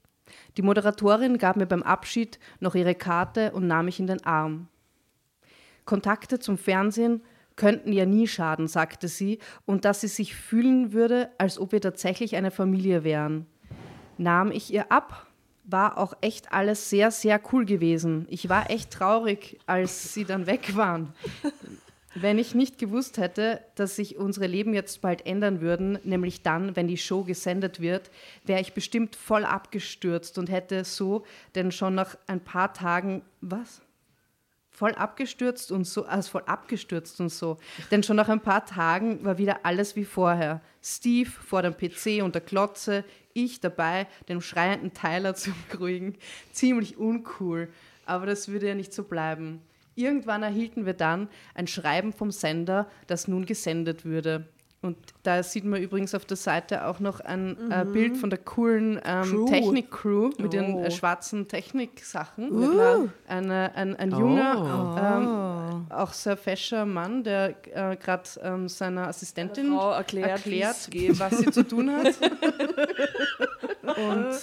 Die 0.58 0.64
Moderatorin 0.64 1.38
gab 1.38 1.58
mir 1.58 1.68
beim 1.68 1.84
Abschied 1.84 2.40
noch 2.60 2.74
ihre 2.74 2.96
Karte 2.96 3.52
und 3.52 3.68
nahm 3.68 3.86
mich 3.86 4.00
in 4.00 4.08
den 4.08 4.26
Arm. 4.26 4.68
Kontakte 5.86 6.40
zum 6.40 6.58
Fernsehen 6.58 7.22
könnten 7.56 7.94
ja 7.94 8.06
nie 8.06 8.28
schaden, 8.28 8.68
sagte 8.68 9.08
sie, 9.08 9.40
und 9.66 9.86
dass 9.86 10.02
sie 10.02 10.08
sich 10.08 10.36
fühlen 10.36 10.94
würde, 10.94 11.30
als 11.38 11.60
ob 11.60 11.72
wir 11.72 11.82
tatsächlich 11.82 12.36
eine 12.36 12.50
Familie 12.50 13.04
wären. 13.04 13.46
Nahm 14.18 14.52
ich 14.52 14.74
ihr 14.74 14.92
ab, 14.92 15.28
war 15.72 15.98
auch 15.98 16.14
echt 16.22 16.52
alles 16.52 16.90
sehr, 16.90 17.12
sehr 17.12 17.40
cool 17.52 17.66
gewesen. 17.66 18.28
Ich 18.30 18.50
war 18.50 18.70
echt 18.70 18.92
traurig, 18.92 19.60
als 19.66 20.14
sie 20.14 20.26
dann 20.26 20.46
weg 20.46 20.76
waren. 20.76 21.14
Wenn 22.14 22.38
ich 22.38 22.56
nicht 22.56 22.78
gewusst 22.78 23.18
hätte, 23.18 23.62
dass 23.76 23.96
sich 23.96 24.18
unsere 24.18 24.46
Leben 24.46 24.74
jetzt 24.74 25.02
bald 25.02 25.26
ändern 25.26 25.62
würden, 25.62 25.98
nämlich 26.04 26.42
dann, 26.42 26.76
wenn 26.76 26.88
die 26.88 26.98
Show 26.98 27.24
gesendet 27.24 27.80
wird, 27.80 28.12
wäre 28.44 28.60
ich 28.60 28.74
bestimmt 28.74 29.16
voll 29.16 29.46
abgestürzt 29.46 30.38
und 30.38 30.50
hätte 30.50 30.84
so 30.84 31.24
denn 31.56 31.72
schon 31.72 31.96
nach 31.96 32.18
ein 32.28 32.42
paar 32.42 32.74
Tagen, 32.74 33.22
was? 33.40 33.82
Voll 34.72 34.94
abgestürzt 34.96 35.72
und 35.72 35.86
so, 35.86 36.06
also 36.06 36.32
voll 36.32 36.44
abgestürzt 36.48 37.22
und 37.22 37.30
so. 37.30 37.58
Denn 37.92 38.04
schon 38.04 38.18
nach 38.18 38.30
ein 38.30 38.42
paar 38.42 38.66
Tagen 38.66 39.24
war 39.24 39.38
wieder 39.38 39.60
alles 39.64 39.96
wie 39.96 40.06
vorher. 40.06 40.60
Steve 40.82 41.30
vor 41.30 41.62
dem 41.62 41.78
PC 41.78 42.24
und 42.24 42.36
der 42.36 42.42
Klotze, 42.42 43.06
ich 43.34 43.60
dabei, 43.60 44.08
den 44.30 44.42
schreienden 44.42 44.94
Tyler 44.94 45.34
zu 45.36 45.52
beruhigen. 45.72 46.16
Ziemlich 46.52 46.98
uncool, 46.98 47.70
aber 48.06 48.26
das 48.26 48.48
würde 48.48 48.68
ja 48.68 48.76
nicht 48.76 48.94
so 48.94 49.04
bleiben. 49.04 49.62
Irgendwann 49.96 50.42
erhielten 50.44 50.86
wir 50.86 50.94
dann 50.94 51.28
ein 51.54 51.68
Schreiben 51.68 52.14
vom 52.14 52.32
Sender, 52.32 52.88
das 53.08 53.28
nun 53.28 53.46
gesendet 53.46 54.06
würde. 54.06 54.48
Und 54.84 54.98
da 55.22 55.44
sieht 55.44 55.64
man 55.64 55.80
übrigens 55.80 56.16
auf 56.16 56.26
der 56.26 56.38
Seite 56.38 56.88
auch 56.88 57.00
noch 57.00 57.20
ein 57.20 57.70
äh, 57.70 57.86
Mhm. 57.86 57.92
Bild 57.94 58.18
von 58.18 58.32
der 58.32 58.40
coolen 58.40 59.00
ähm, 59.06 59.46
Technik-Crew 59.46 60.32
mit 60.40 60.54
den 60.54 60.74
Oh. 60.74 60.84
äh, 60.84 60.90
schwarzen 60.90 61.48
Techniksachen. 61.48 62.52
Uh. 62.52 63.10
Eine, 63.28 63.76
ein, 63.76 63.94
Oh. 63.94 63.98
ein 64.00 64.10
junger, 64.10 64.98
ähm, 64.98 65.61
auch 65.92 66.14
sehr 66.14 66.38
fescher 66.38 66.86
Mann, 66.86 67.24
der 67.24 67.56
äh, 67.68 67.96
gerade 67.96 68.30
ähm, 68.42 68.68
seiner 68.70 69.08
Assistentin 69.08 69.70
Frau 69.70 69.92
erklärt, 69.92 70.46
erklärt, 70.46 70.90
was 71.20 71.38
sie 71.40 71.52
zu 71.52 71.68
tun 71.68 71.92
hat. 71.92 72.08
Und 73.82 74.40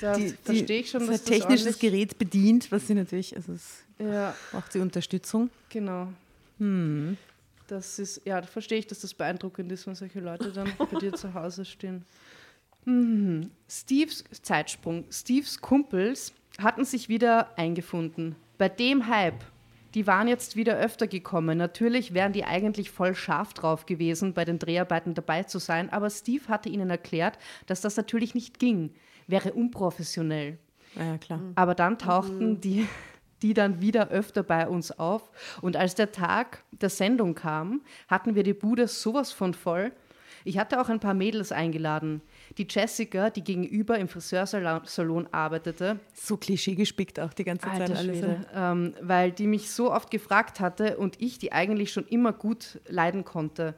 da 0.00 0.14
verstehe 0.44 0.80
ich 0.80 0.90
schon, 0.90 1.06
das 1.06 1.08
dass 1.08 1.20
ein 1.20 1.24
das 1.24 1.24
technisches 1.24 1.78
Gerät 1.78 2.18
bedient, 2.18 2.70
was 2.70 2.86
sie 2.86 2.94
natürlich, 2.94 3.34
also 3.36 3.52
es 3.52 3.84
Ja, 3.98 4.34
braucht 4.52 4.72
sie 4.72 4.80
Unterstützung. 4.80 5.50
genau. 5.68 6.08
Hm. 6.58 7.16
Das 7.68 7.98
ist, 7.98 8.22
ja, 8.24 8.40
da 8.40 8.46
verstehe 8.46 8.78
ich, 8.78 8.86
dass 8.86 9.00
das 9.00 9.12
beeindruckend 9.12 9.70
ist, 9.72 9.86
wenn 9.86 9.94
solche 9.96 10.20
Leute 10.20 10.52
dann 10.52 10.72
bei 10.78 10.98
dir 10.98 11.12
zu 11.12 11.34
Hause 11.34 11.64
stehen. 11.64 12.04
Mhm. 12.84 13.50
Steves 13.68 14.24
Zeitsprung. 14.42 15.04
Steves 15.10 15.60
Kumpels 15.60 16.32
hatten 16.58 16.84
sich 16.84 17.08
wieder 17.08 17.58
eingefunden. 17.58 18.36
Bei 18.56 18.68
dem 18.68 19.08
Hype, 19.08 19.44
die 19.96 20.06
waren 20.06 20.28
jetzt 20.28 20.56
wieder 20.56 20.76
öfter 20.76 21.06
gekommen. 21.06 21.56
Natürlich 21.56 22.12
wären 22.12 22.34
die 22.34 22.44
eigentlich 22.44 22.90
voll 22.90 23.14
scharf 23.14 23.54
drauf 23.54 23.86
gewesen, 23.86 24.34
bei 24.34 24.44
den 24.44 24.58
Dreharbeiten 24.58 25.14
dabei 25.14 25.44
zu 25.44 25.58
sein, 25.58 25.90
aber 25.90 26.10
Steve 26.10 26.48
hatte 26.48 26.68
ihnen 26.68 26.90
erklärt, 26.90 27.38
dass 27.64 27.80
das 27.80 27.96
natürlich 27.96 28.34
nicht 28.34 28.58
ging. 28.58 28.90
Wäre 29.26 29.54
unprofessionell. 29.54 30.58
Ah 30.98 31.04
Ja, 31.04 31.18
klar. 31.18 31.40
Aber 31.54 31.74
dann 31.74 31.96
tauchten 31.96 32.60
die, 32.60 32.86
die 33.40 33.54
dann 33.54 33.80
wieder 33.80 34.08
öfter 34.08 34.42
bei 34.42 34.68
uns 34.68 34.92
auf. 34.98 35.30
Und 35.62 35.78
als 35.78 35.94
der 35.94 36.12
Tag 36.12 36.62
der 36.72 36.90
Sendung 36.90 37.34
kam, 37.34 37.80
hatten 38.06 38.34
wir 38.34 38.42
die 38.42 38.52
Bude 38.52 38.88
sowas 38.88 39.32
von 39.32 39.54
voll. 39.54 39.92
Ich 40.46 40.58
hatte 40.58 40.80
auch 40.80 40.88
ein 40.88 41.00
paar 41.00 41.14
Mädels 41.14 41.50
eingeladen. 41.50 42.22
Die 42.56 42.66
Jessica, 42.70 43.30
die 43.30 43.42
gegenüber 43.42 43.98
im 43.98 44.06
Friseursalon 44.06 45.26
arbeitete, 45.32 45.98
So 46.14 46.36
klischeegespickt 46.36 47.18
auch 47.18 47.32
die 47.32 47.42
ganze 47.44 47.66
Zeit 47.66 47.80
Alter 47.80 47.96
alles. 47.98 48.18
Schwede, 48.18 48.46
ähm, 48.54 48.94
weil 49.00 49.32
die 49.32 49.48
mich 49.48 49.70
so 49.72 49.92
oft 49.92 50.10
gefragt 50.10 50.60
hatte 50.60 50.98
und 50.98 51.20
ich 51.20 51.38
die 51.38 51.52
eigentlich 51.52 51.92
schon 51.92 52.06
immer 52.06 52.32
gut 52.32 52.80
leiden 52.86 53.24
konnte. 53.24 53.74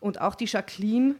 Und 0.00 0.20
auch 0.20 0.34
die 0.34 0.46
Jacqueline, 0.46 1.16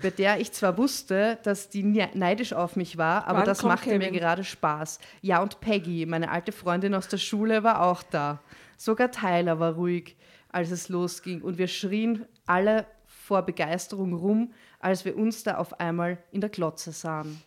bei 0.00 0.08
der 0.08 0.40
ich 0.40 0.52
zwar 0.52 0.78
wusste, 0.78 1.38
dass 1.42 1.68
die 1.68 1.82
ne- 1.82 2.08
neidisch 2.14 2.54
auf 2.54 2.76
mich 2.76 2.96
war, 2.96 3.26
aber 3.28 3.40
Wann 3.40 3.44
das 3.44 3.62
machte 3.62 3.90
mir 3.90 3.98
Kevin? 4.06 4.14
gerade 4.14 4.44
Spaß. 4.44 5.00
Ja, 5.20 5.42
und 5.42 5.60
Peggy, 5.60 6.06
meine 6.06 6.30
alte 6.30 6.52
Freundin 6.52 6.94
aus 6.94 7.08
der 7.08 7.18
Schule, 7.18 7.62
war 7.62 7.82
auch 7.82 8.02
da. 8.02 8.40
Sogar 8.78 9.10
Tyler 9.10 9.58
war 9.60 9.74
ruhig, 9.74 10.16
als 10.48 10.70
es 10.70 10.88
losging. 10.88 11.42
Und 11.42 11.58
wir 11.58 11.68
schrien 11.68 12.24
alle 12.46 12.86
vor 13.30 13.42
Begeisterung 13.42 14.12
rum, 14.12 14.52
als 14.80 15.04
wir 15.04 15.16
uns 15.16 15.44
da 15.44 15.58
auf 15.58 15.78
einmal 15.78 16.18
in 16.32 16.40
der 16.40 16.50
Glotze 16.50 16.90
sahen. 16.90 17.40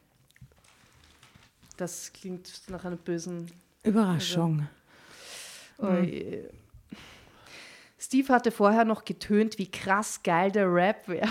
Das 1.75 2.13
klingt 2.13 2.61
nach 2.69 2.86
einer 2.86 2.95
bösen 2.95 3.51
Überraschung. 3.84 4.65
Ui. 5.79 6.45
Steve 7.99 8.31
hatte 8.31 8.51
vorher 8.51 8.86
noch 8.86 9.03
getönt, 9.03 9.57
wie 9.57 9.69
krass 9.69 10.21
geil 10.23 10.53
der 10.53 10.73
Rap 10.73 11.05
wäre, 11.09 11.27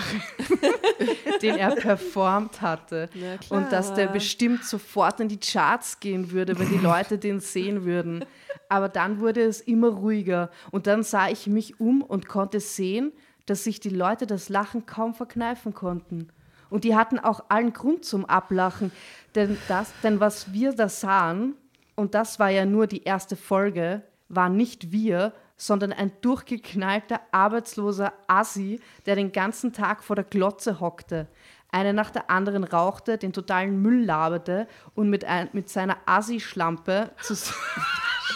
den 1.41 1.57
er 1.57 1.75
performt 1.75 2.61
hatte. 2.61 3.09
Und 3.49 3.71
dass 3.71 3.95
der 3.95 4.05
bestimmt 4.05 4.65
sofort 4.65 5.19
in 5.19 5.29
die 5.29 5.39
Charts 5.39 5.99
gehen 5.99 6.29
würde, 6.29 6.59
wenn 6.59 6.69
die 6.69 6.77
Leute 6.77 7.17
den 7.17 7.39
sehen 7.39 7.85
würden. 7.85 8.23
Aber 8.69 8.87
dann 8.87 9.19
wurde 9.19 9.41
es 9.41 9.61
immer 9.61 9.87
ruhiger. 9.89 10.51
Und 10.69 10.85
dann 10.85 11.01
sah 11.01 11.27
ich 11.27 11.47
mich 11.47 11.79
um 11.79 12.03
und 12.03 12.27
konnte 12.27 12.59
sehen, 12.59 13.13
dass 13.45 13.63
sich 13.63 13.79
die 13.79 13.89
Leute 13.89 14.27
das 14.27 14.49
Lachen 14.49 14.85
kaum 14.85 15.13
verkneifen 15.13 15.73
konnten. 15.73 16.29
Und 16.69 16.83
die 16.83 16.95
hatten 16.95 17.19
auch 17.19 17.45
allen 17.49 17.73
Grund 17.73 18.05
zum 18.05 18.25
Ablachen. 18.25 18.91
Denn, 19.35 19.57
das, 19.67 19.93
denn 20.01 20.19
was 20.19 20.53
wir 20.53 20.73
da 20.73 20.89
sahen, 20.89 21.55
und 21.95 22.15
das 22.15 22.39
war 22.39 22.49
ja 22.49 22.65
nur 22.65 22.87
die 22.87 23.03
erste 23.03 23.35
Folge, 23.35 24.01
war 24.29 24.49
nicht 24.49 24.91
wir, 24.91 25.33
sondern 25.55 25.93
ein 25.93 26.11
durchgeknallter, 26.21 27.21
arbeitsloser 27.31 28.13
Assi, 28.27 28.81
der 29.05 29.15
den 29.15 29.31
ganzen 29.31 29.71
Tag 29.73 30.03
vor 30.03 30.15
der 30.15 30.25
Glotze 30.25 30.79
hockte, 30.79 31.27
eine 31.71 31.93
nach 31.93 32.09
der 32.09 32.29
anderen 32.29 32.63
rauchte, 32.63 33.17
den 33.17 33.33
totalen 33.33 33.81
Müll 33.81 34.03
laberte 34.03 34.67
und 34.95 35.09
mit, 35.09 35.25
ein, 35.25 35.49
mit 35.53 35.69
seiner 35.69 35.97
Assi-Schlampe 36.05 37.11
zu 37.21 37.35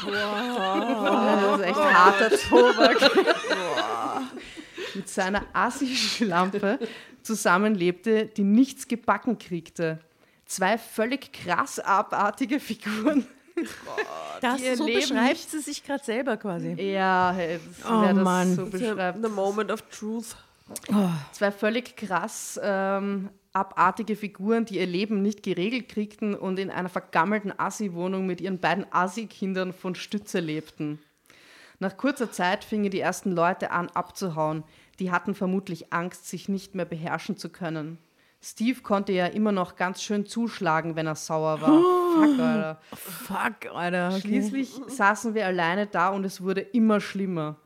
Das 0.04 1.60
ist 1.60 1.66
echt 1.66 1.80
harter 1.80 2.30
Tobak. 2.30 2.98
Mit 4.96 5.10
seiner 5.10 5.44
Assi-Schlampe 5.54 6.80
zusammenlebte, 7.24 8.26
die 8.26 8.44
nichts 8.44 8.88
gebacken 8.88 9.38
kriegte. 9.38 10.00
Zwei 10.46 10.78
völlig 10.78 11.34
krass 11.34 11.80
abartige 11.80 12.60
Figuren. 12.60 13.26
Das, 14.40 14.62
so 14.78 14.86
Leben 14.86 15.00
beschreibt 15.00 15.30
nicht- 15.30 15.50
sie 15.52 15.60
sich 15.60 15.84
gerade 15.84 16.04
selber 16.04 16.38
quasi. 16.38 16.74
Ja, 16.74 17.34
hey, 17.36 17.60
Oh 17.90 18.02
wer 18.02 18.14
das 18.14 18.24
Mann. 18.24 18.56
so 18.56 18.66
beschreibt. 18.68 19.22
The 19.24 19.30
moment 19.30 19.72
of 19.72 19.82
truth. 19.90 20.36
Zwei 21.32 21.52
völlig 21.52 21.96
krass 21.96 22.60
ähm, 22.62 23.30
abartige 23.54 24.16
Figuren, 24.16 24.66
die 24.66 24.78
ihr 24.78 24.86
Leben 24.86 25.22
nicht 25.22 25.42
geregelt 25.42 25.90
kriegten 25.90 26.36
und 26.36 26.60
in 26.60 26.70
einer 26.70 26.90
vergammelten 26.90 27.58
Assi-Wohnung 27.58 28.26
mit 28.28 28.42
ihren 28.42 28.60
beiden 28.60 28.86
Assi-Kindern 28.92 29.74
von 29.74 29.96
Stütze 29.96 30.40
lebten. 30.40 31.00
Nach 31.80 31.96
kurzer 31.96 32.32
Zeit 32.32 32.64
fingen 32.64 32.90
die 32.90 33.00
ersten 33.00 33.32
Leute 33.32 33.72
an 33.72 33.90
abzuhauen. 33.90 34.64
Die 35.00 35.12
hatten 35.12 35.36
vermutlich 35.36 35.94
Angst, 35.94 36.28
sich 36.28 36.50
nicht 36.50 36.74
mehr 36.74 36.86
beherrschen 36.86 37.38
zu 37.38 37.50
können. 37.50 38.00
Steve 38.42 38.82
konnte 38.82 39.12
ja 39.12 39.28
immer 39.28 39.52
noch 39.52 39.76
ganz 39.76 40.02
schön 40.02 40.26
zuschlagen, 40.26 40.96
wenn 40.96 41.08
er 41.08 41.16
sauer 41.16 41.62
war. 41.62 41.82
Fuck, 42.18 42.40
Alter. 42.40 42.82
Fuck, 42.94 43.76
Alter. 43.76 44.10
Okay. 44.10 44.22
Schließlich 44.22 44.72
saßen 44.88 45.34
wir 45.34 45.46
alleine 45.46 45.88
da 45.88 46.10
und 46.10 46.24
es 46.24 46.42
wurde 46.42 46.62
immer 46.62 47.00
schlimmer. 47.00 47.58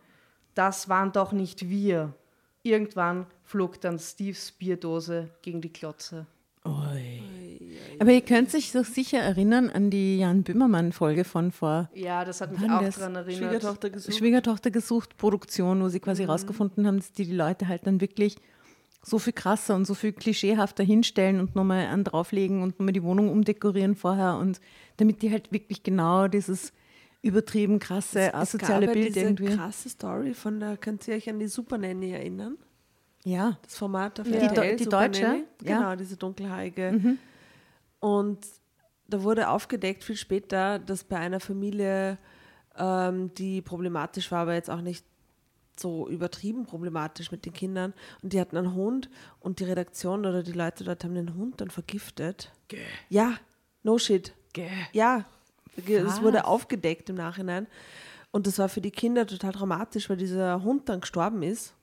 Das 0.56 0.90
waren 0.90 1.12
doch 1.12 1.32
nicht 1.32 1.70
wir. 1.70 2.14
Irgendwann 2.64 3.26
flog 3.44 3.80
dann 3.82 3.98
Steves 4.00 4.52
Bierdose 4.52 5.30
gegen 5.42 5.62
die 5.62 5.72
Klotze. 5.72 6.28
Aber 8.02 8.12
ihr 8.12 8.22
könnt 8.22 8.50
sich 8.50 8.72
doch 8.72 8.84
sicher 8.84 9.20
erinnern 9.20 9.70
an 9.70 9.92
die 9.92 10.18
Jan 10.18 10.42
Böhmermann-Folge 10.42 11.24
von 11.24 11.52
vor 11.52 11.90
Ja, 11.94 12.26
das 12.26 12.42
hat 12.42 12.52
mich 12.52 12.70
auch 12.70 12.82
das? 12.82 12.96
daran 12.96 13.16
erinnert. 13.16 13.38
Schwiegertochter 13.38 13.90
gesucht. 13.92 14.18
Schwiegertochter 14.18 14.72
gesucht 14.72 15.18
Produktion, 15.18 15.84
wo 15.84 15.88
sie 15.88 16.00
quasi 16.00 16.24
rausgefunden 16.24 16.88
haben, 16.88 16.98
dass 16.98 17.12
die, 17.12 17.26
die 17.26 17.36
Leute 17.36 17.68
halt 17.68 17.86
dann 17.86 18.02
wirklich 18.02 18.38
so 19.04 19.20
viel 19.20 19.34
krasser 19.34 19.76
und 19.76 19.86
so 19.86 19.94
viel 19.94 20.14
klischeehafter 20.14 20.84
hinstellen 20.84 21.40
und 21.40 21.56
nochmal 21.56 21.86
an 21.88 22.04
drauflegen 22.04 22.64
und 22.64 22.80
nochmal 22.80 22.94
die 22.94 23.04
Wohnung 23.04 23.30
umdekorieren 23.30 23.96
vorher 23.96 24.38
und 24.38 24.60
damit 24.98 25.22
die 25.22 25.32
halt 25.32 25.52
wirklich 25.52 25.84
genau 25.84 26.28
dieses 26.28 26.74
übertrieben 27.22 27.78
krasse 27.78 28.34
asoziale 28.34 28.88
es 28.88 28.90
gab 28.90 28.96
ja 28.96 29.02
Bild 29.02 29.16
diese 29.16 29.26
irgendwie. 29.28 29.56
krasse 29.56 29.90
Story 29.90 30.34
von 30.34 30.60
der, 30.60 30.78
könnt 30.78 31.08
ihr 31.08 31.16
euch 31.16 31.30
an 31.30 31.38
die 31.38 31.48
Super 31.48 31.78
Nanny 31.78 32.12
erinnern? 32.12 32.58
Ja. 33.24 33.60
Das 33.62 33.78
Format 33.78 34.20
auf 34.20 34.28
Die 34.28 34.34
RTL, 34.34 34.76
die 34.76 34.84
Super 34.86 35.08
Deutsche? 35.08 35.22
Nanny. 35.22 35.44
Ja. 35.64 35.78
Genau, 35.78 35.96
diese 35.96 36.18
dunkelhaarige. 36.18 37.18
Und 38.02 38.46
da 39.08 39.24
wurde 39.24 39.48
aufgedeckt 39.48 40.04
viel 40.04 40.18
später, 40.18 40.80
dass 40.80 41.06
bei 41.06 41.18
einer 41.18 41.40
Familie, 41.40 42.18
ähm, 42.78 43.34
die 43.36 43.62
problematisch 43.62 44.32
war, 44.32 44.40
aber 44.40 44.56
jetzt 44.56 44.70
auch 44.70 44.82
nicht 44.82 45.06
so 45.78 46.08
übertrieben 46.08 46.66
problematisch 46.66 47.32
mit 47.32 47.46
den 47.46 47.54
Kindern. 47.54 47.94
Und 48.22 48.34
die 48.34 48.42
hatten 48.42 48.58
einen 48.58 48.74
Hund 48.76 49.10
und 49.40 49.60
die 49.60 49.64
Redaktion 49.64 50.26
oder 50.26 50.44
die 50.44 50.52
Leute 50.52 50.84
dort 50.84 51.04
haben 51.04 51.16
den 51.16 51.36
Hund 51.36 51.62
dann 51.62 51.70
vergiftet. 51.70 52.52
Ja, 53.10 53.36
no 53.84 53.98
shit. 53.98 54.34
Ja, 54.92 55.26
es 55.76 56.22
wurde 56.22 56.46
aufgedeckt 56.46 57.10
im 57.10 57.16
Nachhinein. 57.16 57.68
Und 58.32 58.48
das 58.48 58.60
war 58.60 58.70
für 58.70 58.82
die 58.82 58.92
Kinder 58.92 59.28
total 59.28 59.52
dramatisch, 59.52 60.10
weil 60.10 60.18
dieser 60.18 60.64
Hund 60.64 60.90
dann 60.90 61.02
gestorben 61.02 61.44
ist. 61.44 61.74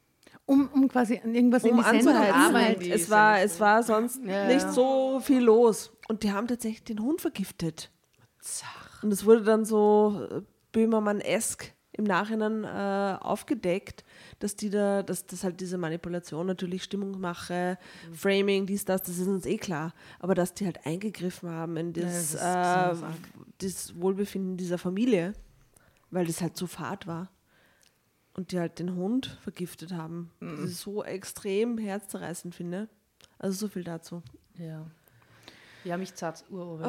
Um, 0.49 0.69
um 0.73 0.89
quasi 0.89 1.21
an 1.23 1.35
irgendwas 1.35 1.63
in 1.63 1.73
Um 1.73 1.77
die 1.77 1.83
Sendung 1.85 2.09
anzuheizen. 2.15 2.35
Arbeit. 2.35 2.67
einzuhalten. 2.79 2.93
Es 2.93 3.11
war, 3.11 3.41
es 3.41 3.61
war 3.61 3.83
sonst 3.83 4.25
Ja, 4.25 4.47
nicht 4.47 4.63
ja. 4.63 4.73
so 4.73 5.21
viel 5.21 5.41
los. 5.43 5.93
Und 6.09 6.23
die 6.23 6.33
haben 6.33 6.47
tatsächlich 6.49 6.85
den 6.85 7.01
Hund 7.03 7.21
vergiftet. 7.21 7.91
Und 9.03 9.13
es 9.13 9.27
wurde 9.27 9.43
dann 9.43 9.67
so 9.67 10.27
äh, 10.31 10.41
Böhmermann-esk 10.73 11.75
im 11.93 12.05
Nachhinein 12.05 12.65
äh, 12.65 13.19
aufgedeckt, 13.21 14.05
dass 14.39 14.57
die 14.57 14.71
da, 14.71 15.03
dass 15.03 15.27
das 15.27 15.45
halt 15.45 15.61
diese 15.61 15.77
Manipulation 15.77 16.47
natürlich 16.47 16.85
Stimmungsmache, 16.85 17.77
mhm. 18.09 18.15
Framing, 18.15 18.67
dies, 18.67 18.85
das, 18.87 19.03
das 19.03 19.19
ist 19.19 19.27
uns 19.27 19.45
eh 19.45 19.59
klar. 19.59 19.93
Aber 20.19 20.35
dass 20.35 20.55
die 20.55 20.65
halt 20.65 20.87
eingegriffen 20.87 21.51
haben 21.51 21.77
in 21.77 21.93
das, 21.93 22.33
ja, 22.35 22.89
das, 22.91 23.03
äh, 23.03 23.05
das 23.59 24.01
Wohlbefinden 24.01 24.57
dieser 24.57 24.79
Familie, 24.79 25.35
weil 26.11 26.27
das 26.27 26.41
halt 26.41 26.57
so 26.57 26.67
fad 26.67 27.07
war. 27.07 27.31
Und 28.39 28.53
die 28.53 28.61
halt 28.61 28.79
den 28.79 28.95
Hund 28.95 29.37
vergiftet 29.43 29.93
haben. 29.93 30.31
Mhm. 30.39 30.59
Das 30.61 30.71
ist 30.71 30.83
so 30.83 31.03
extrem 31.03 31.77
herzzerreißend 31.77 32.55
finde. 32.55 32.87
Also 33.37 33.67
so 33.67 33.73
viel 33.73 33.83
dazu. 33.83 34.23
Ja. 34.57 34.87
Ja, 35.83 35.97
mich 35.97 36.15
zart. 36.15 36.45
Oh, 36.53 36.79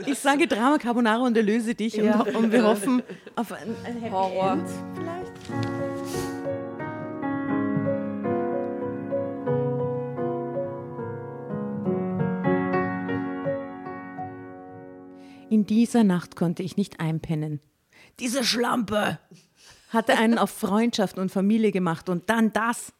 ich 0.06 0.18
sage 0.18 0.46
Drama 0.46 0.78
Carbonara 0.78 1.26
und 1.26 1.36
erlöse 1.36 1.74
dich 1.74 1.96
ja. 1.96 2.22
und, 2.22 2.34
und, 2.34 2.52
wir 2.52 2.64
hoffen 2.64 3.02
auf 3.36 3.52
ein, 3.52 3.76
ein 3.84 3.98
Happy 3.98 4.10
Horror. 4.10 4.52
End 4.52 4.66
vielleicht. 4.94 5.32
In 15.50 15.66
dieser 15.66 16.02
Nacht 16.02 16.34
konnte 16.34 16.62
ich 16.62 16.78
nicht 16.78 16.98
einpennen. 16.98 17.60
Diese 18.20 18.44
Schlampe 18.44 19.18
hatte 19.90 20.16
einen 20.16 20.38
auf 20.38 20.50
Freundschaft 20.50 21.18
und 21.18 21.30
Familie 21.30 21.72
gemacht 21.72 22.08
und 22.08 22.28
dann 22.30 22.52
das. 22.52 22.92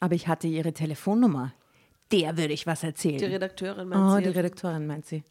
Aber 0.00 0.14
ich 0.14 0.28
hatte 0.28 0.48
ihre 0.48 0.72
Telefonnummer 0.72 1.52
der 2.12 2.36
würde 2.36 2.52
ich 2.52 2.66
was 2.66 2.82
erzählen. 2.82 3.18
Die 3.18 3.24
Redakteurin 3.24 3.88
meint 3.88 4.02
oh, 4.02 4.10
sie. 4.10 4.16
Oh, 4.16 4.20
die 4.20 4.36
Redakteurin 4.36 4.86
meint 4.86 5.06
sie. 5.06 5.22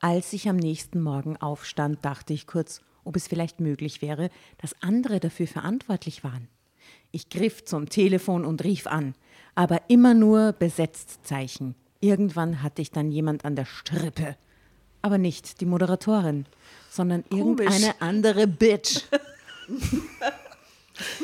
Als 0.00 0.32
ich 0.32 0.48
am 0.48 0.56
nächsten 0.56 1.00
Morgen 1.00 1.36
aufstand, 1.38 2.04
dachte 2.04 2.32
ich 2.32 2.46
kurz, 2.46 2.82
ob 3.04 3.16
es 3.16 3.26
vielleicht 3.26 3.60
möglich 3.60 4.02
wäre, 4.02 4.30
dass 4.58 4.74
andere 4.82 5.20
dafür 5.20 5.46
verantwortlich 5.46 6.24
waren. 6.24 6.48
Ich 7.10 7.30
griff 7.30 7.64
zum 7.64 7.88
Telefon 7.88 8.44
und 8.44 8.64
rief 8.64 8.86
an, 8.86 9.14
aber 9.54 9.82
immer 9.88 10.14
nur 10.14 10.52
besetzt 10.52 11.20
Zeichen. 11.26 11.74
Irgendwann 12.00 12.62
hatte 12.62 12.82
ich 12.82 12.90
dann 12.90 13.10
jemand 13.10 13.44
an 13.44 13.56
der 13.56 13.64
Strippe. 13.64 14.36
Aber 15.00 15.16
nicht 15.16 15.60
die 15.60 15.66
Moderatorin, 15.66 16.46
sondern 16.94 17.24
Komisch. 17.28 17.44
irgendeine 17.44 18.00
andere 18.00 18.46
Bitch. 18.46 19.00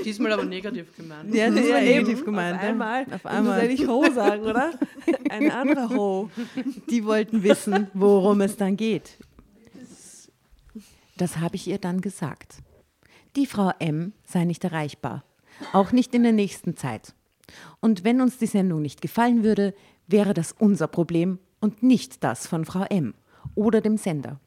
Diesmal 0.04 0.32
aber 0.32 0.44
negativ 0.44 0.96
gemeint. 0.96 1.32
Ja, 1.32 1.48
das 1.48 1.64
ja, 1.64 1.80
negativ 1.80 2.24
gemeint. 2.24 2.58
Auf 2.58 2.64
einmal. 2.64 3.06
Auf 3.12 3.24
einmal. 3.24 3.54
Muss 3.54 3.62
ja 3.62 3.68
nicht 3.68 3.86
Ho 3.86 4.04
sagen, 4.12 4.42
oder? 4.42 4.72
Ein 5.30 5.48
anderer 5.52 5.90
Ho. 5.90 6.28
Die 6.90 7.04
wollten 7.04 7.44
wissen, 7.44 7.86
worum 7.94 8.40
es 8.40 8.56
dann 8.56 8.76
geht. 8.76 9.16
Das 11.16 11.38
habe 11.38 11.54
ich 11.54 11.68
ihr 11.68 11.78
dann 11.78 12.00
gesagt. 12.00 12.56
Die 13.36 13.46
Frau 13.46 13.70
M 13.78 14.12
sei 14.24 14.44
nicht 14.44 14.64
erreichbar. 14.64 15.22
Auch 15.72 15.92
nicht 15.92 16.16
in 16.16 16.24
der 16.24 16.32
nächsten 16.32 16.76
Zeit. 16.76 17.14
Und 17.78 18.02
wenn 18.02 18.20
uns 18.20 18.38
die 18.38 18.46
Sendung 18.46 18.82
nicht 18.82 19.00
gefallen 19.00 19.44
würde, 19.44 19.72
wäre 20.08 20.34
das 20.34 20.52
unser 20.58 20.88
Problem 20.88 21.38
und 21.60 21.84
nicht 21.84 22.24
das 22.24 22.48
von 22.48 22.64
Frau 22.64 22.84
M 22.90 23.14
oder 23.54 23.80
dem 23.80 23.96
Sender. 23.98 24.40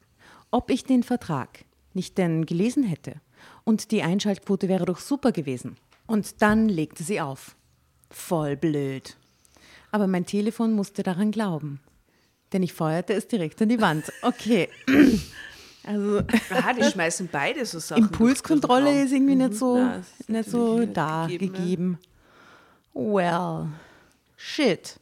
Ob 0.54 0.70
ich 0.70 0.84
den 0.84 1.02
Vertrag 1.02 1.64
nicht 1.94 2.16
denn 2.16 2.46
gelesen 2.46 2.84
hätte 2.84 3.16
und 3.64 3.90
die 3.90 4.04
Einschaltquote 4.04 4.68
wäre 4.68 4.84
doch 4.84 5.00
super 5.00 5.32
gewesen. 5.32 5.76
Und 6.06 6.42
dann 6.42 6.68
legte 6.68 7.02
sie 7.02 7.20
auf. 7.20 7.56
Voll 8.08 8.54
blöd. 8.56 9.16
Aber 9.90 10.06
mein 10.06 10.26
Telefon 10.26 10.72
musste 10.74 11.02
daran 11.02 11.32
glauben. 11.32 11.80
Denn 12.52 12.62
ich 12.62 12.72
feuerte 12.72 13.14
es 13.14 13.26
direkt 13.26 13.60
an 13.62 13.68
die 13.68 13.80
Wand. 13.80 14.12
Okay. 14.22 14.68
Also, 15.86 16.22
Aha, 16.50 16.72
die 16.72 16.84
schmeißen 16.92 17.28
beide 17.30 17.66
so 17.66 17.78
Sachen. 17.78 18.04
Impulskontrolle 18.04 19.02
ist 19.02 19.12
irgendwie 19.12 19.34
nicht 19.34 19.52
so, 19.54 19.76
Na, 19.76 20.02
nicht 20.28 20.48
so 20.48 20.86
da 20.86 21.26
gegeben. 21.26 21.52
gegeben. 21.52 21.98
Well, 22.94 23.66
shit. 24.36 24.98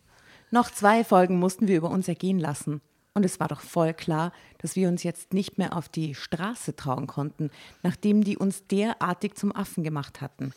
Noch 0.50 0.72
zwei 0.72 1.04
Folgen 1.04 1.38
mussten 1.38 1.68
wir 1.68 1.76
über 1.76 1.90
uns 1.90 2.08
ergehen 2.08 2.40
lassen. 2.40 2.80
Und 3.14 3.24
es 3.24 3.40
war 3.40 3.48
doch 3.48 3.60
voll 3.60 3.92
klar, 3.92 4.32
dass 4.58 4.76
wir 4.76 4.88
uns 4.88 5.02
jetzt 5.02 5.34
nicht 5.34 5.58
mehr 5.58 5.76
auf 5.76 5.88
die 5.88 6.14
Straße 6.14 6.76
trauen 6.76 7.06
konnten, 7.06 7.50
nachdem 7.82 8.24
die 8.24 8.38
uns 8.38 8.66
derartig 8.66 9.34
zum 9.34 9.54
Affen 9.54 9.84
gemacht 9.84 10.20
hatten. 10.20 10.54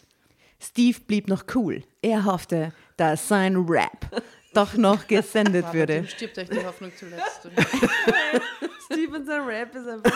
Steve 0.59 0.99
blieb 1.05 1.27
noch 1.27 1.43
cool. 1.53 1.83
Er 2.01 2.23
hoffte, 2.23 2.73
dass 2.97 3.27
sein 3.27 3.57
Rap 3.57 4.23
doch 4.55 4.75
noch 4.75 5.07
gesendet 5.07 5.65
würde. 5.73 5.95
Dem 5.95 6.07
stirbt 6.07 6.37
euch 6.37 6.49
die 6.49 6.65
Hoffnung 6.65 6.91
zuletzt. 6.97 7.49
Steve 8.85 9.17
und 9.17 9.25
sein 9.25 9.41
Rap 9.41 9.75
ist 9.75 9.87
einfach 9.87 10.11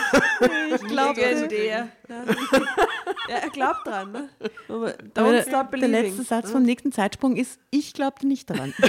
ich 0.76 0.88
glaube 0.88 1.48
der. 1.48 1.90
Ja, 2.08 2.26
er 3.28 3.50
glaubt 3.50 3.86
dran. 3.86 4.12
Ne? 4.12 4.30
Don't 4.68 5.32
der, 5.32 5.44
stop 5.44 5.72
believing. 5.72 5.92
Der 5.92 6.04
letzte 6.04 6.24
Satz 6.24 6.52
vom 6.52 6.64
nächsten 6.64 6.92
Zeitsprung 6.92 7.36
ist, 7.36 7.60
ich 7.72 7.94
glaubte 7.94 8.28
nicht 8.28 8.50
dran. 8.50 8.74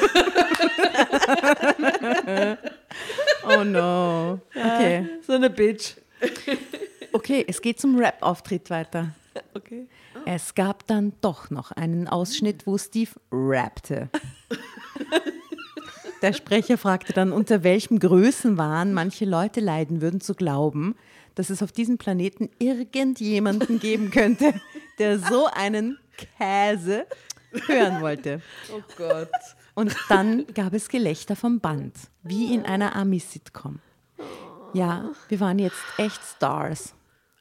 oh 3.48 3.64
no. 3.64 4.40
Okay. 4.54 5.08
So 5.26 5.32
eine 5.34 5.50
Bitch. 5.50 5.96
Okay, 7.12 7.44
es 7.48 7.60
geht 7.60 7.80
zum 7.80 7.98
Rap-Auftritt 7.98 8.70
weiter. 8.70 9.08
Okay. 9.54 9.88
Es 10.26 10.54
gab 10.54 10.86
dann 10.86 11.12
doch 11.20 11.50
noch 11.50 11.72
einen 11.72 12.08
Ausschnitt, 12.08 12.66
wo 12.66 12.78
Steve 12.78 13.10
rappte. 13.32 14.08
Der 16.22 16.32
Sprecher 16.34 16.76
fragte 16.76 17.12
dann, 17.12 17.32
unter 17.32 17.62
welchem 17.62 17.98
Größenwahn 17.98 18.92
manche 18.92 19.24
Leute 19.24 19.60
leiden 19.60 20.02
würden, 20.02 20.20
zu 20.20 20.34
glauben, 20.34 20.94
dass 21.34 21.48
es 21.48 21.62
auf 21.62 21.72
diesem 21.72 21.96
Planeten 21.96 22.50
irgendjemanden 22.58 23.78
geben 23.78 24.10
könnte, 24.10 24.52
der 24.98 25.18
so 25.18 25.46
einen 25.46 25.98
Käse 26.38 27.06
hören 27.66 28.02
wollte. 28.02 28.42
Oh 28.72 28.82
Gott. 28.96 29.30
Und 29.74 29.96
dann 30.08 30.46
gab 30.54 30.74
es 30.74 30.88
Gelächter 30.88 31.36
vom 31.36 31.60
Band, 31.60 31.94
wie 32.22 32.52
in 32.52 32.66
einer 32.66 32.94
Ami-Sitcom. 32.96 33.78
Ja, 34.74 35.10
wir 35.28 35.40
waren 35.40 35.58
jetzt 35.58 35.80
echt 35.96 36.20
Stars, 36.22 36.94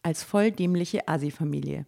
als 0.04 0.24
voll 0.24 0.52
dämliche 0.52 1.08
Asi-Familie. 1.08 1.86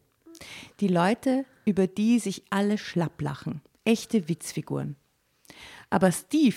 Die 0.79 0.87
Leute, 0.87 1.45
über 1.65 1.87
die 1.87 2.19
sich 2.19 2.43
alle 2.49 2.77
schlapp 2.77 3.21
lachen, 3.21 3.61
echte 3.85 4.27
Witzfiguren. 4.27 4.97
Aber 5.91 6.11
Steve 6.11 6.55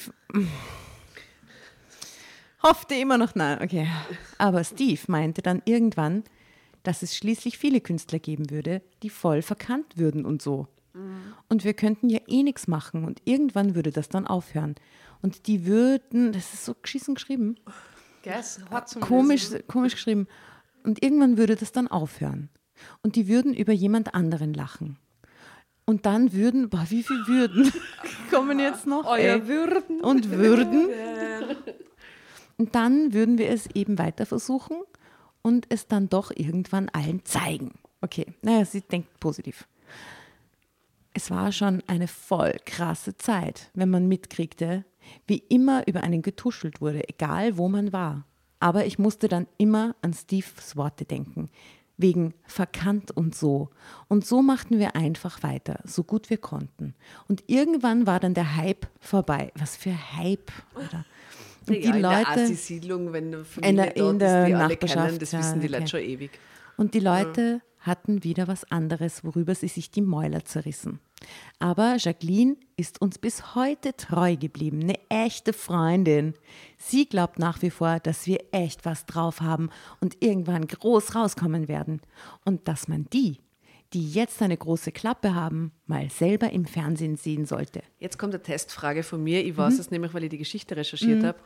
hoffte 2.63 2.95
immer 2.95 3.19
noch, 3.19 3.35
nein, 3.35 3.61
okay. 3.63 3.89
Aber 4.39 4.65
Steve 4.65 5.01
meinte 5.09 5.43
dann 5.43 5.61
irgendwann, 5.67 6.25
dass 6.85 7.03
es 7.03 7.17
schließlich 7.17 7.59
viele 7.59 7.81
Künstler 7.81 8.21
geben 8.21 8.51
würde, 8.51 8.81
die 9.03 9.11
voll 9.11 9.43
verkannt 9.43 9.99
würden 9.99 10.25
und 10.25 10.41
so. 10.41 10.69
Mhm. 10.95 11.35
Und 11.49 11.65
wir 11.65 11.75
könnten 11.75 12.09
ja 12.09 12.21
eh 12.29 12.43
nichts 12.43 12.69
machen 12.69 13.05
und 13.05 13.21
irgendwann 13.25 13.75
würde 13.75 13.91
das 13.91 14.09
dann 14.09 14.27
aufhören. 14.27 14.77
Und 15.21 15.47
die 15.49 15.67
würden, 15.67 16.33
das 16.33 16.55
ist 16.55 16.65
so 16.65 16.75
geschissen 16.81 17.15
geschrieben. 17.15 17.57
Guess, 18.23 18.61
komisch, 19.01 19.49
komisch 19.67 19.95
geschrieben. 19.95 20.29
Und 20.85 21.03
irgendwann 21.03 21.37
würde 21.37 21.57
das 21.57 21.73
dann 21.73 21.89
aufhören. 21.89 22.51
Und 23.03 23.17
die 23.17 23.27
würden 23.29 23.53
über 23.53 23.73
jemand 23.73 24.15
anderen 24.15 24.55
lachen. 24.55 24.99
Und 25.87 26.07
dann 26.07 26.33
würden, 26.33 26.71
boah, 26.71 26.87
wie 26.89 27.03
viele 27.03 27.27
Würden 27.27 27.73
kommen 28.31 28.59
jetzt 28.59 28.87
noch? 28.87 29.07
Euer 29.07 29.35
Ey. 29.35 29.49
Würden. 29.49 30.01
Und 30.01 30.31
Würden. 30.31 30.89
Und 32.57 32.75
dann 32.75 33.13
würden 33.13 33.39
wir 33.39 33.51
es 33.51 33.67
eben 33.75 33.99
weiter 33.99 34.27
versuchen 34.27 34.77
und 35.43 35.67
es 35.69 35.87
dann 35.87 36.09
doch 36.09 36.31
irgendwann 36.35 36.89
allen 36.89 37.25
zeigen. 37.25 37.73
Okay, 38.01 38.27
naja, 38.43 38.65
sie 38.65 38.81
denkt 38.81 39.21
positiv. 39.21 39.67
Es 41.13 41.31
war 41.31 41.53
schon 41.53 41.83
eine 41.87 42.09
voll 42.09 42.57
krasse 42.65 43.17
Zeit, 43.17 43.71
wenn 43.75 43.91
man 43.91 44.09
mitkriegte, 44.09 44.85
wie 45.27 45.39
immer 45.49 45.87
über 45.87 46.03
einen 46.03 46.23
getuschelt 46.23 46.81
wurde, 46.81 47.09
egal 47.09 47.57
wo 47.57 47.69
man 47.69 47.93
war. 47.93 48.27
Aber 48.59 48.87
ich 48.87 48.99
musste 48.99 49.29
dann 49.29 49.47
immer 49.59 49.95
an 50.01 50.15
Steves 50.15 50.77
Worte 50.77 51.05
denken, 51.05 51.51
wegen 51.97 52.35
verkannt 52.47 53.11
und 53.11 53.35
so. 53.35 53.71
Und 54.09 54.27
so 54.27 54.43
machten 54.43 54.79
wir 54.79 54.97
einfach 54.97 55.43
weiter, 55.43 55.81
so 55.85 56.03
gut 56.03 56.31
wir 56.31 56.39
konnten. 56.39 56.95
Und 57.29 57.45
irgendwann 57.47 58.07
war 58.07 58.21
dann 58.21 58.35
der 58.35 58.57
Hype 58.57 58.87
vorbei. 59.01 59.53
Was 59.57 59.77
für 59.77 59.95
Hype, 60.17 60.51
oder? 60.75 61.05
Und 61.67 61.77
die 61.77 61.81
ja, 61.81 61.95
in 61.95 62.03
Leute, 62.03 62.35
der 62.35 62.47
siedlung 62.49 63.13
wenn 63.13 63.33
du 63.33 63.45
in 63.63 63.77
der, 63.77 63.97
in 63.97 64.19
der 64.19 64.49
Nachbarschaft, 64.49 65.07
kennen, 65.07 65.19
das 65.19 65.33
wissen 65.33 65.61
die 65.61 65.69
okay. 65.69 65.79
Leute 65.79 65.89
schon 65.89 66.01
ewig. 66.01 66.31
Und 66.77 66.95
die 66.95 67.01
Leute 67.01 67.61
ja. 67.63 67.87
hatten 67.87 68.25
wieder 68.25 68.49
was 68.49 68.71
anderes, 68.71 69.25
worüber 69.25 69.55
sie 69.55 69.69
sich 69.69 69.91
die 69.91 70.03
Mäuler 70.03 70.45
zerrissen. 70.45 71.01
Aber 71.59 71.97
Jacqueline 71.99 72.57
ist 72.77 73.01
uns 73.01 73.19
bis 73.19 73.55
heute 73.55 73.97
treu 73.97 74.37
geblieben, 74.37 74.83
eine 74.83 74.99
echte 75.09 75.53
Freundin. 75.53 76.35
Sie 76.77 77.07
glaubt 77.07 77.39
nach 77.39 77.63
wie 77.63 77.71
vor, 77.71 78.01
dass 78.01 78.27
wir 78.27 78.39
echt 78.53 78.85
was 78.85 79.07
drauf 79.07 79.41
haben 79.41 79.71
und 80.01 80.23
irgendwann 80.23 80.67
groß 80.67 81.15
rauskommen 81.15 81.69
werden. 81.69 82.01
Und 82.45 82.69
dass 82.69 82.89
man 82.89 83.07
die, 83.13 83.39
die 83.93 84.11
jetzt 84.11 84.43
eine 84.43 84.57
große 84.57 84.93
Klappe 84.93 85.35
haben, 85.35 85.73
mal 85.87 86.11
selber 86.11 86.51
im 86.51 86.65
Fernsehen 86.65 87.17
sehen 87.17 87.47
sollte. 87.47 87.83
Jetzt 88.01 88.19
kommt 88.19 88.35
eine 88.35 88.43
Testfrage 88.43 89.03
von 89.03 89.23
mir. 89.23 89.45
Ich 89.45 89.57
weiß 89.57 89.75
mhm. 89.75 89.81
es 89.81 89.91
nämlich, 89.91 90.13
weil 90.15 90.25
ich 90.25 90.31
die 90.31 90.39
Geschichte 90.39 90.77
recherchiert 90.77 91.23
mhm. 91.23 91.27
habe. 91.27 91.39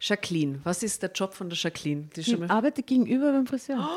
Jacqueline, 0.00 0.58
was 0.64 0.82
ist 0.82 1.00
der 1.02 1.12
Job 1.12 1.32
von 1.32 1.48
der 1.48 1.56
Jacqueline? 1.56 2.08
Die 2.16 2.22
Die 2.22 2.42
arbeitet 2.48 2.88
gegenüber 2.88 3.30
beim 3.30 3.46
Friseur. 3.46 3.88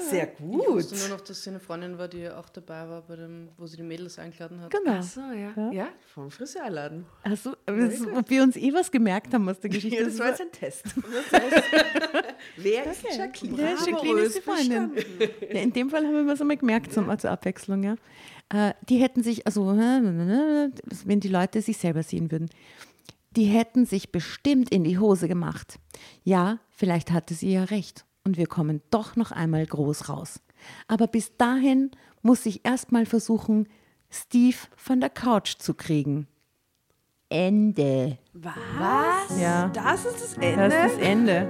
sehr 0.00 0.32
Ich 0.32 0.38
gut. 0.38 0.66
wusste 0.66 0.96
nur 0.96 1.16
noch, 1.16 1.20
dass 1.20 1.42
sie 1.42 1.50
eine 1.50 1.60
Freundin 1.60 1.98
war, 1.98 2.08
die 2.08 2.28
auch 2.28 2.48
dabei 2.48 2.88
war, 2.88 3.02
bei 3.02 3.14
dem, 3.14 3.48
wo 3.56 3.66
sie 3.66 3.76
die 3.76 3.84
Mädels 3.84 4.18
eingeladen 4.18 4.60
hat. 4.60 4.70
Genau. 4.72 4.96
Ach 4.98 5.02
so, 5.04 5.20
ja. 5.20 5.70
ja. 5.70 5.88
vom 6.12 6.32
Friseurladen. 6.32 7.06
Also, 7.22 7.54
das, 7.64 8.00
ob 8.12 8.28
wir 8.28 8.42
uns 8.42 8.56
eh 8.56 8.72
was 8.72 8.90
gemerkt 8.90 9.32
haben 9.34 9.48
aus 9.48 9.60
der 9.60 9.70
Geschichte. 9.70 9.96
Ja, 10.00 10.04
das 10.04 10.18
war 10.18 10.28
jetzt 10.28 10.40
ein 10.40 10.50
Test. 10.50 10.84
Wer 12.56 12.90
ist 12.90 13.04
Jacqueline? 13.16 13.62
Ja, 13.62 13.68
Jacqueline 13.86 14.20
ist 14.22 14.36
die 14.36 14.40
Freundin. 14.40 14.90
Ja, 15.52 15.60
in 15.60 15.72
dem 15.72 15.90
Fall 15.90 16.04
haben 16.04 16.14
wir 16.14 16.26
was 16.26 16.40
einmal 16.40 16.56
gemerkt 16.56 16.92
zum, 16.92 17.16
zur 17.18 17.30
Abwechslung. 17.30 17.84
Ja. 17.84 17.94
Äh, 18.48 18.74
die 18.88 18.98
hätten 18.98 19.22
sich, 19.22 19.46
also 19.46 19.76
wenn 19.76 21.20
die 21.20 21.28
Leute 21.28 21.60
sich 21.62 21.78
selber 21.78 22.02
sehen 22.02 22.30
würden, 22.30 22.48
die 23.36 23.44
hätten 23.44 23.84
sich 23.84 24.10
bestimmt 24.10 24.70
in 24.70 24.82
die 24.82 24.98
Hose 24.98 25.28
gemacht. 25.28 25.78
Ja, 26.24 26.58
vielleicht 26.70 27.10
hatte 27.12 27.34
sie 27.34 27.52
ja 27.52 27.64
recht 27.64 28.06
und 28.24 28.36
wir 28.38 28.46
kommen 28.46 28.82
doch 28.90 29.14
noch 29.14 29.30
einmal 29.30 29.66
groß 29.66 30.08
raus. 30.08 30.40
Aber 30.88 31.06
bis 31.06 31.36
dahin 31.36 31.90
muss 32.22 32.46
ich 32.46 32.64
erstmal 32.64 33.04
versuchen, 33.06 33.68
Steve 34.10 34.56
von 34.74 35.00
der 35.00 35.10
Couch 35.10 35.56
zu 35.58 35.74
kriegen. 35.74 36.26
Ende. 37.28 38.18
Was? 38.32 39.38
Ja. 39.40 39.68
Das 39.68 40.04
ist 40.06 40.14
das 40.14 40.34
Das 40.34 40.42
Ende? 40.42 40.64
ist 40.64 40.74
das 40.74 40.98
Ende. 40.98 41.48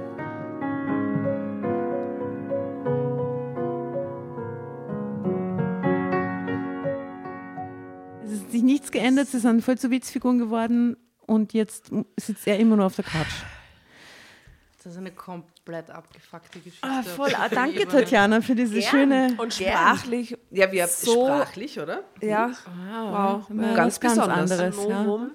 Es 8.25 8.31
ist 8.31 8.51
sich 8.51 8.63
nichts 8.63 8.91
geändert, 8.91 9.27
sie 9.27 9.39
sind 9.39 9.61
voll 9.63 9.77
zu 9.77 9.89
Witzfiguren 9.89 10.39
geworden 10.39 10.97
und 11.27 11.53
jetzt 11.53 11.91
sitzt 12.19 12.47
er 12.47 12.57
immer 12.57 12.75
nur 12.75 12.87
auf 12.87 12.95
der 12.95 13.05
Couch. 13.05 13.27
Das 14.83 14.93
ist 14.93 14.99
eine 14.99 15.11
komplett 15.11 15.89
abgefuckte 15.91 16.59
Geschichte. 16.59 16.87
Ah, 16.87 17.03
voll. 17.15 17.31
Ah, 17.35 17.49
danke. 17.49 17.85
Tatjana, 17.85 18.39
für 18.41 18.55
diese 18.55 18.81
schöne. 18.81 19.35
Und 19.37 19.53
sprachlich, 19.53 20.37
ja, 20.49 20.71
wir 20.71 20.87
So 20.87 21.13
so, 21.13 21.25
sprachlich, 21.25 21.77
oder? 21.79 22.03
ja, 22.21 22.51
wow, 23.11 23.49
Mal 23.49 23.75
ganz 23.75 23.95
was 24.01 24.11
besonders. 24.11 24.51
anderes. 24.51 24.77
Ja. 24.87 25.03
Novum, 25.03 25.31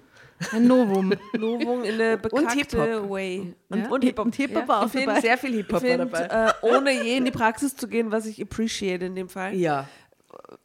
Ein 0.52 0.66
Novum. 0.66 1.12
Novum 1.38 1.84
in 1.84 1.94
eine 2.00 2.16
bekannte. 2.16 3.10
Way. 3.10 3.54
Ja. 3.68 3.88
Und 3.90 4.02
Hip-Hop. 4.04 4.24
Und 4.26 4.34
Hip-Hop 4.36 4.66
war 4.68 4.80
auch 4.80 4.86
Ich 4.86 4.92
finde 4.92 5.06
dabei. 5.08 5.20
Sehr 5.20 5.36
viel 5.38 5.52
Hip-Hop 5.52 5.82
dabei. 5.82 6.46
äh, 6.48 6.52
ohne 6.62 6.90
je 7.04 7.18
in 7.18 7.26
die 7.26 7.30
Praxis 7.30 7.76
zu 7.76 7.86
gehen, 7.88 8.10
was 8.10 8.24
ich 8.24 8.40
appreciate 8.40 9.04
in 9.04 9.14
dem 9.14 9.28
Fall. 9.28 9.54
Ja. 9.54 9.86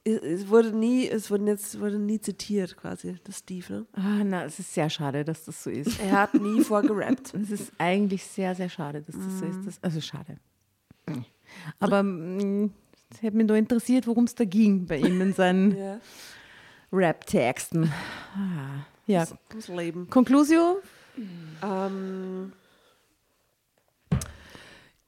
Es, 0.03 0.47
wurde 0.47 0.71
nie, 0.71 1.07
es 1.07 1.29
wurde 1.29 1.45
jetzt 1.45 1.79
wurde 1.79 1.99
nie 1.99 2.19
zitiert 2.19 2.77
quasi, 2.77 3.17
das 3.23 3.39
Steve. 3.39 3.73
Ne? 3.73 3.85
Ah, 3.93 4.23
na, 4.23 4.45
es 4.45 4.59
ist 4.59 4.73
sehr 4.73 4.89
schade, 4.89 5.25
dass 5.25 5.45
das 5.45 5.63
so 5.63 5.69
ist. 5.69 5.99
Er 5.99 6.13
hat 6.21 6.33
nie 6.33 6.63
vorgerappt. 6.63 7.33
Es 7.33 7.51
ist 7.51 7.71
eigentlich 7.77 8.23
sehr, 8.23 8.55
sehr 8.55 8.69
schade, 8.69 9.01
dass 9.01 9.15
das 9.15 9.39
so 9.39 9.45
ist. 9.45 9.65
Das, 9.65 9.83
also 9.83 10.01
schade. 10.01 10.37
Aber 11.79 12.03
mm, 12.03 12.71
es 13.11 13.21
hätte 13.21 13.37
mich 13.37 13.47
nur 13.47 13.57
interessiert, 13.57 14.07
worum 14.07 14.25
es 14.25 14.35
da 14.35 14.45
ging 14.45 14.85
bei 14.85 14.97
ihm 14.97 15.21
in 15.21 15.33
seinen 15.33 15.75
Ja. 15.77 15.99
Rap-Texten. 16.91 17.91
Ah, 18.35 18.85
ja. 19.07 19.25
Das 19.49 19.67
Leben. 19.67 20.09
Conclusio? 20.09 20.81
Ähm, 21.61 22.53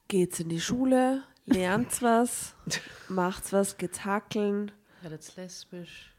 geht's 0.08 0.40
in 0.40 0.48
die 0.48 0.60
Schule, 0.60 1.22
lernt's 1.46 2.02
was, 2.02 2.54
macht's 3.08 3.52
was, 3.52 3.76
geht's 3.78 4.04
hackeln, 4.04 4.70
Werdet's 5.02 5.36
lesbisch. 5.36 6.12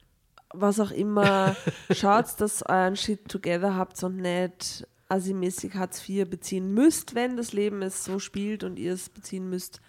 was 0.53 0.80
auch 0.80 0.91
immer. 0.91 1.55
Schaut's, 1.91 2.36
dass 2.36 2.61
ihr 2.61 2.69
euren 2.69 2.95
Shit 2.95 3.28
together 3.28 3.76
habt 3.76 4.01
und 4.03 4.17
nicht 4.17 4.86
assi-mäßig 5.09 5.76
Hartz 5.76 6.07
IV 6.07 6.30
beziehen 6.30 6.74
müsst, 6.74 7.15
wenn 7.15 7.36
das 7.38 7.51
Leben 7.53 7.82
es 7.82 8.03
so 8.05 8.17
spielt 8.19 8.63
und 8.63 8.80
ihr 8.80 8.93
es 8.93 9.09
beziehen 9.09 9.49
müsst, 9.49 9.82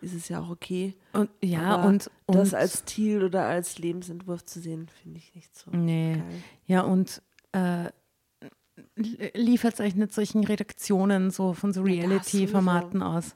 ist 0.00 0.14
es 0.14 0.28
ja 0.28 0.40
auch 0.40 0.48
okay. 0.48 0.94
Und, 1.12 1.28
ja, 1.42 1.62
Aber 1.62 1.88
und, 1.88 2.10
und 2.26 2.36
das 2.36 2.54
als 2.54 2.84
Ziel 2.84 3.22
oder 3.24 3.46
als 3.46 3.78
Lebensentwurf 3.78 4.44
zu 4.44 4.60
sehen, 4.60 4.88
finde 5.02 5.18
ich 5.18 5.34
nicht 5.34 5.54
so 5.56 5.70
Nee. 5.72 6.14
geil. 6.14 6.24
Ja, 6.66 6.80
und 6.82 7.20
äh, 7.52 7.90
liefert 9.34 9.80
euch 9.80 9.94
nicht 9.94 10.12
solchen 10.14 10.44
Redaktionen 10.44 11.30
so 11.30 11.52
von 11.52 11.72
so 11.72 11.82
Reality-Formaten 11.82 13.02
aus. 13.02 13.34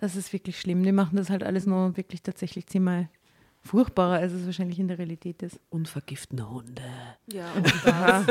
Das 0.00 0.14
ist 0.16 0.32
wirklich 0.32 0.58
schlimm. 0.60 0.82
Die 0.82 0.92
machen 0.92 1.16
das 1.16 1.28
halt 1.28 1.42
alles 1.42 1.66
nur 1.66 1.96
wirklich 1.96 2.22
tatsächlich 2.22 2.66
zehnmal 2.68 3.08
furchtbarer, 3.62 4.14
als 4.20 4.32
es 4.32 4.46
wahrscheinlich 4.46 4.78
in 4.78 4.86
der 4.86 4.96
Realität 4.98 5.42
ist. 5.42 5.58
Unvergiftende 5.70 6.48
Hunde. 6.48 6.82
Ja, 7.32 7.52
und 7.52 7.66
das 7.66 8.26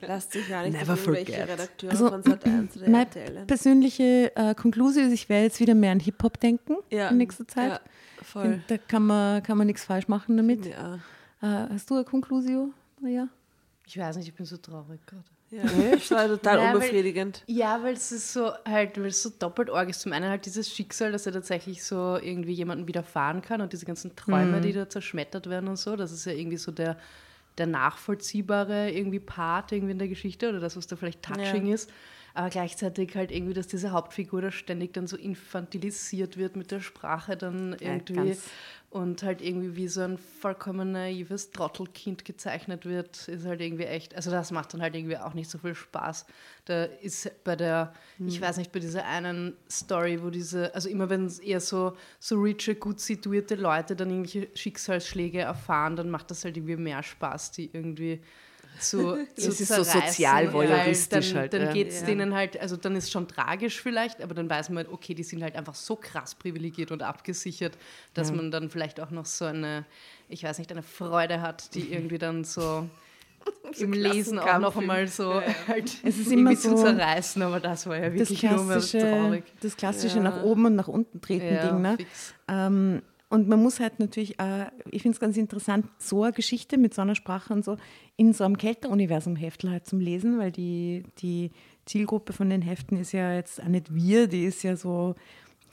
lasst 0.00 0.32
sich 0.32 0.48
gar 0.48 0.62
nicht 0.62 0.72
Never 0.72 0.94
irgendwelche 0.96 1.32
forget. 1.32 1.48
Redakteure 1.50 1.90
Also, 1.90 2.08
von 2.08 2.22
Sat1 2.22 2.76
oder 2.78 2.88
Meine 2.88 3.04
RTL. 3.04 3.44
persönliche 3.46 4.32
äh, 4.34 4.54
Konklusion 4.54 5.04
ist, 5.06 5.12
ich 5.12 5.28
werde 5.28 5.44
jetzt 5.44 5.60
wieder 5.60 5.74
mehr 5.74 5.92
an 5.92 6.00
Hip-Hop 6.00 6.40
denken 6.40 6.76
Ja, 6.90 7.08
in 7.10 7.18
nächster 7.18 7.46
Zeit. 7.46 7.72
Ja, 7.72 7.80
voll. 8.22 8.42
find, 8.52 8.62
Da 8.70 8.78
kann 8.78 9.06
man, 9.06 9.42
kann 9.42 9.58
man 9.58 9.66
nichts 9.66 9.84
falsch 9.84 10.08
machen 10.08 10.38
damit. 10.38 10.64
Ja. 10.66 10.94
Äh, 11.42 11.68
hast 11.74 11.90
du 11.90 11.96
eine 11.96 12.04
Konklusion, 12.04 12.72
Maria? 13.00 13.28
Ich 13.86 13.98
weiß 13.98 14.16
nicht, 14.16 14.28
ich 14.28 14.34
bin 14.34 14.46
so 14.46 14.56
traurig 14.56 15.04
gerade. 15.06 15.22
Ja, 15.54 15.62
das 15.92 16.10
war 16.10 16.26
total 16.26 16.58
weil- 16.58 16.74
unbefriedigend. 16.74 17.42
Ja, 17.46 17.82
weil 17.82 17.94
es 17.94 18.10
ist 18.12 18.32
so 18.32 18.50
halt, 18.66 18.98
weil 18.98 19.06
es 19.06 19.22
so 19.22 19.30
doppelt 19.38 19.70
arg 19.70 19.88
ist. 19.88 20.00
Zum 20.00 20.12
einen 20.12 20.28
halt 20.28 20.46
dieses 20.46 20.74
Schicksal, 20.74 21.12
dass 21.12 21.26
er 21.26 21.32
tatsächlich 21.32 21.84
so 21.84 22.18
irgendwie 22.20 22.52
jemanden 22.52 22.88
widerfahren 22.88 23.42
kann 23.42 23.60
und 23.60 23.72
diese 23.72 23.86
ganzen 23.86 24.16
Träume, 24.16 24.60
die 24.60 24.72
da 24.72 24.88
zerschmettert 24.88 25.48
werden 25.48 25.68
und 25.68 25.76
so. 25.76 25.96
Das 25.96 26.12
ist 26.12 26.24
ja 26.26 26.32
irgendwie 26.32 26.56
so 26.56 26.72
der, 26.72 26.96
der 27.58 27.66
nachvollziehbare 27.66 28.90
irgendwie 28.90 29.20
Part 29.20 29.72
irgendwie 29.72 29.92
in 29.92 29.98
der 29.98 30.08
Geschichte 30.08 30.48
oder 30.48 30.60
das, 30.60 30.76
was 30.76 30.86
da 30.86 30.96
vielleicht 30.96 31.22
touching 31.22 31.72
ist. 31.72 31.90
Aber 32.36 32.50
gleichzeitig 32.50 33.14
halt 33.14 33.30
irgendwie, 33.30 33.54
dass 33.54 33.68
diese 33.68 33.92
Hauptfigur 33.92 34.42
da 34.42 34.50
ständig 34.50 34.92
dann 34.92 35.06
so 35.06 35.16
infantilisiert 35.16 36.36
wird 36.36 36.56
mit 36.56 36.72
der 36.72 36.80
Sprache 36.80 37.36
dann 37.36 37.76
irgendwie 37.78 38.14
ganz. 38.14 38.42
und 38.90 39.22
halt 39.22 39.40
irgendwie 39.40 39.76
wie 39.76 39.86
so 39.86 40.00
ein 40.00 40.18
vollkommen 40.18 40.90
naives 40.90 41.52
Trottelkind 41.52 42.24
gezeichnet 42.24 42.86
wird, 42.86 43.28
ist 43.28 43.46
halt 43.46 43.60
irgendwie 43.60 43.84
echt, 43.84 44.16
also 44.16 44.32
das 44.32 44.50
macht 44.50 44.74
dann 44.74 44.82
halt 44.82 44.96
irgendwie 44.96 45.16
auch 45.16 45.34
nicht 45.34 45.48
so 45.48 45.58
viel 45.58 45.76
Spaß. 45.76 46.26
Da 46.64 46.84
ist 46.84 47.30
bei 47.44 47.54
der, 47.54 47.94
ich 48.26 48.40
weiß 48.40 48.56
nicht, 48.56 48.72
bei 48.72 48.80
dieser 48.80 49.04
einen 49.04 49.56
Story, 49.70 50.20
wo 50.20 50.30
diese, 50.30 50.74
also 50.74 50.88
immer 50.88 51.08
wenn 51.08 51.26
es 51.26 51.38
eher 51.38 51.60
so, 51.60 51.96
so 52.18 52.40
riche, 52.40 52.74
gut 52.74 52.98
situierte 52.98 53.54
Leute 53.54 53.94
dann 53.94 54.10
irgendwelche 54.10 54.48
Schicksalsschläge 54.56 55.38
erfahren, 55.38 55.94
dann 55.94 56.10
macht 56.10 56.32
das 56.32 56.44
halt 56.44 56.56
irgendwie 56.56 56.76
mehr 56.76 57.04
Spaß, 57.04 57.52
die 57.52 57.70
irgendwie 57.72 58.20
zu, 58.78 59.16
zu 59.36 59.48
ist 59.48 59.58
so 59.58 59.64
zerreißen, 59.82 60.00
sozial 60.02 60.46
weil 60.46 60.52
voyeuristisch 60.52 61.30
dann, 61.32 61.40
halt, 61.40 61.52
Dann 61.52 61.62
ja. 61.62 61.72
geht 61.72 61.88
es 61.88 62.00
Ja. 62.00 62.06
denen 62.06 62.34
halt, 62.34 62.60
also 62.60 62.76
dann 62.76 62.96
ist 62.96 63.10
schon 63.10 63.28
tragisch 63.28 63.80
vielleicht, 63.80 64.20
aber 64.22 64.34
dann 64.34 64.48
weiß 64.50 64.70
man, 64.70 64.86
okay, 64.86 65.14
die 65.14 65.22
sind 65.22 65.42
halt 65.42 65.56
einfach 65.56 65.74
so 65.74 65.96
krass 65.96 66.34
privilegiert 66.34 66.90
und 66.90 67.02
abgesichert, 67.02 67.76
dass 68.14 68.32
man 68.32 68.50
dann 68.50 68.70
vielleicht 68.70 69.00
auch 69.00 69.10
noch 69.10 69.26
so 69.26 69.44
eine, 69.44 69.84
ich 70.28 70.42
weiß 70.44 70.58
nicht, 70.58 70.70
eine 70.70 70.82
Freude 70.82 71.40
hat, 71.40 71.74
die 71.74 71.88
irgendwie 71.92 72.18
dann 72.18 72.44
so 72.44 72.88
im 73.78 73.92
Lesen 73.92 74.38
auch 74.38 74.58
noch 74.58 74.76
einmal 74.76 75.06
so 75.06 75.34
halt 75.68 75.96
Es 76.02 76.18
ist 76.18 76.30
immer 76.32 76.54
zu 76.56 76.76
so 76.76 76.82
zerreißen, 76.82 77.42
aber 77.42 77.60
das 77.60 77.86
war 77.86 77.96
ja 77.96 78.12
wirklich 78.14 78.42
nur 78.42 78.80
traurig. 78.80 79.44
das 79.60 79.76
klassische 79.76 80.18
Ja. 80.18 80.22
nach 80.24 80.42
oben 80.42 80.66
und 80.66 80.76
nach 80.76 80.88
unten 80.88 81.20
treten 81.20 81.54
Ja, 81.54 81.66
Ding. 81.68 81.82
Ne? 81.82 81.98
Ähm, 82.48 83.02
und 83.34 83.48
man 83.48 83.62
muss 83.62 83.80
halt 83.80 83.98
natürlich, 84.00 84.38
äh, 84.40 84.66
ich 84.90 85.02
finde 85.02 85.16
es 85.16 85.20
ganz 85.20 85.36
interessant, 85.36 85.86
so 85.98 86.22
eine 86.22 86.32
Geschichte 86.32 86.78
mit 86.78 86.94
so 86.94 87.02
einer 87.02 87.14
Sprache 87.14 87.52
und 87.52 87.64
so 87.64 87.76
in 88.16 88.32
so 88.32 88.44
einem 88.44 88.56
Kelter-Universum-Heftel 88.56 89.70
halt 89.70 89.86
zum 89.86 90.00
Lesen, 90.00 90.38
weil 90.38 90.52
die, 90.52 91.02
die 91.18 91.50
Zielgruppe 91.84 92.32
von 92.32 92.48
den 92.48 92.62
Heften 92.62 92.96
ist 92.96 93.12
ja 93.12 93.34
jetzt 93.34 93.60
auch 93.62 93.66
nicht 93.68 93.94
wir, 93.94 94.26
die 94.28 94.44
ist 94.44 94.62
ja 94.62 94.76
so 94.76 95.14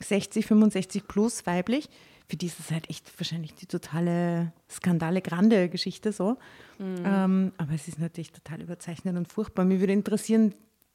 60, 0.00 0.44
65 0.46 1.08
plus 1.08 1.46
weiblich. 1.46 1.88
Für 2.28 2.36
die 2.36 2.46
ist 2.46 2.58
es 2.60 2.70
halt 2.70 2.88
echt 2.90 3.10
wahrscheinlich 3.18 3.54
die 3.54 3.66
totale 3.66 4.52
Skandale 4.70 5.20
grande 5.22 5.68
Geschichte 5.68 6.12
so. 6.12 6.36
Ähm, 6.80 7.52
aber 7.58 7.74
es 7.74 7.88
ist 7.88 7.98
natürlich 7.98 8.32
total 8.32 8.60
überzeichnet 8.62 9.16
und 9.16 9.28
furchtbar. 9.28 9.64
Mich 9.64 9.80
würde 9.80 9.92
interessieren, 9.92 10.54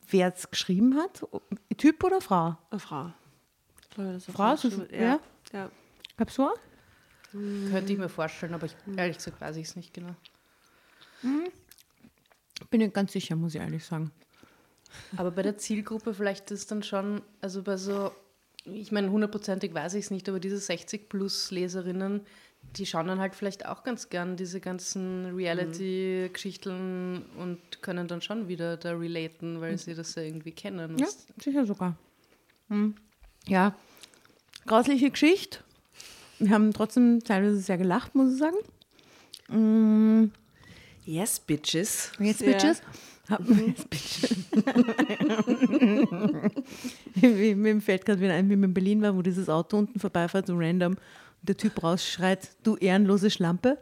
wer 0.09 0.33
es 0.35 0.49
geschrieben 0.49 0.95
hat. 0.97 1.23
Typ 1.77 2.03
oder 2.03 2.21
Frau? 2.21 2.57
Eine 2.71 2.79
Frau. 2.79 3.11
Ich 3.81 3.89
glaube, 3.91 4.13
das 4.13 4.27
ist 4.27 4.33
Frau, 4.35 4.53
ist 4.53 4.65
es- 4.65 4.73
stimmt. 4.73 4.91
ja? 4.91 5.19
Ja. 6.17 6.23
Gab's 6.25 6.35
so? 6.35 6.51
Könnte 7.31 7.93
ich 7.93 7.99
mir 7.99 8.09
vorstellen, 8.09 8.53
aber 8.53 8.65
ich, 8.65 8.75
ehrlich 8.95 9.17
gesagt 9.17 9.39
weiß 9.39 9.57
ich 9.57 9.67
es 9.67 9.75
nicht 9.75 9.93
genau. 9.93 10.15
Bin 12.69 12.79
nicht 12.79 12.93
ganz 12.93 13.11
sicher, 13.11 13.35
muss 13.35 13.53
ich 13.53 13.61
ehrlich 13.61 13.85
sagen. 13.85 14.11
Aber 15.17 15.31
bei 15.31 15.43
der 15.43 15.57
Zielgruppe 15.57 16.13
vielleicht 16.13 16.49
ist 16.51 16.71
dann 16.71 16.81
schon, 16.83 17.21
also 17.41 17.61
bei 17.61 17.77
so, 17.77 18.11
ich 18.65 18.91
meine, 18.91 19.11
hundertprozentig 19.11 19.73
weiß 19.73 19.93
ich 19.95 20.05
es 20.05 20.11
nicht, 20.11 20.27
aber 20.29 20.39
diese 20.39 20.55
60-plus-Leserinnen, 20.55 22.21
die 22.77 22.85
schauen 22.85 23.07
dann 23.07 23.19
halt 23.19 23.35
vielleicht 23.35 23.65
auch 23.65 23.83
ganz 23.83 24.09
gern 24.09 24.37
diese 24.37 24.59
ganzen 24.59 25.35
Reality-Geschichten 25.35 27.25
und 27.37 27.81
können 27.81 28.07
dann 28.07 28.21
schon 28.21 28.47
wieder 28.47 28.77
da 28.77 28.93
relaten, 28.93 29.61
weil 29.61 29.77
sie 29.77 29.93
das 29.93 30.15
ja 30.15 30.23
irgendwie 30.23 30.51
kennen. 30.51 30.97
Ja, 30.97 31.07
sicher 31.41 31.65
sogar. 31.65 31.95
Hm. 32.69 32.95
Ja, 33.45 33.75
grausliche 34.65 35.11
Geschichte. 35.11 35.59
Wir 36.39 36.51
haben 36.51 36.73
trotzdem 36.73 37.23
teilweise 37.23 37.57
sehr 37.59 37.77
gelacht, 37.77 38.15
muss 38.15 38.33
ich 38.33 38.39
sagen. 38.39 38.57
Yes, 41.05 41.39
bitches. 41.39 42.11
Jetzt, 42.19 42.39
Sehr. 42.39 42.51
Bitches. 42.51 42.81
Mir 47.21 47.81
fällt 47.81 48.05
gerade 48.05 48.21
wieder 48.21 48.33
ein, 48.33 48.49
wie 48.49 48.55
man 48.55 48.69
in 48.69 48.73
Berlin 48.73 49.01
war, 49.01 49.15
wo 49.15 49.21
dieses 49.21 49.49
Auto 49.49 49.77
unten 49.77 49.99
vorbeifährt, 49.99 50.47
so 50.47 50.55
random, 50.57 50.93
und 50.93 50.99
der 51.41 51.57
Typ 51.57 51.83
rausschreit, 51.83 52.49
du 52.63 52.77
ehrenlose 52.77 53.29
Schlampe. 53.29 53.77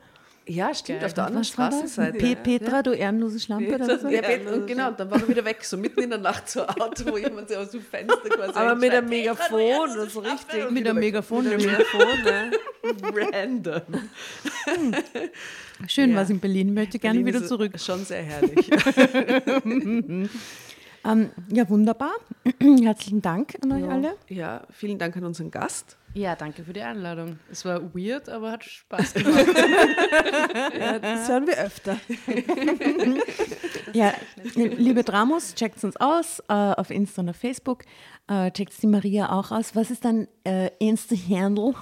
Ja, 0.47 0.75
stimmt, 0.75 0.99
Geil. 0.99 1.07
auf 1.07 1.13
der 1.15 1.25
anderen 1.25 1.43
Straßenseite. 1.43 2.17
Pe 2.19 2.35
Petra, 2.35 2.83
du 2.83 2.91
ehrenlose 2.91 3.39
Schlampe. 3.39 3.77
Petra, 3.77 3.97
so. 3.97 4.07
ja, 4.09 4.21
und 4.53 4.67
genau, 4.67 4.91
dann 4.91 5.09
war 5.09 5.19
er 5.19 5.27
wieder 5.27 5.43
weg, 5.43 5.63
so 5.63 5.75
mitten 5.75 6.03
in 6.03 6.11
der 6.11 6.19
Nacht 6.19 6.47
so 6.47 6.67
Auto, 6.67 7.11
wo 7.11 7.17
jemand 7.17 7.49
so 7.49 7.55
aus 7.55 7.71
dem 7.71 7.81
Fenster 7.81 8.29
quasi 8.29 8.53
Aber 8.53 8.75
mit 8.75 8.91
einem 8.91 9.09
Megafon 9.09 9.89
oder 9.89 10.07
so 10.07 10.19
richtig. 10.19 10.69
Mit 10.69 10.87
einem 10.87 10.99
Megafon. 10.99 11.45
Mit 11.45 11.53
einem 11.53 11.65
Megafon, 11.65 12.23
ne? 12.23 12.51
Random. 13.33 13.81
Schön 15.87 16.11
ja. 16.11 16.15
war 16.15 16.23
es 16.23 16.29
in 16.29 16.39
Berlin, 16.39 16.73
möchte 16.73 16.99
gerne 16.99 17.19
Berlin 17.19 17.39
wieder 17.39 17.47
zurück. 17.47 17.79
Schon 17.79 18.05
sehr 18.05 18.21
herrlich. 18.23 18.69
ähm, 19.65 20.29
ja, 21.49 21.69
wunderbar. 21.69 22.13
Herzlichen 22.83 23.21
Dank 23.21 23.55
an 23.61 23.71
euch 23.71 23.81
ja. 23.81 23.89
alle. 23.89 24.15
Ja, 24.29 24.61
vielen 24.71 24.99
Dank 24.99 25.17
an 25.17 25.25
unseren 25.25 25.49
Gast. 25.49 25.97
Ja, 26.15 26.33
danke 26.37 26.63
für 26.63 26.71
die 26.71 26.81
Einladung. 26.81 27.39
Es 27.51 27.65
war 27.65 27.93
weird, 27.93 28.29
aber 28.29 28.51
hat 28.53 28.63
Spaß 28.63 29.13
gemacht. 29.15 29.47
ja, 30.79 30.97
das 30.97 31.27
hören 31.27 31.45
wir 31.45 31.57
öfter. 31.57 31.97
ja, 33.91 34.13
liebe 34.55 35.03
Dramos, 35.03 35.55
checkt 35.55 35.83
uns 35.83 35.97
aus 35.97 36.39
äh, 36.47 36.53
auf 36.53 36.89
Insta 36.89 37.21
und 37.21 37.29
auf 37.29 37.35
Facebook. 37.35 37.83
Äh, 38.27 38.49
checkt 38.51 38.81
die 38.81 38.87
Maria 38.87 39.29
auch 39.33 39.51
aus. 39.51 39.75
Was 39.75 39.91
ist 39.91 40.05
dein 40.05 40.29
äh, 40.45 40.69
Insta-Handle? 40.79 41.73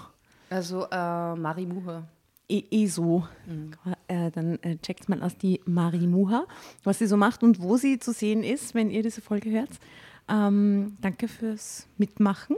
Also 0.50 0.88
äh, 0.90 1.36
Mari 1.36 1.68
Muha. 1.68 2.04
ESO. 2.50 3.28
Mhm. 3.46 3.72
Äh, 4.08 4.32
dann 4.32 4.58
äh, 4.64 4.78
checkt 4.78 5.10
man 5.10 5.22
aus 5.22 5.38
die 5.38 5.62
Mari 5.66 6.08
Muha, 6.08 6.46
was 6.84 6.98
sie 6.98 7.08
so 7.08 7.18
macht 7.18 7.44
und 7.44 7.62
wo 7.62 7.78
sie 7.78 8.00
zu 8.00 8.12
sehen 8.12 8.44
ist, 8.44 8.74
wenn 8.74 8.90
ihr 8.90 9.04
diese 9.04 9.22
Folge 9.22 9.52
hört. 9.52 9.80
Ähm, 10.28 10.98
danke 11.02 11.28
fürs 11.28 11.88
Mitmachen. 11.98 12.56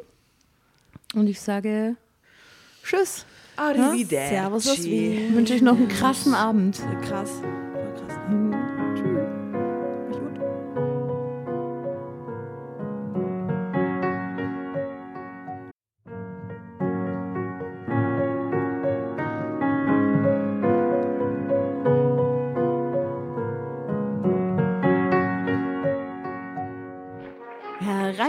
Und 1.15 1.27
ich 1.27 1.41
sage 1.41 1.95
Tschüss. 2.83 3.25
Arrivederci. 3.55 4.35
Servus 4.35 4.67
aus 4.67 4.83
Wien. 4.83 5.29
Ich 5.29 5.33
wünsche 5.33 5.53
euch 5.53 5.61
noch 5.61 5.77
einen 5.77 5.87
krassen 5.87 6.35
Abend. 6.35 6.81
Krass. 7.07 7.41